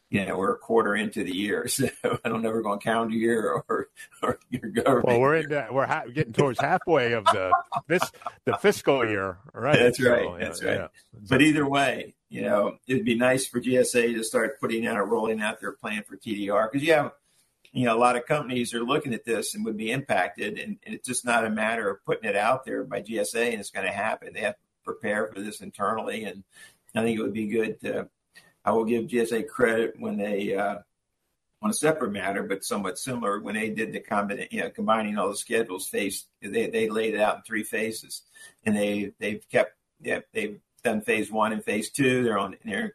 you 0.08 0.24
know, 0.24 0.38
we're 0.38 0.52
a 0.52 0.58
quarter 0.58 0.94
into 0.94 1.24
the 1.24 1.34
year, 1.34 1.68
so 1.68 1.88
I 2.02 2.28
don't 2.28 2.42
know 2.42 2.48
if 2.48 2.54
we're 2.54 2.62
going 2.62 2.78
to 2.78 2.84
count 2.84 3.12
a 3.12 3.16
year 3.16 3.62
or 3.68 3.88
or 4.22 4.38
your 4.50 4.70
government. 4.70 5.06
Well, 5.06 5.20
we're 5.20 5.36
in 5.36 5.48
the, 5.48 5.66
we're 5.70 5.86
ha- 5.86 6.04
getting 6.12 6.32
towards 6.32 6.60
halfway 6.60 7.12
of 7.12 7.24
the 7.26 7.52
this 7.88 8.02
the 8.46 8.56
fiscal 8.56 9.06
year, 9.06 9.38
right? 9.52 9.78
That's 9.78 10.00
right. 10.00 10.24
So, 10.24 10.38
that's 10.40 10.62
yeah, 10.62 10.68
right. 10.68 10.78
Yeah. 10.80 10.88
But 11.28 11.42
either 11.42 11.68
way, 11.68 12.14
you 12.28 12.42
know, 12.42 12.76
it'd 12.86 13.04
be 13.04 13.14
nice 13.14 13.46
for 13.46 13.60
GSA 13.60 14.14
to 14.14 14.24
start 14.24 14.60
putting 14.60 14.86
out 14.86 15.08
rolling 15.08 15.40
out 15.40 15.60
their 15.60 15.72
plan 15.72 16.02
for 16.02 16.16
TDR 16.16 16.70
because 16.70 16.86
you 16.86 16.92
have, 16.94 17.12
you 17.72 17.84
know, 17.84 17.96
a 17.96 17.98
lot 17.98 18.16
of 18.16 18.26
companies 18.26 18.74
are 18.74 18.82
looking 18.82 19.14
at 19.14 19.24
this 19.24 19.54
and 19.54 19.64
would 19.64 19.76
be 19.76 19.90
impacted, 19.90 20.58
and, 20.58 20.78
and 20.84 20.94
it's 20.94 21.06
just 21.06 21.24
not 21.24 21.44
a 21.44 21.50
matter 21.50 21.90
of 21.90 22.04
putting 22.04 22.28
it 22.28 22.36
out 22.36 22.64
there 22.64 22.84
by 22.84 23.02
GSA 23.02 23.50
and 23.50 23.60
it's 23.60 23.70
going 23.70 23.86
to 23.86 23.92
happen. 23.92 24.32
They 24.32 24.40
have 24.40 24.54
to 24.54 24.60
prepare 24.84 25.30
for 25.32 25.40
this 25.40 25.60
internally, 25.60 26.24
and 26.24 26.42
I 26.94 27.02
think 27.02 27.18
it 27.18 27.22
would 27.22 27.34
be 27.34 27.46
good 27.46 27.80
to 27.82 28.08
I 28.66 28.72
will 28.72 28.84
give 28.84 29.04
GSA 29.04 29.46
credit 29.46 29.94
when 29.96 30.16
they, 30.16 30.56
uh, 30.56 30.78
on 31.62 31.70
a 31.70 31.74
separate 31.74 32.10
matter, 32.10 32.42
but 32.42 32.64
somewhat 32.64 32.98
similar, 32.98 33.40
when 33.40 33.54
they 33.54 33.70
did 33.70 33.92
the 33.92 34.00
combina- 34.00 34.48
you 34.50 34.60
know, 34.60 34.70
combining 34.70 35.16
all 35.16 35.28
the 35.28 35.36
schedules, 35.36 35.86
phase 35.86 36.26
they, 36.42 36.68
they 36.68 36.88
laid 36.88 37.14
it 37.14 37.20
out 37.20 37.36
in 37.36 37.42
three 37.42 37.62
phases, 37.62 38.22
and 38.64 38.76
they 38.76 39.12
they've 39.20 39.42
kept 39.50 39.74
yeah, 40.00 40.20
they've 40.34 40.60
done 40.82 41.00
phase 41.00 41.30
one 41.30 41.52
and 41.52 41.64
phase 41.64 41.90
two. 41.90 42.24
They're 42.24 42.38
on 42.38 42.56
they're 42.64 42.94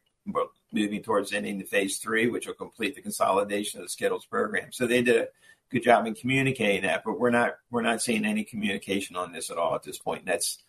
moving 0.72 1.02
towards 1.02 1.34
ending 1.34 1.58
the 1.58 1.66
phase 1.66 1.98
three, 1.98 2.28
which 2.28 2.48
will 2.48 2.54
complete 2.54 2.96
the 2.96 3.02
consolidation 3.02 3.80
of 3.80 3.86
the 3.86 3.90
schedules 3.90 4.26
program. 4.26 4.72
So 4.72 4.88
they 4.88 5.02
did 5.02 5.22
a 5.22 5.28
good 5.72 5.84
job 5.84 6.06
in 6.06 6.16
communicating 6.16 6.84
that, 6.84 7.04
but 7.06 7.20
we're 7.20 7.30
not 7.30 7.56
we're 7.70 7.82
not 7.82 8.02
seeing 8.02 8.26
any 8.26 8.44
communication 8.44 9.16
on 9.16 9.32
this 9.32 9.50
at 9.50 9.58
all 9.58 9.76
at 9.76 9.84
this 9.84 9.98
point. 9.98 10.26
That's 10.26 10.60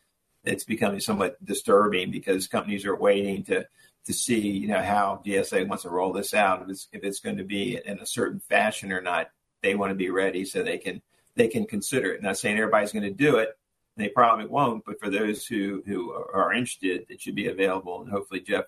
it's 0.44 0.64
becoming 0.64 1.01
somewhat 1.01 1.42
disturbing 1.44 2.10
because 2.10 2.48
companies 2.48 2.85
are 2.87 2.96
waiting 2.96 3.44
to 3.44 3.67
to 4.06 4.13
see 4.13 4.40
you 4.40 4.69
know 4.69 4.83
how 4.83 5.23
GSA 5.25 5.69
wants 5.69 5.85
to 5.85 5.90
roll 5.90 6.13
this 6.13 6.35
out 6.35 6.63
if 6.63 6.69
it's 6.69 6.88
if 6.92 7.04
it's 7.04 7.21
going 7.21 7.37
to 7.37 7.44
be 7.44 7.81
in 7.85 7.98
a 7.98 8.06
certain 8.06 8.40
fashion 8.40 8.92
or 8.92 9.00
not. 9.00 9.31
They 9.63 9.77
want 9.77 9.90
to 9.90 9.96
be 9.96 10.10
ready 10.10 10.44
so 10.44 10.63
they 10.63 10.79
can 10.79 11.02
they 11.37 11.48
can 11.48 11.67
consider 11.67 12.13
it. 12.13 12.23
Not 12.23 12.38
saying 12.38 12.56
everybody's 12.56 12.92
going 12.92 13.04
to 13.04 13.10
do 13.10 13.37
it. 13.37 13.56
They 13.97 14.09
probably 14.09 14.47
won't, 14.47 14.85
but 14.87 14.99
for 14.99 15.11
those 15.11 15.47
who 15.47 15.83
who 15.87 16.13
are 16.13 16.53
interested, 16.53 17.05
it 17.09 17.21
should 17.21 17.35
be 17.35 17.49
available. 17.49 18.01
And 18.01 18.11
hopefully, 18.11 18.40
Jeff 18.40 18.65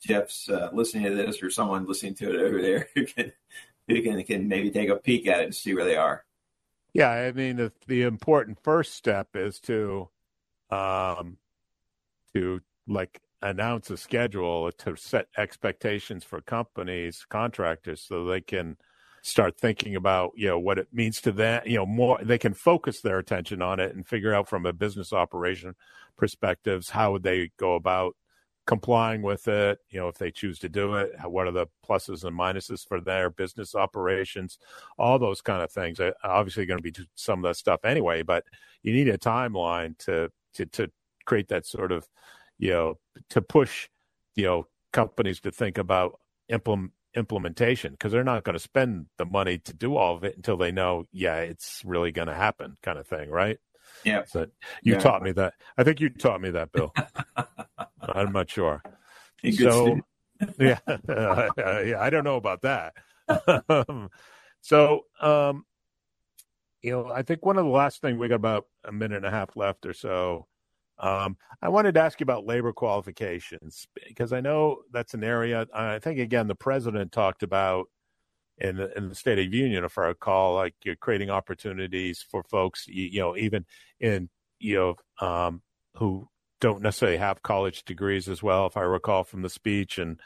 Jeff's 0.00 0.48
uh, 0.48 0.70
listening 0.72 1.04
to 1.04 1.14
this 1.14 1.42
or 1.42 1.50
someone 1.50 1.86
listening 1.86 2.14
to 2.16 2.30
it 2.30 2.40
over 2.40 2.60
there 2.60 2.88
who 2.94 3.06
can 3.06 3.32
who 3.88 4.02
can 4.02 4.22
can 4.24 4.48
maybe 4.48 4.70
take 4.70 4.90
a 4.90 4.96
peek 4.96 5.26
at 5.26 5.40
it 5.40 5.44
and 5.44 5.54
see 5.54 5.74
where 5.74 5.84
they 5.84 5.96
are. 5.96 6.24
Yeah, 6.92 7.10
I 7.10 7.32
mean 7.32 7.56
the 7.56 7.72
the 7.86 8.02
important 8.02 8.58
first 8.62 8.94
step 8.94 9.28
is 9.34 9.60
to 9.60 10.08
um 10.70 11.38
to 12.34 12.60
like 12.86 13.20
announce 13.42 13.90
a 13.90 13.96
schedule 13.96 14.70
to 14.72 14.96
set 14.96 15.28
expectations 15.36 16.24
for 16.24 16.40
companies, 16.40 17.24
contractors, 17.28 18.02
so 18.02 18.24
they 18.24 18.40
can 18.40 18.76
start 19.28 19.58
thinking 19.58 19.96
about 19.96 20.32
you 20.36 20.48
know 20.48 20.58
what 20.58 20.78
it 20.78 20.88
means 20.92 21.20
to 21.20 21.32
them 21.32 21.62
you 21.66 21.76
know 21.76 21.86
more 21.86 22.18
they 22.22 22.38
can 22.38 22.54
focus 22.54 23.00
their 23.00 23.18
attention 23.18 23.62
on 23.62 23.78
it 23.80 23.94
and 23.94 24.06
figure 24.06 24.34
out 24.34 24.48
from 24.48 24.66
a 24.66 24.72
business 24.72 25.12
operation 25.12 25.74
perspectives 26.16 26.90
how 26.90 27.12
would 27.12 27.22
they 27.22 27.50
go 27.58 27.74
about 27.74 28.16
complying 28.66 29.22
with 29.22 29.48
it? 29.48 29.78
You 29.88 29.98
know 29.98 30.08
if 30.08 30.18
they 30.18 30.30
choose 30.30 30.58
to 30.58 30.68
do 30.68 30.96
it 30.96 31.12
what 31.24 31.46
are 31.46 31.52
the 31.52 31.68
pluses 31.88 32.24
and 32.24 32.38
minuses 32.38 32.86
for 32.86 33.00
their 33.00 33.30
business 33.30 33.74
operations? 33.74 34.58
All 34.98 35.18
those 35.18 35.40
kind 35.40 35.62
of 35.62 35.72
things 35.72 35.98
obviously 36.22 36.66
going 36.66 36.82
to 36.82 36.92
be 36.92 37.06
some 37.14 37.38
of 37.38 37.48
that 37.48 37.56
stuff 37.56 37.84
anyway 37.84 38.22
but 38.22 38.44
you 38.82 38.92
need 38.92 39.08
a 39.08 39.16
timeline 39.16 39.96
to 39.98 40.30
to 40.54 40.66
to 40.66 40.90
create 41.24 41.48
that 41.48 41.64
sort 41.66 41.92
of 41.92 42.06
you 42.58 42.70
know 42.70 42.98
to 43.30 43.40
push 43.40 43.88
you 44.34 44.44
know 44.44 44.66
companies 44.92 45.40
to 45.40 45.50
think 45.50 45.78
about 45.78 46.20
implement 46.48 46.92
implementation 47.14 47.92
because 47.92 48.12
they're 48.12 48.24
not 48.24 48.44
going 48.44 48.54
to 48.54 48.60
spend 48.60 49.06
the 49.16 49.24
money 49.24 49.58
to 49.58 49.72
do 49.72 49.96
all 49.96 50.16
of 50.16 50.24
it 50.24 50.36
until 50.36 50.56
they 50.56 50.72
know, 50.72 51.04
yeah, 51.12 51.36
it's 51.36 51.82
really 51.84 52.12
going 52.12 52.28
to 52.28 52.34
happen, 52.34 52.76
kind 52.82 52.98
of 52.98 53.06
thing, 53.06 53.30
right? 53.30 53.58
Yeah. 54.04 54.24
So 54.26 54.46
you 54.82 54.94
yeah. 54.94 54.98
taught 54.98 55.22
me 55.22 55.32
that. 55.32 55.54
I 55.76 55.84
think 55.84 56.00
you 56.00 56.10
taught 56.10 56.40
me 56.40 56.50
that, 56.50 56.72
Bill. 56.72 56.92
I'm 58.00 58.32
not 58.32 58.50
sure. 58.50 58.82
So, 59.52 59.98
yeah, 60.58 60.78
uh, 60.86 61.48
yeah, 61.58 61.96
I 61.98 62.10
don't 62.10 62.24
know 62.24 62.36
about 62.36 62.62
that. 62.62 62.94
so, 64.60 65.02
um, 65.20 65.64
you 66.82 66.92
know, 66.92 67.10
I 67.10 67.22
think 67.22 67.44
one 67.44 67.58
of 67.58 67.64
the 67.64 67.70
last 67.70 68.00
things 68.00 68.18
we 68.18 68.28
got 68.28 68.36
about 68.36 68.66
a 68.84 68.92
minute 68.92 69.16
and 69.16 69.26
a 69.26 69.30
half 69.30 69.56
left 69.56 69.86
or 69.86 69.92
so 69.92 70.46
um, 71.00 71.36
I 71.62 71.68
wanted 71.68 71.94
to 71.94 72.00
ask 72.00 72.20
you 72.20 72.24
about 72.24 72.46
labor 72.46 72.72
qualifications 72.72 73.86
because 74.06 74.32
I 74.32 74.40
know 74.40 74.82
that's 74.92 75.14
an 75.14 75.24
area. 75.24 75.66
I 75.72 75.98
think 75.98 76.18
again 76.18 76.48
the 76.48 76.54
president 76.54 77.12
talked 77.12 77.42
about 77.42 77.86
in 78.60 78.76
the, 78.76 78.96
in 78.96 79.08
the 79.08 79.14
State 79.14 79.38
of 79.38 79.54
Union, 79.54 79.84
if 79.84 79.96
I 79.98 80.06
recall, 80.06 80.54
like 80.54 80.74
you're 80.84 80.96
creating 80.96 81.30
opportunities 81.30 82.24
for 82.28 82.42
folks, 82.42 82.86
you, 82.88 83.04
you 83.04 83.20
know, 83.20 83.36
even 83.36 83.64
in 84.00 84.28
you 84.58 84.76
know 85.20 85.26
um, 85.26 85.62
who 85.94 86.28
don't 86.60 86.82
necessarily 86.82 87.18
have 87.18 87.42
college 87.42 87.84
degrees 87.84 88.28
as 88.28 88.42
well, 88.42 88.66
if 88.66 88.76
I 88.76 88.82
recall 88.82 89.24
from 89.24 89.42
the 89.42 89.50
speech. 89.50 89.98
And 89.98 90.20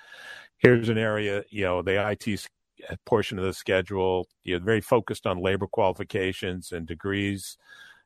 here's 0.58 0.88
an 0.88 0.98
area, 0.98 1.44
you 1.50 1.64
know, 1.64 1.82
the 1.82 2.10
IT 2.10 2.48
portion 3.04 3.38
of 3.38 3.44
the 3.44 3.52
schedule, 3.52 4.26
you 4.42 4.58
know, 4.58 4.64
very 4.64 4.80
focused 4.80 5.26
on 5.26 5.42
labor 5.42 5.66
qualifications 5.66 6.72
and 6.72 6.86
degrees. 6.86 7.58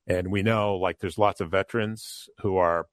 And 0.07 0.31
we 0.31 0.43
know 0.43 0.77
like 0.77 0.99
there's 0.99 1.19
lots 1.19 1.41
of 1.41 1.51
veterans 1.51 2.29
who 2.41 2.57
are 2.57 2.87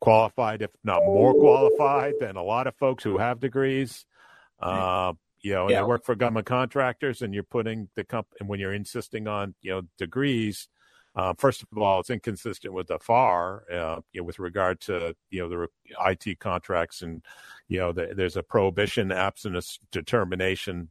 qualified, 0.00 0.62
if 0.62 0.70
not 0.82 1.04
more 1.04 1.34
qualified 1.34 2.14
than 2.20 2.36
a 2.36 2.42
lot 2.42 2.66
of 2.66 2.76
folks 2.76 3.04
who 3.04 3.18
have 3.18 3.40
degrees. 3.40 4.04
Uh, 4.60 5.12
you 5.40 5.52
know, 5.52 5.62
and 5.62 5.72
yeah. 5.72 5.80
they 5.80 5.86
work 5.86 6.04
for 6.04 6.14
government 6.14 6.46
contractors, 6.46 7.20
and 7.20 7.34
you're 7.34 7.42
putting 7.42 7.88
the 7.96 8.04
comp, 8.04 8.28
and 8.40 8.48
when 8.48 8.60
you're 8.60 8.72
insisting 8.72 9.28
on 9.28 9.54
you 9.60 9.72
know 9.72 9.82
degrees, 9.98 10.68
uh, 11.16 11.34
first 11.36 11.62
of 11.62 11.78
all, 11.78 12.00
it's 12.00 12.10
inconsistent 12.10 12.72
with 12.72 12.88
the 12.88 12.98
FAR 12.98 13.64
uh, 13.70 14.00
you 14.12 14.20
know, 14.20 14.24
with 14.24 14.38
regard 14.38 14.80
to 14.80 15.14
you 15.30 15.40
know 15.40 15.48
the 15.48 15.68
IT 16.06 16.38
contracts, 16.40 17.02
and 17.02 17.22
you 17.68 17.78
know 17.78 17.92
the, 17.92 18.14
there's 18.16 18.36
a 18.36 18.42
prohibition 18.42 19.12
absent 19.12 19.56
a 19.56 19.62
determination 19.92 20.90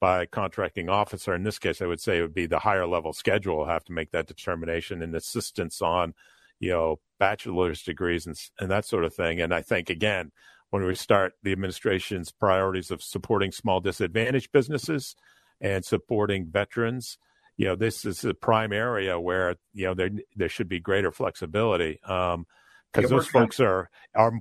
by 0.00 0.26
contracting 0.26 0.88
officer. 0.88 1.34
In 1.34 1.42
this 1.42 1.58
case, 1.58 1.82
I 1.82 1.86
would 1.86 2.00
say 2.00 2.18
it 2.18 2.22
would 2.22 2.34
be 2.34 2.46
the 2.46 2.60
higher 2.60 2.86
level 2.86 3.12
schedule 3.12 3.64
have 3.64 3.84
to 3.84 3.92
make 3.92 4.10
that 4.12 4.26
determination 4.26 5.02
and 5.02 5.14
assistance 5.14 5.82
on, 5.82 6.14
you 6.60 6.70
know, 6.70 7.00
bachelor's 7.18 7.82
degrees 7.82 8.26
and, 8.26 8.36
and 8.60 8.70
that 8.70 8.84
sort 8.84 9.04
of 9.04 9.14
thing. 9.14 9.40
And 9.40 9.52
I 9.52 9.62
think, 9.62 9.90
again, 9.90 10.30
when 10.70 10.84
we 10.84 10.94
start 10.94 11.32
the 11.42 11.52
administration's 11.52 12.30
priorities 12.30 12.90
of 12.90 13.02
supporting 13.02 13.52
small 13.52 13.80
disadvantaged 13.80 14.52
businesses 14.52 15.16
and 15.60 15.84
supporting 15.84 16.46
veterans, 16.46 17.18
you 17.56 17.66
know, 17.66 17.74
this 17.74 18.04
is 18.04 18.24
a 18.24 18.34
prime 18.34 18.72
area 18.72 19.18
where, 19.18 19.56
you 19.72 19.86
know, 19.86 19.94
there, 19.94 20.10
there 20.36 20.48
should 20.48 20.68
be 20.68 20.78
greater 20.78 21.10
flexibility. 21.10 22.00
Um, 22.04 22.46
because 22.92 23.10
those 23.10 23.28
folks 23.28 23.60
are 23.60 23.90
are 24.14 24.32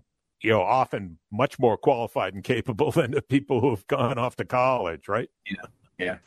you 0.42 0.52
know, 0.52 0.62
often 0.62 1.18
much 1.32 1.60
more 1.60 1.78
qualified 1.78 2.34
and 2.34 2.44
capable 2.44 2.92
than 2.94 3.12
the 3.12 3.22
people 3.22 3.62
who 3.62 3.72
have 3.72 3.88
gone 3.88 4.18
off 4.18 4.36
to 4.38 4.46
college, 4.46 5.08
right? 5.08 5.30
Yeah, 5.46 5.66
yeah. 5.98 6.18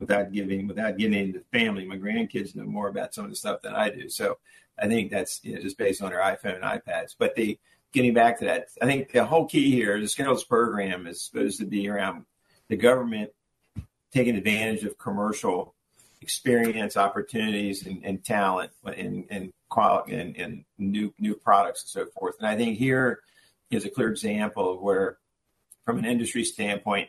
Without 0.00 0.30
giving, 0.30 0.68
without 0.68 0.96
getting 0.96 1.18
into 1.18 1.40
family, 1.52 1.84
my 1.84 1.98
grandkids 1.98 2.54
know 2.54 2.64
more 2.64 2.88
about 2.88 3.14
some 3.14 3.24
of 3.24 3.30
the 3.30 3.36
stuff 3.36 3.62
than 3.62 3.74
I 3.74 3.90
do. 3.90 4.08
So 4.08 4.38
I 4.78 4.86
think 4.86 5.10
that's 5.10 5.40
you 5.42 5.54
know 5.54 5.60
just 5.60 5.76
based 5.76 6.02
on 6.02 6.10
their 6.10 6.20
iPhone 6.20 6.54
and 6.54 6.64
iPads. 6.64 7.16
But 7.18 7.34
the 7.34 7.58
getting 7.92 8.14
back 8.14 8.38
to 8.38 8.44
that, 8.44 8.68
I 8.80 8.86
think 8.86 9.12
the 9.12 9.24
whole 9.24 9.46
key 9.46 9.70
here, 9.72 10.00
the 10.00 10.08
schedules 10.08 10.44
program 10.44 11.06
is 11.06 11.22
supposed 11.22 11.58
to 11.58 11.66
be 11.66 11.88
around 11.88 12.26
the 12.68 12.76
government 12.76 13.30
taking 14.12 14.36
advantage 14.36 14.84
of 14.84 14.98
commercial 14.98 15.74
experience, 16.20 16.96
opportunities, 16.96 17.86
and, 17.86 18.04
and 18.04 18.24
talent, 18.24 18.70
and 18.84 19.24
and 19.30 19.52
quality, 19.68 20.14
and, 20.14 20.36
and 20.36 20.64
new 20.78 21.12
new 21.18 21.34
products 21.34 21.82
and 21.82 21.90
so 21.90 22.10
forth. 22.18 22.36
And 22.38 22.48
I 22.48 22.56
think 22.56 22.78
here 22.78 23.20
is 23.70 23.84
a 23.84 23.90
clear 23.90 24.10
example 24.10 24.74
of 24.74 24.80
where, 24.80 25.18
from 25.84 25.98
an 25.98 26.04
industry 26.04 26.44
standpoint, 26.44 27.08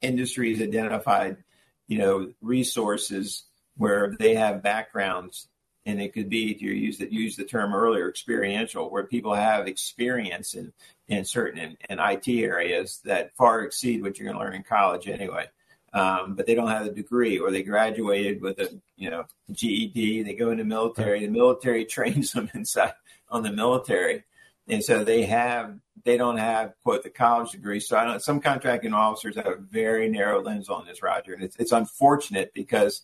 industries 0.00 0.62
identified, 0.62 1.38
you 1.86 1.98
know, 1.98 2.32
resources 2.40 3.44
where 3.76 4.14
they 4.18 4.34
have 4.34 4.62
backgrounds, 4.62 5.48
and 5.86 6.00
it 6.00 6.12
could 6.12 6.28
be 6.28 6.56
you 6.58 6.70
use 6.70 6.98
that 6.98 7.12
use 7.12 7.36
the 7.36 7.44
term 7.44 7.74
earlier, 7.74 8.08
experiential, 8.08 8.90
where 8.90 9.04
people 9.04 9.34
have 9.34 9.66
experience 9.66 10.54
in 10.54 10.72
in 11.08 11.24
certain 11.24 11.58
in, 11.58 11.76
in 11.88 11.98
IT 11.98 12.28
areas 12.28 13.00
that 13.04 13.34
far 13.36 13.62
exceed 13.62 14.02
what 14.02 14.18
you're 14.18 14.26
going 14.26 14.38
to 14.38 14.44
learn 14.44 14.54
in 14.54 14.62
college 14.62 15.08
anyway. 15.08 15.46
Um, 15.92 16.36
but 16.36 16.46
they 16.46 16.54
don't 16.54 16.68
have 16.68 16.86
a 16.86 16.92
degree, 16.92 17.38
or 17.38 17.50
they 17.50 17.64
graduated 17.64 18.40
with 18.40 18.60
a 18.60 18.80
you 18.96 19.10
know 19.10 19.24
GED. 19.50 20.22
They 20.22 20.34
go 20.34 20.50
into 20.50 20.64
military. 20.64 21.20
The 21.20 21.28
military 21.28 21.84
trains 21.96 22.32
them 22.32 22.50
inside 22.54 22.94
on 23.28 23.42
the 23.42 23.52
military, 23.52 24.24
and 24.68 24.84
so 24.84 25.02
they 25.02 25.24
have 25.24 25.78
they 26.04 26.16
don't 26.16 26.38
have 26.38 26.74
quote 26.82 27.02
the 27.02 27.10
college 27.10 27.50
degree. 27.50 27.80
So 27.80 27.96
I 27.96 28.06
know 28.06 28.18
some 28.18 28.40
contracting 28.40 28.94
officers 28.94 29.36
have 29.36 29.46
a 29.46 29.56
very 29.56 30.08
narrow 30.08 30.42
lens 30.42 30.68
on 30.68 30.86
this, 30.86 31.02
Roger, 31.02 31.34
and 31.34 31.42
it's 31.42 31.56
it's 31.56 31.72
unfortunate 31.72 32.52
because 32.54 33.02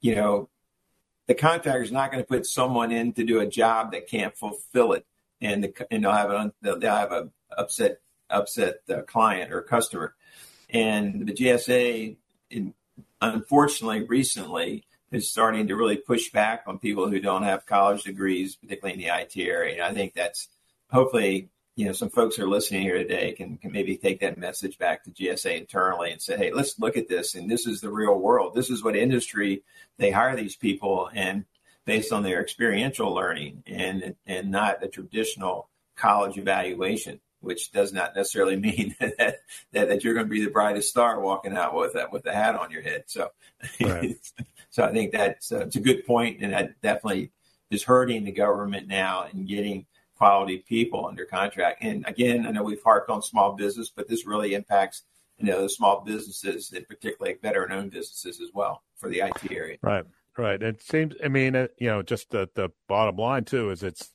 you 0.00 0.14
know 0.14 0.48
the 1.26 1.34
contractor 1.34 1.82
is 1.82 1.92
not 1.92 2.10
going 2.10 2.22
to 2.22 2.28
put 2.28 2.46
someone 2.46 2.90
in 2.90 3.12
to 3.12 3.24
do 3.24 3.40
a 3.40 3.46
job 3.46 3.92
that 3.92 4.08
can't 4.08 4.36
fulfill 4.36 4.92
it, 4.92 5.06
and 5.40 5.64
the, 5.64 5.86
and 5.90 6.04
they'll 6.04 6.12
have 6.12 6.30
an 6.30 6.52
they'll 6.62 6.80
have 6.80 7.12
a 7.12 7.30
upset 7.56 8.00
upset 8.30 8.80
uh, 8.90 9.02
client 9.02 9.52
or 9.52 9.62
customer, 9.62 10.14
and 10.70 11.26
the 11.26 11.32
GSA, 11.32 12.16
in, 12.50 12.74
unfortunately, 13.20 14.02
recently 14.02 14.84
is 15.10 15.30
starting 15.30 15.68
to 15.68 15.76
really 15.76 15.96
push 15.96 16.30
back 16.30 16.64
on 16.66 16.78
people 16.78 17.08
who 17.08 17.20
don't 17.20 17.44
have 17.44 17.66
college 17.66 18.02
degrees, 18.02 18.56
particularly 18.56 18.94
in 18.94 19.00
the 19.00 19.14
IT 19.14 19.36
area. 19.36 19.74
And 19.74 19.82
I 19.82 19.94
think 19.94 20.14
that's 20.14 20.48
hopefully, 20.90 21.48
you 21.76 21.86
know, 21.86 21.92
some 21.92 22.10
folks 22.10 22.36
who 22.36 22.44
are 22.44 22.48
listening 22.48 22.82
here 22.82 22.98
today 22.98 23.32
can, 23.32 23.56
can 23.56 23.72
maybe 23.72 23.96
take 23.96 24.20
that 24.20 24.36
message 24.36 24.78
back 24.78 25.04
to 25.04 25.10
GSA 25.10 25.58
internally 25.58 26.10
and 26.10 26.20
say, 26.20 26.36
hey, 26.36 26.52
let's 26.52 26.78
look 26.78 26.96
at 26.96 27.08
this. 27.08 27.34
And 27.34 27.50
this 27.50 27.66
is 27.66 27.80
the 27.80 27.90
real 27.90 28.18
world. 28.18 28.54
This 28.54 28.68
is 28.68 28.84
what 28.84 28.96
industry 28.96 29.62
they 29.96 30.10
hire 30.10 30.36
these 30.36 30.56
people 30.56 31.08
and 31.14 31.44
based 31.88 32.12
on 32.12 32.22
their 32.22 32.42
experiential 32.42 33.14
learning 33.14 33.62
and 33.66 34.14
and 34.26 34.50
not 34.50 34.80
the 34.80 34.88
traditional 34.88 35.70
college 35.96 36.36
evaluation, 36.36 37.18
which 37.40 37.72
does 37.72 37.92
not 37.92 38.14
necessarily 38.14 38.56
mean 38.68 38.94
that 39.00 39.40
that, 39.72 39.88
that 39.88 40.04
you're 40.04 40.14
going 40.14 40.26
to 40.26 40.30
be 40.30 40.44
the 40.44 40.50
brightest 40.50 40.90
star 40.90 41.20
walking 41.20 41.56
out 41.56 41.74
with 41.74 41.94
that 41.94 42.12
with 42.12 42.26
a 42.26 42.32
hat 42.32 42.56
on 42.56 42.70
your 42.70 42.82
head. 42.82 43.04
So, 43.06 43.30
right. 43.80 44.16
so 44.70 44.84
I 44.84 44.92
think 44.92 45.12
that's 45.12 45.52
uh, 45.52 45.60
it's 45.66 45.76
a 45.76 45.80
good 45.80 46.06
point, 46.06 46.42
and 46.42 46.52
that 46.52 46.80
definitely 46.80 47.32
is 47.70 47.84
hurting 47.84 48.24
the 48.24 48.32
government 48.32 48.88
now 48.88 49.26
and 49.30 49.46
getting 49.46 49.86
quality 50.16 50.58
people 50.58 51.06
under 51.06 51.24
contract. 51.24 51.82
And 51.82 52.04
again, 52.08 52.46
I 52.46 52.50
know 52.50 52.64
we've 52.64 52.82
harped 52.82 53.10
on 53.10 53.22
small 53.22 53.52
business, 53.52 53.90
but 53.94 54.08
this 54.08 54.26
really 54.26 54.54
impacts 54.54 55.04
you 55.38 55.46
know 55.46 55.62
the 55.62 55.68
small 55.68 56.00
businesses 56.00 56.72
and 56.72 56.86
particularly 56.86 57.38
veteran-owned 57.40 57.90
businesses 57.90 58.40
as 58.40 58.50
well 58.52 58.82
for 58.96 59.08
the 59.08 59.20
IT 59.20 59.52
area. 59.52 59.78
Right, 59.82 60.04
right. 60.36 60.60
It 60.60 60.82
seems. 60.82 61.14
I 61.24 61.28
mean, 61.28 61.54
you 61.78 61.88
know, 61.88 62.02
just 62.02 62.30
the 62.30 62.48
the 62.54 62.70
bottom 62.88 63.16
line 63.16 63.44
too 63.44 63.70
is 63.70 63.82
it's 63.82 64.12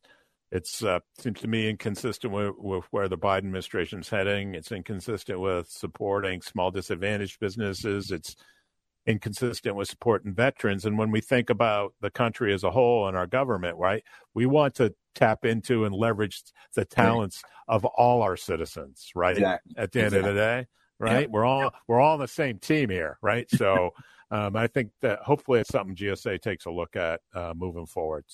it's 0.53 0.83
uh, 0.83 0.99
seems 1.17 1.41
to 1.41 1.47
me 1.47 1.67
inconsistent 1.67 2.31
with, 2.31 2.53
with 2.59 2.85
where 2.91 3.07
the 3.07 3.17
Biden 3.17 3.37
administration 3.39 4.01
is 4.01 4.09
heading. 4.09 4.53
It's 4.53 4.71
inconsistent 4.71 5.39
with 5.39 5.67
supporting 5.67 6.43
small 6.43 6.69
disadvantaged 6.69 7.39
businesses. 7.39 8.11
It's 8.11 8.35
inconsistent 9.07 9.75
with 9.75 9.87
supporting 9.87 10.35
veterans. 10.35 10.85
And 10.85 10.95
when 10.95 11.09
we 11.09 11.21
think 11.21 11.49
about 11.49 11.95
the 12.01 12.11
country 12.11 12.53
as 12.53 12.63
a 12.63 12.69
whole 12.69 13.07
and 13.07 13.17
our 13.17 13.25
government, 13.25 13.77
right, 13.77 14.03
we 14.35 14.45
want 14.45 14.75
to 14.75 14.93
tap 15.15 15.43
into 15.43 15.85
and 15.85 15.95
leverage 15.95 16.43
the 16.75 16.85
talents 16.85 17.41
right. 17.43 17.75
of 17.75 17.85
all 17.85 18.21
our 18.21 18.37
citizens, 18.37 19.09
right? 19.15 19.35
Exactly. 19.35 19.73
At 19.75 19.91
the 19.91 19.99
end 20.01 20.07
exactly. 20.09 20.29
of 20.29 20.35
the 20.35 20.39
day, 20.39 20.67
right? 20.99 21.31
We're 21.31 21.45
all 21.45 21.73
we're 21.87 21.99
all 21.99 22.13
on 22.13 22.19
the 22.19 22.27
same 22.27 22.59
team 22.59 22.91
here, 22.91 23.17
right? 23.23 23.49
So 23.49 23.89
um, 24.33 24.55
I 24.55 24.65
think 24.65 24.89
that 25.01 25.19
hopefully 25.19 25.59
it's 25.59 25.69
something 25.69 25.95
GSA 25.95 26.41
takes 26.41 26.65
a 26.65 26.71
look 26.71 26.95
at 26.95 27.21
uh, 27.35 27.53
moving 27.55 27.85
forward. 27.85 28.25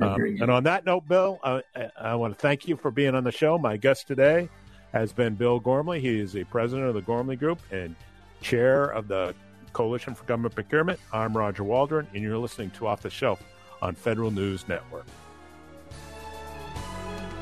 Um, 0.00 0.22
and 0.22 0.48
on 0.48 0.62
that 0.62 0.86
note, 0.86 1.08
Bill, 1.08 1.40
I, 1.42 1.62
I 2.00 2.14
want 2.14 2.38
to 2.38 2.40
thank 2.40 2.68
you 2.68 2.76
for 2.76 2.92
being 2.92 3.16
on 3.16 3.24
the 3.24 3.32
show. 3.32 3.58
My 3.58 3.76
guest 3.76 4.06
today 4.06 4.48
has 4.92 5.12
been 5.12 5.34
Bill 5.34 5.58
Gormley. 5.58 6.00
He 6.00 6.20
is 6.20 6.32
the 6.32 6.44
president 6.44 6.86
of 6.86 6.94
the 6.94 7.02
Gormley 7.02 7.34
Group 7.34 7.60
and 7.72 7.96
chair 8.40 8.84
of 8.84 9.08
the 9.08 9.34
Coalition 9.72 10.14
for 10.14 10.22
Government 10.24 10.54
Procurement. 10.54 11.00
I'm 11.12 11.36
Roger 11.36 11.64
Waldron, 11.64 12.06
and 12.14 12.22
you're 12.22 12.38
listening 12.38 12.70
to 12.70 12.86
Off 12.86 13.02
the 13.02 13.10
Shelf 13.10 13.42
on 13.82 13.96
Federal 13.96 14.30
News 14.30 14.68
Network. 14.68 15.06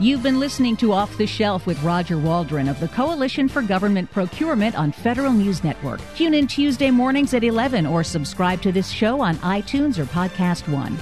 You've 0.01 0.23
been 0.23 0.39
listening 0.39 0.77
to 0.77 0.93
Off 0.93 1.19
the 1.19 1.27
Shelf 1.27 1.67
with 1.67 1.83
Roger 1.83 2.19
Waldron 2.19 2.69
of 2.69 2.79
the 2.79 2.87
Coalition 2.87 3.49
for 3.49 3.63
Government 3.63 4.09
Procurement 4.13 4.79
on 4.79 4.93
Federal 4.93 5.33
News 5.33 5.65
Network. 5.65 6.01
Tune 6.15 6.35
in 6.35 6.47
Tuesday 6.47 6.93
mornings 6.93 7.35
at 7.35 7.43
11 7.43 7.85
or 7.85 8.05
subscribe 8.05 8.63
to 8.63 8.71
this 8.71 8.91
show 8.91 9.21
on 9.21 9.35
iTunes 9.39 9.99
or 9.99 10.05
Podcast 10.05 10.73
One. 10.73 10.97